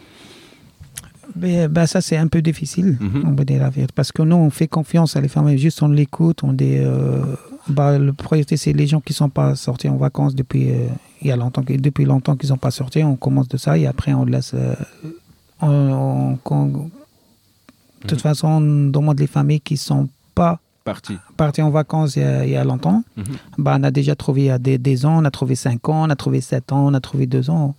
Ben, 1.35 1.67
ben, 1.67 1.85
ça 1.85 2.01
c'est 2.01 2.17
un 2.17 2.27
peu 2.27 2.41
difficile, 2.41 2.97
mhm. 2.99 3.23
on 3.27 3.31
va 3.31 3.43
dire 3.43 3.61
la 3.61 3.69
vérité, 3.69 3.93
parce 3.95 4.11
que 4.11 4.21
nous 4.21 4.35
on 4.35 4.49
fait 4.49 4.67
confiance 4.67 5.15
à 5.15 5.21
les 5.21 5.27
familles, 5.27 5.57
juste 5.57 5.81
on 5.81 5.87
l'écoute, 5.87 6.43
on 6.43 6.53
dit, 6.53 6.77
euh, 6.77 7.23
bah, 7.67 7.97
le 7.97 8.13
priorité 8.13 8.57
c'est 8.57 8.73
les 8.73 8.87
gens 8.87 9.01
qui 9.01 9.13
sont 9.13 9.29
pas 9.29 9.55
sortis 9.55 9.89
en 9.89 9.97
vacances 9.97 10.35
depuis 10.35 10.71
euh, 10.71 10.87
il 11.21 11.27
y 11.27 11.31
a 11.31 11.35
longtemps, 11.35 11.63
depuis 11.67 12.05
longtemps 12.05 12.35
qu'ils 12.35 12.49
sont 12.49 12.57
pas 12.57 12.71
sortis, 12.71 13.03
on 13.03 13.15
commence 13.15 13.47
de 13.47 13.57
ça 13.57 13.77
et 13.77 13.87
après 13.87 14.13
on 14.13 14.25
laisse 14.25 14.53
euh, 14.53 14.75
de 15.61 16.35
toute 18.07 18.11
mhm. 18.11 18.19
façon, 18.19 18.47
on 18.47 18.89
demande 18.89 19.19
les 19.19 19.27
familles 19.27 19.61
qui 19.61 19.75
ne 19.75 19.79
sont 19.79 20.09
pas 20.35 20.59
parties 21.37 21.63
en 21.63 21.71
vacances 21.71 22.15
il 22.15 22.49
y 22.49 22.55
a, 22.55 22.63
longtemps. 22.63 23.03
Mhm. 23.17 23.23
bah, 23.57 23.75
on 23.79 23.83
a 23.83 23.91
déjà 23.91 24.15
trouvé 24.15 24.55
des, 24.59 24.77
des 24.77 25.05
ans, 25.05 25.21
on 25.21 25.25
a 25.25 25.31
trouvé 25.31 25.55
5 25.55 25.89
ans, 25.89 26.05
on 26.05 26.09
a 26.09 26.15
trouvé 26.15 26.41
7 26.41 26.71
ans, 26.71 26.85
on 26.85 26.93
a 26.93 26.99
trouvé 26.99 27.25
2 27.25 27.49
ans. 27.49 27.73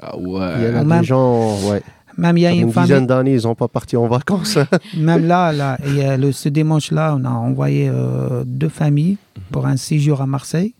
Ah 0.00 0.16
ouais. 0.16 0.54
Il 0.56 0.62
y 0.62 0.66
a 0.66 0.84
des 0.84 1.04
gens, 1.04 1.68
ouais. 1.68 1.82
Même 2.18 2.36
il 2.36 2.40
y 2.40 2.46
a 2.46 2.52
une, 2.52 2.70
dizaine 2.70 3.06
d'années, 3.06 3.34
ils 3.34 3.44
n'ont 3.44 3.54
pas 3.54 3.68
parti 3.68 3.96
en 3.96 4.08
vacances. 4.08 4.58
même 4.96 5.26
là, 5.26 5.52
là 5.52 5.78
a 5.80 6.16
le, 6.16 6.32
ce 6.32 6.48
dimanche-là, 6.48 7.16
on 7.16 7.24
a 7.24 7.30
envoyé 7.30 7.88
euh, 7.88 8.42
deux 8.44 8.68
familles 8.68 9.18
mhm. 9.36 9.42
pour 9.52 9.66
un 9.66 9.76
séjour 9.76 10.20
à 10.20 10.26
Marseille. 10.26 10.74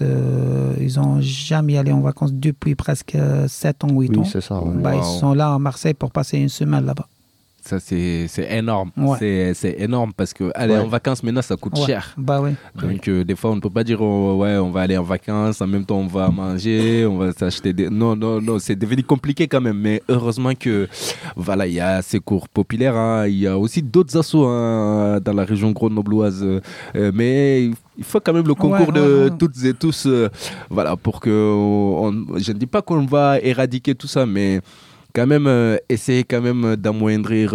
Euh, 0.00 0.74
ils 0.80 0.98
n'ont 0.98 1.20
jamais 1.20 1.76
allé 1.76 1.92
en 1.92 2.00
vacances 2.00 2.32
depuis 2.32 2.74
presque 2.74 3.18
7 3.48 3.84
ans, 3.84 3.88
8 3.90 4.08
oui, 4.10 4.18
ans. 4.18 4.24
c'est 4.24 4.40
ça. 4.40 4.62
Bah, 4.64 4.94
ils 4.96 5.04
sont 5.04 5.34
là 5.34 5.52
à 5.52 5.58
Marseille 5.58 5.94
pour 5.94 6.10
passer 6.10 6.38
une 6.38 6.48
semaine 6.48 6.86
là-bas. 6.86 7.06
Ça, 7.68 7.78
c'est 7.80 8.28
énorme. 8.48 8.90
C'est 9.18 9.76
énorme 9.78 10.12
parce 10.16 10.32
que 10.32 10.50
aller 10.54 10.78
en 10.78 10.88
vacances 10.88 11.22
maintenant, 11.22 11.42
ça 11.42 11.54
coûte 11.54 11.76
cher. 11.84 12.14
Bah 12.16 12.40
ouais. 12.40 12.54
Donc, 12.74 13.06
euh, 13.08 13.24
des 13.24 13.36
fois, 13.36 13.50
on 13.50 13.56
ne 13.56 13.60
peut 13.60 13.68
pas 13.68 13.84
dire, 13.84 14.00
oh, 14.00 14.36
ouais, 14.36 14.56
on 14.56 14.70
va 14.70 14.80
aller 14.80 14.96
en 14.96 15.02
vacances, 15.02 15.60
en 15.60 15.66
même 15.66 15.84
temps, 15.84 15.98
on 15.98 16.06
va 16.06 16.30
manger, 16.30 17.04
on 17.04 17.18
va 17.18 17.32
s'acheter 17.32 17.74
des. 17.74 17.90
Non, 17.90 18.16
non, 18.16 18.40
non, 18.40 18.58
c'est 18.58 18.74
devenu 18.74 19.02
compliqué 19.02 19.48
quand 19.48 19.60
même. 19.60 19.78
Mais 19.78 20.02
heureusement 20.08 20.54
que, 20.54 20.88
voilà, 21.36 21.66
il 21.66 21.74
y 21.74 21.80
a 21.80 22.00
ces 22.00 22.20
cours 22.20 22.48
populaires. 22.48 22.96
Hein. 22.96 23.26
Il 23.26 23.38
y 23.38 23.46
a 23.46 23.58
aussi 23.58 23.82
d'autres 23.82 24.16
assos 24.16 24.46
hein, 24.46 25.20
dans 25.22 25.34
la 25.34 25.44
région 25.44 25.70
grenobloise. 25.72 26.42
Euh, 26.42 27.12
mais 27.12 27.66
il 27.98 28.04
faut 28.04 28.20
quand 28.20 28.32
même 28.32 28.46
le 28.46 28.54
concours 28.54 28.92
de 28.92 29.30
toutes 29.38 29.62
et 29.62 29.74
tous. 29.74 30.06
Euh, 30.06 30.30
voilà, 30.70 30.96
pour 30.96 31.20
que. 31.20 31.28
je 31.28 32.52
ne 32.52 32.58
dis 32.58 32.66
pas 32.66 32.80
qu'on 32.80 33.04
va 33.04 33.38
éradiquer 33.40 33.94
tout 33.94 34.06
ça, 34.06 34.24
mais 34.24 34.62
quand 35.14 35.26
même 35.26 35.78
essayer 35.88 36.24
quand 36.24 36.40
même 36.40 36.76
d'amoindrir 36.76 37.54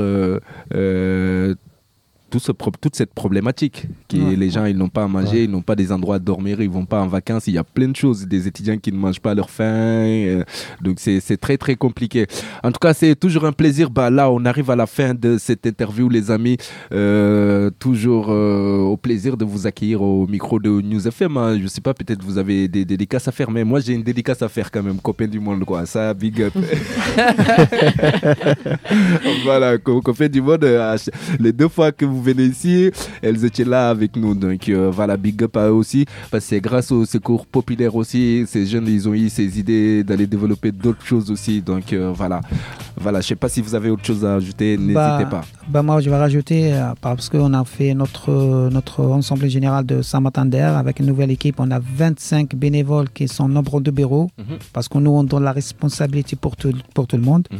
toute 2.39 2.95
cette 2.95 3.13
problématique. 3.13 3.87
Qui 4.07 4.19
les 4.35 4.49
gens, 4.49 4.65
ils 4.65 4.77
n'ont 4.77 4.89
pas 4.89 5.03
à 5.03 5.07
manger, 5.07 5.43
ils 5.43 5.49
n'ont 5.49 5.61
pas 5.61 5.75
des 5.75 5.91
endroits 5.91 6.15
à 6.15 6.19
dormir, 6.19 6.61
ils 6.61 6.69
vont 6.69 6.85
pas 6.85 7.01
en 7.01 7.07
vacances. 7.07 7.47
Il 7.47 7.53
y 7.53 7.57
a 7.57 7.63
plein 7.63 7.87
de 7.87 7.95
choses. 7.95 8.27
Des 8.27 8.47
étudiants 8.47 8.77
qui 8.77 8.91
ne 8.91 8.97
mangent 8.97 9.19
pas 9.19 9.33
leur 9.33 9.49
faim. 9.49 9.63
Euh, 9.63 10.43
donc, 10.81 10.99
c'est 10.99 11.37
très, 11.37 11.57
très 11.57 11.75
compliqué. 11.75 12.27
En 12.63 12.71
tout 12.71 12.79
cas, 12.79 12.93
c'est 12.93 13.15
toujours 13.15 13.45
un 13.45 13.51
plaisir. 13.51 13.89
Bah, 13.89 14.09
là, 14.09 14.29
on 14.31 14.45
arrive 14.45 14.69
à 14.69 14.75
la 14.75 14.87
fin 14.87 15.13
de 15.13 15.37
cette 15.37 15.65
interview, 15.65 16.09
les 16.09 16.31
amis. 16.31 16.57
Euh, 16.91 17.69
toujours 17.79 18.27
euh, 18.29 18.77
au 18.79 18.97
plaisir 18.97 19.37
de 19.37 19.45
vous 19.45 19.67
accueillir 19.67 20.01
au 20.01 20.27
micro 20.27 20.59
de 20.59 20.69
News 20.69 21.07
FM. 21.07 21.37
Hein. 21.37 21.59
Je 21.61 21.67
sais 21.67 21.81
pas, 21.81 21.93
peut-être 21.93 22.23
vous 22.23 22.37
avez 22.37 22.67
des 22.67 22.85
dédicaces 22.85 23.27
à 23.27 23.31
faire, 23.31 23.51
mais 23.51 23.63
moi, 23.63 23.79
j'ai 23.79 23.93
une 23.93 24.03
dédicace 24.03 24.41
à 24.41 24.49
faire 24.49 24.71
quand 24.71 24.83
même, 24.83 24.97
copain 24.97 25.27
du 25.27 25.39
monde. 25.39 25.63
Quoi. 25.65 25.85
Ça, 25.85 26.13
big 26.13 26.41
up. 26.41 26.53
voilà, 29.43 29.77
copain 29.77 30.27
du 30.27 30.41
monde. 30.41 30.67
Les 31.39 31.51
deux 31.51 31.67
fois 31.67 31.91
que 31.91 32.05
vous 32.05 32.21
venez 32.23 32.45
ici, 32.45 32.91
elles 33.21 33.43
étaient 33.45 33.63
là 33.65 33.89
avec 33.89 34.15
nous. 34.15 34.33
Donc 34.33 34.69
euh, 34.69 34.89
voilà, 34.91 35.17
big 35.17 35.43
up 35.43 35.57
à 35.57 35.67
eux 35.67 35.73
aussi. 35.73 36.05
Parce 36.31 36.45
que 36.45 36.49
c'est 36.49 36.61
grâce 36.61 36.91
au 36.91 37.05
secours 37.05 37.45
populaire 37.45 37.95
aussi, 37.95 38.45
ces 38.47 38.65
jeunes, 38.65 38.87
ils 38.87 39.07
ont 39.07 39.13
eu 39.13 39.29
ces 39.29 39.59
idées 39.59 40.03
d'aller 40.03 40.27
développer 40.27 40.71
d'autres 40.71 41.05
choses 41.05 41.29
aussi. 41.29 41.61
Donc 41.61 41.93
euh, 41.93 42.11
voilà, 42.15 42.41
voilà. 42.97 43.21
Je 43.21 43.27
sais 43.27 43.35
pas 43.35 43.49
si 43.49 43.61
vous 43.61 43.75
avez 43.75 43.89
autre 43.89 44.05
chose 44.05 44.25
à 44.25 44.35
ajouter, 44.35 44.77
n'hésitez 44.77 44.93
bah, 44.93 45.27
pas. 45.29 45.41
Bah 45.67 45.83
moi, 45.83 46.01
je 46.01 46.09
vais 46.09 46.17
rajouter, 46.17 46.73
euh, 46.73 46.93
parce 47.01 47.29
qu'on 47.29 47.53
a 47.53 47.63
fait 47.65 47.93
notre, 47.93 48.69
notre 48.71 49.03
ensemble 49.05 49.47
général 49.49 49.85
de 49.85 50.01
Saint-Martin 50.01 50.49
avec 50.51 50.99
une 50.99 51.07
nouvelle 51.07 51.31
équipe. 51.31 51.59
On 51.59 51.71
a 51.71 51.79
25 51.79 52.55
bénévoles 52.55 53.09
qui 53.09 53.27
sont 53.27 53.47
nombreux 53.47 53.81
de 53.81 53.91
bureaux, 53.91 54.29
mhm. 54.37 54.57
parce 54.71 54.87
que 54.87 54.97
nous, 54.97 55.11
on 55.11 55.23
donne 55.23 55.43
la 55.43 55.51
responsabilité 55.51 56.35
pour 56.35 56.55
tout, 56.55 56.73
pour 56.93 57.07
tout 57.07 57.17
le 57.17 57.23
monde. 57.23 57.47
Mhm 57.51 57.59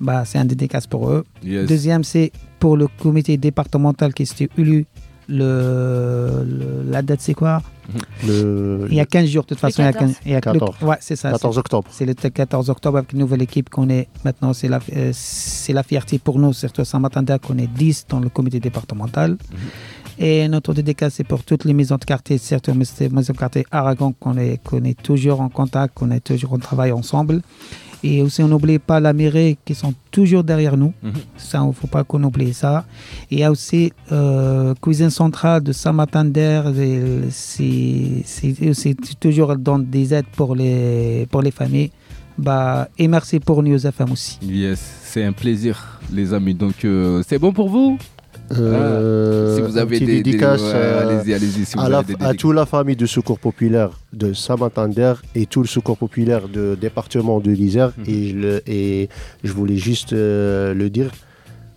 bah, 0.00 0.24
c'est 0.24 0.38
un 0.38 0.44
dédicace 0.44 0.86
pour 0.86 1.10
eux. 1.10 1.24
Deuxième, 1.42 2.04
c'est 2.04 2.32
pour 2.58 2.76
le 2.76 2.88
comité 2.88 3.36
départemental 3.36 4.14
qui 4.14 4.26
s'est 4.26 4.48
élu. 4.56 4.86
Le, 5.28 6.44
la 6.88 7.02
date, 7.02 7.20
c'est 7.20 7.34
quoi? 7.34 7.62
Le, 8.26 8.86
Il 8.88 8.96
y 8.96 9.00
a 9.00 9.06
15 9.06 9.26
jours, 9.28 9.44
de 9.44 9.48
toute 9.50 9.58
façon. 9.58 9.82
Il 10.26 10.32
y 10.32 10.34
a 10.34 10.40
14, 10.40 10.76
ouais, 10.82 10.96
c'est 11.00 11.16
ça, 11.16 11.30
14 11.30 11.58
octobre. 11.58 11.88
C'est 11.90 12.04
le 12.04 12.14
14 12.14 12.68
octobre 12.70 12.98
avec 12.98 13.12
une 13.12 13.20
nouvelle 13.20 13.42
équipe 13.42 13.70
qu'on 13.70 13.88
est 13.90 14.08
maintenant. 14.24 14.52
C'est 14.52 14.68
la, 14.68 14.80
euh, 14.96 15.10
c'est 15.12 15.72
la 15.72 15.82
fierté 15.82 16.18
pour 16.18 16.38
nous, 16.38 16.52
surtout 16.52 16.84
Saint-Martin 16.84 17.24
qu'on 17.38 17.58
est 17.58 17.66
10 17.68 18.06
dans 18.08 18.20
le 18.20 18.28
comité 18.28 18.58
départemental. 18.60 19.32
Mhm. 19.32 19.38
Et 20.18 20.48
notre 20.48 20.74
dédicace, 20.74 21.14
c'est 21.14 21.24
pour 21.24 21.42
toutes 21.44 21.64
les 21.64 21.72
maisons 21.72 21.96
de 21.96 22.04
quartier, 22.04 22.38
surtout 22.38 22.72
les 22.72 23.08
maisons 23.08 23.32
de 23.32 23.38
quartier 23.38 23.66
Aragon, 23.70 24.12
qu'on 24.18 24.36
est, 24.36 24.62
qu'on 24.62 24.82
est 24.84 25.00
toujours 25.00 25.40
en 25.40 25.48
contact, 25.48 25.94
qu'on 25.94 26.10
est 26.10 26.20
toujours 26.20 26.52
en 26.54 26.58
travail 26.58 26.92
ensemble. 26.92 27.42
Et 28.02 28.22
aussi, 28.22 28.42
on 28.42 28.48
n'oublie 28.48 28.78
pas 28.78 28.98
la 28.98 29.12
mairie 29.12 29.58
qui 29.64 29.74
sont 29.74 29.92
toujours 30.10 30.42
derrière 30.42 30.76
nous. 30.76 30.94
Mhm. 31.02 31.12
Ça, 31.36 31.60
il 31.62 31.68
ne 31.68 31.72
faut 31.72 31.86
pas 31.86 32.02
qu'on 32.02 32.22
oublie 32.24 32.54
ça. 32.54 32.86
Et 33.30 33.34
il 33.36 33.38
y 33.40 33.44
a 33.44 33.50
aussi 33.50 33.92
euh, 34.10 34.74
Cuisine 34.80 35.10
Centrale 35.10 35.62
de 35.62 35.72
Saint-Martin-d'Air. 35.72 36.72
C'est 37.28 38.24
toujours 39.20 39.56
dans 39.56 39.78
des 39.78 40.14
aides 40.14 40.24
pour 40.34 40.54
les, 40.54 41.26
pour 41.30 41.42
les 41.42 41.50
familles. 41.50 41.90
Bah, 42.38 42.88
et 42.96 43.06
merci 43.06 43.38
pour 43.38 43.62
News 43.62 43.86
FM 43.86 44.12
aussi. 44.12 44.38
Yes, 44.42 44.80
c'est 45.02 45.24
un 45.24 45.32
plaisir, 45.32 46.00
les 46.10 46.32
amis. 46.32 46.54
Donc, 46.54 46.86
euh, 46.86 47.22
c'est 47.28 47.38
bon 47.38 47.52
pour 47.52 47.68
vous? 47.68 47.98
Euh, 48.58 49.56
si 49.56 49.62
vous 49.62 49.78
avez 49.78 50.00
des 50.00 50.06
dédicaces 50.06 50.60
euh, 50.64 51.02
allez-y, 51.02 51.34
allez-y. 51.34 51.64
Si 51.64 51.78
à, 51.78 52.02
à 52.20 52.34
toute 52.34 52.54
la 52.54 52.66
famille 52.66 52.96
du 52.96 53.06
Secours 53.06 53.38
Populaire 53.38 53.90
de 54.12 54.32
Saint-Martin 54.32 54.90
et 55.34 55.46
tout 55.46 55.62
le 55.62 55.68
Secours 55.68 55.96
Populaire 55.96 56.48
du 56.48 56.76
département 56.76 57.38
de 57.40 57.50
l'Isère. 57.50 57.92
Mhm. 57.98 58.04
et, 58.08 58.28
je 58.30 58.60
et, 58.66 59.08
je 59.44 59.52
voulais 59.52 59.76
juste 59.76 60.12
euh, 60.12 60.74
le 60.74 60.90
dire 60.90 61.10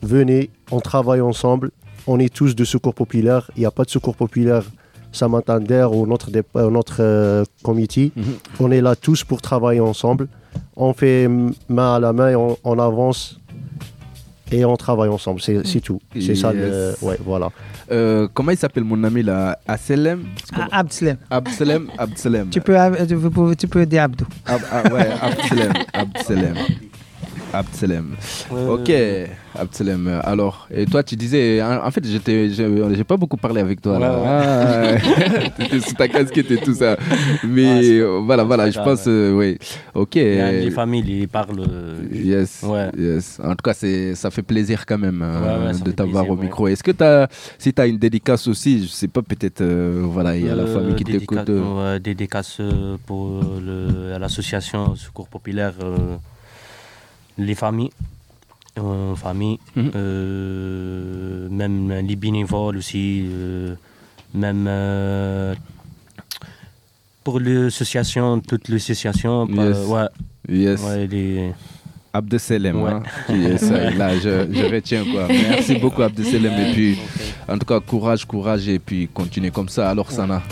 venez, 0.02 0.50
on 0.72 0.80
travaille 0.80 1.22
ensemble. 1.22 1.72
On 2.08 2.20
est 2.20 2.34
tous 2.34 2.56
de 2.56 2.66
Secours 2.66 2.94
Populaire. 2.94 3.50
Il 3.56 3.62
n'y 3.62 3.66
a 3.66 3.72
pas 3.72 3.84
de 3.84 3.90
Secours 3.90 4.16
Populaire 4.16 4.64
Saint-Martin 5.12 5.62
ou 5.88 6.08
notre, 6.08 6.30
notre 6.70 7.44
comité. 7.62 8.12
Mhm. 8.16 8.24
On 8.60 8.72
est 8.72 8.82
là 8.82 8.96
tous 8.96 9.24
pour 9.24 9.42
travailler 9.42 9.80
ensemble. 9.80 10.28
On 10.76 10.94
fait 10.94 11.30
main 11.70 11.96
à 11.96 12.00
la 12.00 12.14
main 12.14 12.30
et 12.32 12.36
on 12.36 12.80
avance 12.80 13.40
et 14.52 14.66
on 14.66 14.76
travaille 14.76 15.10
ensemble. 15.10 15.42
C'est 15.42 15.58
mm. 15.58 15.82
tout. 15.82 16.02
C'est 16.20 16.36
ça. 16.36 16.54
Le, 16.54 16.94
ouais, 17.02 17.18
voilà. 17.24 17.50
Euh, 17.92 18.28
comment 18.34 18.52
il 18.52 18.58
s'appelle 18.58 18.84
mon 18.84 19.04
ami 19.04 19.24
là? 19.24 19.60
Abselem 19.68 20.26
ah. 20.54 20.68
Abselem. 20.80 21.18
Tu 22.50 22.62
peux, 22.62 22.76
tu 23.08 23.18
peux, 23.18 23.56
tu 23.56 23.68
peux 23.68 23.86
dire 23.86 24.04
Abdou. 24.04 24.26
ah, 24.46 24.58
ouais, 24.94 25.10
Abselem. 25.94 26.56
Abselem. 27.54 28.16
Ok, 28.52 28.92
Abselem. 29.56 30.20
Alors, 30.24 30.68
et 30.74 30.86
toi, 30.88 31.04
tu 31.04 31.16
disais, 31.16 31.62
en, 31.62 31.92
fait, 31.92 32.04
j'étais, 32.06 32.50
j'ai 32.50 33.04
pas 33.04 33.16
beaucoup 33.16 33.38
parlé 33.38 33.62
avec 33.62 33.80
toi. 33.80 34.00
Là. 34.00 34.20
Ah, 34.26 34.96
étais 35.60 35.80
sous 35.80 35.94
ta 35.94 36.08
casquette 36.08 36.50
et 36.50 36.58
tout 36.58 36.74
ça. 36.74 36.98
Mais 37.44 38.02
voilà, 38.02 38.44
voilà, 38.44 38.72
je 38.72 38.80
pense, 38.80 39.04
euh, 39.08 39.34
oui. 39.34 39.60
Ok. 39.94 40.16
Les 40.16 40.72
familles, 40.72 41.22
ils 41.22 41.28
parlent. 41.28 41.60
Euh, 41.60 42.02
yes. 42.12 42.64
Ouais. 42.64 42.90
yes. 42.98 43.40
En 43.44 43.52
tout 43.52 43.64
cas, 43.64 43.74
ça 43.74 44.32
fait 44.32 44.42
plaisir 44.42 44.86
quand 44.88 44.98
même 44.98 45.22
euh, 45.24 45.74
de 45.74 45.92
t'avoir 45.92 46.28
au 46.30 46.36
micro. 46.36 46.68
Est-ce 46.68 46.84
que 46.84 47.04
as, 47.04 47.28
si 47.60 47.72
tu 47.72 47.82
as 47.82 47.86
une 47.86 47.98
dédicace 47.98 48.48
aussi, 48.48 48.84
je 48.84 48.88
sais 48.88 49.08
pas, 49.08 49.22
peut-être, 49.22 49.64
voilà, 49.64 50.36
il 50.36 50.48
y 50.48 50.50
a 50.50 50.56
la 50.56 50.66
famille 50.66 50.96
qui 50.96 51.04
t'écoute. 51.04 51.52
dédicace 52.02 52.60
pour 53.06 53.42
l'association 54.20 54.96
Secours 54.96 55.28
Populaire 55.28 55.74
les 57.38 57.56
familles, 57.56 57.92
euh, 58.80 59.16
famille, 59.16 59.60
mhm. 59.76 59.92
euh, 59.96 61.50
même 61.50 61.92
les 62.08 62.16
bénévoles 62.16 62.78
aussi, 62.78 63.26
euh, 63.26 63.76
même 64.34 64.68
pour 67.24 67.40
l'association, 67.40 68.40
toute 68.40 68.70
l'association. 68.70 69.48
Yes. 69.48 69.78
Ouais, 69.88 70.08
yes. 70.50 70.82
Ouais, 70.84 71.08
les... 71.08 71.52
Abdeselem, 72.16 72.80
ouais. 72.80 72.92
hein? 72.92 73.04
yes, 73.30 73.72
là 73.98 74.16
je, 74.16 74.46
je, 74.52 74.72
retiens 74.72 75.04
quoi. 75.04 75.28
Merci 75.28 75.76
beaucoup 75.78 76.04
Abdeselem 76.04 76.54
et 76.54 76.72
puis 76.72 76.98
en 77.48 77.58
tout 77.58 77.66
cas 77.66 77.80
courage, 77.80 78.24
courage 78.26 78.68
et 78.70 78.78
puis 78.78 79.10
continuez 79.12 79.50
comme 79.50 79.68
ça. 79.68 79.90
Alors 79.90 80.12
Sana. 80.12 80.44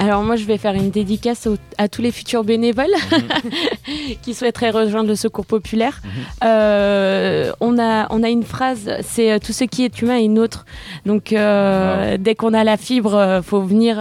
Alors 0.00 0.22
moi, 0.22 0.36
je 0.36 0.44
vais 0.44 0.56
faire 0.56 0.72
une 0.72 0.90
dédicace 0.90 1.46
à 1.76 1.86
tous 1.86 2.00
les 2.00 2.10
futurs 2.10 2.42
bénévoles 2.42 2.86
mhm. 3.12 4.16
qui 4.22 4.32
souhaiteraient 4.32 4.70
rejoindre 4.70 5.10
le 5.10 5.14
Secours 5.14 5.44
populaire. 5.44 6.00
Mhm. 6.02 6.10
Euh, 6.44 7.52
on, 7.60 7.78
a, 7.78 8.06
on 8.08 8.22
a 8.22 8.30
une 8.30 8.42
phrase, 8.42 8.90
c'est 9.02 9.30
euh, 9.30 9.38
tout 9.38 9.52
ce 9.52 9.64
qui 9.64 9.84
est 9.84 10.00
humain 10.00 10.16
est 10.16 10.28
nôtre. 10.28 10.64
Donc 11.04 11.34
euh, 11.34 12.16
dès 12.18 12.34
qu'on 12.34 12.54
a 12.54 12.64
la 12.64 12.78
fibre, 12.78 13.42
faut 13.44 13.60
venir. 13.60 13.98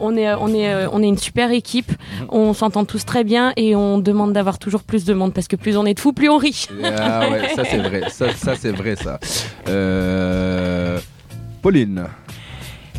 on 0.00 0.16
est, 0.16 0.34
on 0.34 0.48
est, 0.48 0.86
on 0.92 1.02
est 1.02 1.08
une 1.08 1.18
super 1.18 1.50
équipe. 1.50 1.92
Mhm. 1.92 2.26
On 2.28 2.52
s'entend 2.52 2.84
tous 2.84 3.06
très 3.06 3.24
bien 3.24 3.54
et 3.56 3.74
on 3.74 3.96
demande 3.96 4.34
d'avoir 4.34 4.58
toujours 4.58 4.82
plus 4.82 5.06
de 5.06 5.14
monde 5.14 5.32
parce 5.32 5.48
que 5.48 5.56
plus 5.56 5.78
on 5.78 5.86
est 5.86 5.94
de 5.94 6.00
fous, 6.00 6.12
plus 6.12 6.28
on 6.28 6.36
rit. 6.36 6.68
ah 6.84 7.30
ouais, 7.30 7.54
ça 7.56 7.64
c'est 7.64 7.78
vrai. 7.78 8.02
Ça, 8.10 8.34
ça 8.34 8.54
c'est 8.54 8.72
vrai 8.72 8.96
ça. 8.96 9.18
Pauline. 11.62 12.04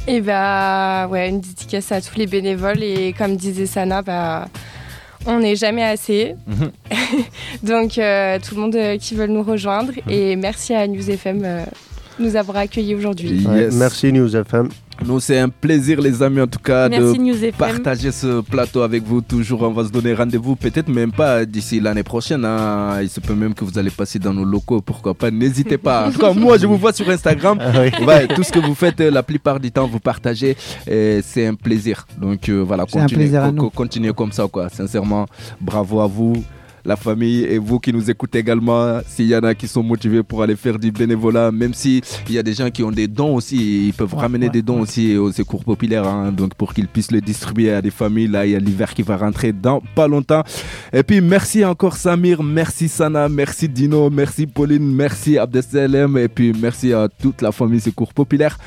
Et 0.10 0.22
bah 0.22 1.08
ouais, 1.10 1.28
une 1.28 1.42
dédicace 1.42 1.92
à 1.92 2.00
tous 2.00 2.16
les 2.16 2.28
bénévoles 2.28 2.82
et 2.82 3.14
comme 3.18 3.36
disait 3.36 3.66
Sana, 3.66 4.02
bah 4.02 4.48
on 5.26 5.40
n'est 5.40 5.58
jamais 5.58 5.84
assez. 5.84 6.36
Mhm. 6.48 6.72
Donc 7.64 7.98
euh, 7.98 8.40
tout 8.40 8.56
le 8.56 8.62
monde 8.62 8.76
euh, 8.76 8.98
qui 8.98 9.16
veut 9.16 9.28
nous 9.28 9.44
rejoindre 9.44 9.92
mhm. 9.92 10.12
et 10.12 10.36
merci 10.38 10.74
à 10.74 10.88
News 10.88 11.10
FM 11.10 11.42
euh, 11.44 11.66
nous 12.20 12.36
avoir 12.36 12.58
accueillis 12.58 12.96
aujourd'hui. 12.96 13.46
merci 13.74 14.12
News 14.12 14.36
FM. 14.36 14.70
Nous, 15.06 15.20
c'est 15.20 15.38
un 15.38 15.50
plaisir, 15.50 16.02
les 16.02 16.24
amis, 16.24 16.42
en 16.42 16.48
tout 16.48 16.60
cas, 16.60 16.90
de 16.90 17.52
partager 17.52 18.12
ce 18.12 18.42
plateau 18.42 18.82
avec 18.82 19.04
vous. 19.04 19.22
Toujours, 19.22 19.62
on 19.62 19.72
va 19.72 19.84
se 19.86 19.92
donner 19.92 20.14
rendez-vous, 20.14 20.56
peut-être 20.56 20.90
même 20.90 21.12
pas 21.12 21.46
d'ici 21.46 21.80
l'année 21.80 22.04
prochaine. 22.04 22.44
Hein. 22.44 23.00
Il 23.02 23.10
se 23.10 23.20
peut 23.20 23.36
même 23.36 23.54
que 23.54 23.64
vous 23.64 23.78
allez 23.78 23.92
passer 23.92 24.18
dans 24.18 24.34
nos 24.34 24.44
locaux, 24.44 24.82
pourquoi 24.82 25.14
pas. 25.14 25.30
N'hésitez 25.30 25.78
pas. 25.78 26.08
En 26.08 26.12
tout 26.12 26.20
cas, 26.20 26.34
moi, 26.34 26.58
je 26.58 26.66
vous 26.66 26.78
vois 26.78 26.94
sur 26.94 27.10
Instagram. 27.10 27.60
Ah 28.10 28.26
tout 28.28 28.44
ce 28.44 28.52
que 28.52 28.60
vous 28.60 28.74
faites, 28.74 29.00
la 29.00 29.22
plupart 29.22 29.60
du 29.60 29.72
temps, 29.72 29.88
vous 29.88 30.00
partagez. 30.00 30.56
C'est 30.86 31.46
un 31.46 31.54
plaisir. 31.54 32.08
Donc, 32.20 32.50
euh, 32.50 32.64
voilà, 32.66 32.86
continuez, 32.86 33.30
continuez 33.74 34.14
comme 34.14 34.32
ça, 34.32 34.48
quoi. 34.48 34.70
Sincèrement, 34.70 35.26
bravo 35.62 36.02
à 36.02 36.08
vous 36.08 36.44
la 36.88 36.96
famille 36.96 37.44
et 37.44 37.58
vous 37.58 37.80
qui 37.80 37.92
nous 37.92 38.10
écoutez 38.10 38.40
également. 38.40 39.00
S'il 39.06 39.28
y 39.28 39.36
en 39.36 39.42
a 39.42 39.54
qui 39.54 39.68
sont 39.68 39.84
motivés 39.84 40.24
pour 40.24 40.42
aller 40.42 40.56
faire 40.56 40.80
du 40.80 40.90
bénévolat, 40.90 41.52
même 41.52 41.74
s'il 41.74 42.02
y 42.30 42.38
a 42.38 42.44
des 42.44 42.54
gens 42.54 42.70
qui 42.70 42.82
ont 42.82 42.92
des 42.92 43.10
dons 43.10 43.36
aussi, 43.36 43.88
ils 43.88 43.94
peuvent 43.94 44.16
ramener 44.16 44.50
des 44.50 44.62
dons 44.62 44.80
aussi 44.80 45.18
aux 45.18 45.34
secours 45.34 45.66
populaires, 45.66 46.08
hein, 46.08 46.32
donc 46.32 46.56
pour 46.56 46.74
qu'ils 46.74 46.88
puissent 46.88 47.12
le 47.12 47.20
distribuer 47.20 47.74
à 47.74 47.82
des 47.82 47.92
familles. 47.92 48.30
Là, 48.30 48.46
il 48.46 48.54
y 48.54 48.56
a 48.56 48.60
l'hiver 48.60 48.94
qui 48.94 49.02
va 49.02 49.18
rentrer 49.18 49.52
dans 49.52 49.82
pas 49.96 50.08
longtemps. 50.08 50.44
Et 50.94 51.04
puis, 51.04 51.20
merci 51.20 51.66
encore 51.66 51.98
Samir, 51.98 52.42
merci 52.42 52.88
Sana, 52.88 53.28
merci 53.28 53.68
Dino, 53.68 54.10
merci 54.10 54.48
Pauline, 54.48 54.90
merci 54.90 55.38
Abdeselem 55.38 56.18
et 56.18 56.30
puis 56.30 56.54
merci 56.58 56.94
à 56.94 57.10
toute 57.10 57.42
la 57.42 57.52
famille 57.52 57.82
secours 57.82 58.14
populaire. 58.14 58.58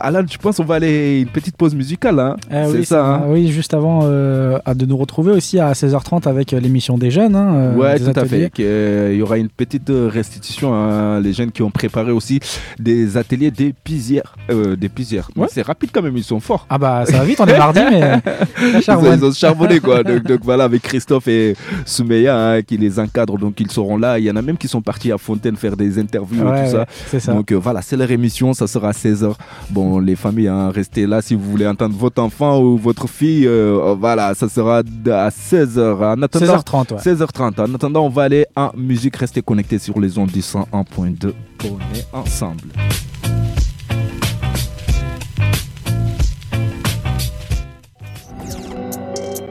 Alan, 0.00 0.22
je 0.28 0.38
pense 0.38 0.56
qu'on 0.56 0.64
va 0.64 0.76
aller 0.76 1.20
une 1.20 1.28
petite 1.28 1.56
pause 1.56 1.74
musicale. 1.74 2.18
Hein. 2.18 2.36
Eh 2.50 2.70
c'est 2.72 2.84
ça. 2.84 3.04
Hein. 3.04 3.22
Oui, 3.28 3.48
juste 3.48 3.74
avant 3.74 4.00
euh, 4.04 4.58
de 4.74 4.86
nous 4.86 4.96
retrouver 4.96 5.32
aussi 5.32 5.58
à 5.58 5.72
16h30 5.72 6.28
avec 6.28 6.52
euh, 6.52 6.60
l'émission 6.60 6.98
des 6.98 7.10
jeunes. 7.10 7.34
Hein, 7.34 7.67
ouais, 7.76 7.98
tout 7.98 8.12
à 8.14 8.24
fait. 8.24 8.50
Il 8.58 9.16
y 9.16 9.22
aura 9.22 9.38
une 9.38 9.48
petite 9.48 9.90
restitution. 9.90 10.74
Hein, 10.74 11.20
les 11.20 11.32
jeunes 11.32 11.52
qui 11.52 11.62
ont 11.62 11.70
préparé 11.70 12.12
aussi 12.12 12.40
des 12.78 13.16
ateliers 13.16 13.50
des 13.50 13.72
pisières. 13.72 14.36
des 14.48 14.88
pisières. 14.88 15.30
C'est 15.48 15.62
rapide 15.62 15.90
quand 15.92 16.02
même, 16.02 16.16
ils 16.16 16.24
sont 16.24 16.40
forts. 16.40 16.66
Ah 16.70 16.78
bah 16.78 17.04
ça 17.06 17.18
va 17.18 17.24
vite, 17.24 17.40
on 17.40 17.46
est 17.46 17.58
mardi, 17.58 17.80
mais. 17.90 18.20
ils, 18.60 19.24
ont, 19.24 19.32
charbonné 19.32 19.80
quoi. 19.80 20.02
donc, 20.02 20.40
voilà, 20.42 20.64
avec 20.64 20.82
Christophe 20.82 21.28
et 21.28 21.56
Soumeya 21.84 22.36
hein, 22.36 22.62
qui 22.62 22.76
les 22.76 22.98
encadrent, 22.98 23.38
donc 23.38 23.58
ils 23.60 23.70
seront 23.70 23.96
là. 23.96 24.18
Il 24.18 24.24
y 24.24 24.30
en 24.30 24.36
a 24.36 24.42
même 24.42 24.56
qui 24.56 24.68
sont 24.68 24.82
partis 24.82 25.12
à 25.12 25.18
Fontaine 25.18 25.56
faire 25.56 25.76
des 25.76 25.98
interviews 25.98 26.46
et 26.48 26.64
tout 26.64 26.70
ça. 26.70 27.18
ça. 27.18 27.32
Donc 27.32 27.52
voilà, 27.52 27.82
c'est 27.82 27.96
leur 27.96 28.10
émission, 28.10 28.52
ça 28.52 28.66
sera 28.66 28.88
à 28.88 28.92
16h. 28.92 29.34
Bon, 29.70 29.98
les 29.98 30.16
familles, 30.16 30.48
hein, 30.48 30.70
restez 30.70 31.06
là 31.06 31.22
si 31.22 31.34
vous 31.34 31.50
voulez 31.50 31.66
entendre 31.66 31.96
votre 31.96 32.22
enfant 32.22 32.60
ou 32.60 32.76
votre 32.76 33.08
fille. 33.08 33.46
Euh, 33.46 33.94
voilà, 33.98 34.34
ça 34.34 34.48
sera 34.48 34.78
à 34.78 35.28
16h. 35.30 35.78
En 35.78 36.22
attendant, 36.22 36.56
16h30, 36.56 36.94
ouais. 36.94 37.14
16h30. 37.14 37.57
En 37.58 37.74
attendant, 37.74 38.06
on 38.06 38.08
va 38.08 38.22
aller 38.24 38.46
en 38.54 38.70
musique. 38.76 39.16
Restez 39.16 39.42
connectés 39.42 39.78
sur 39.78 39.98
les 39.98 40.16
ondes 40.18 40.30
du 40.30 40.40
101.2. 40.40 41.32
On 41.64 41.78
est 41.94 42.06
ensemble. 42.12 42.68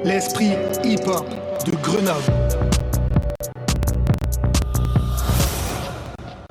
L'esprit 0.06 0.52
hip-hop 0.86 1.26
de 1.66 1.72
Grenoble 1.84 2.67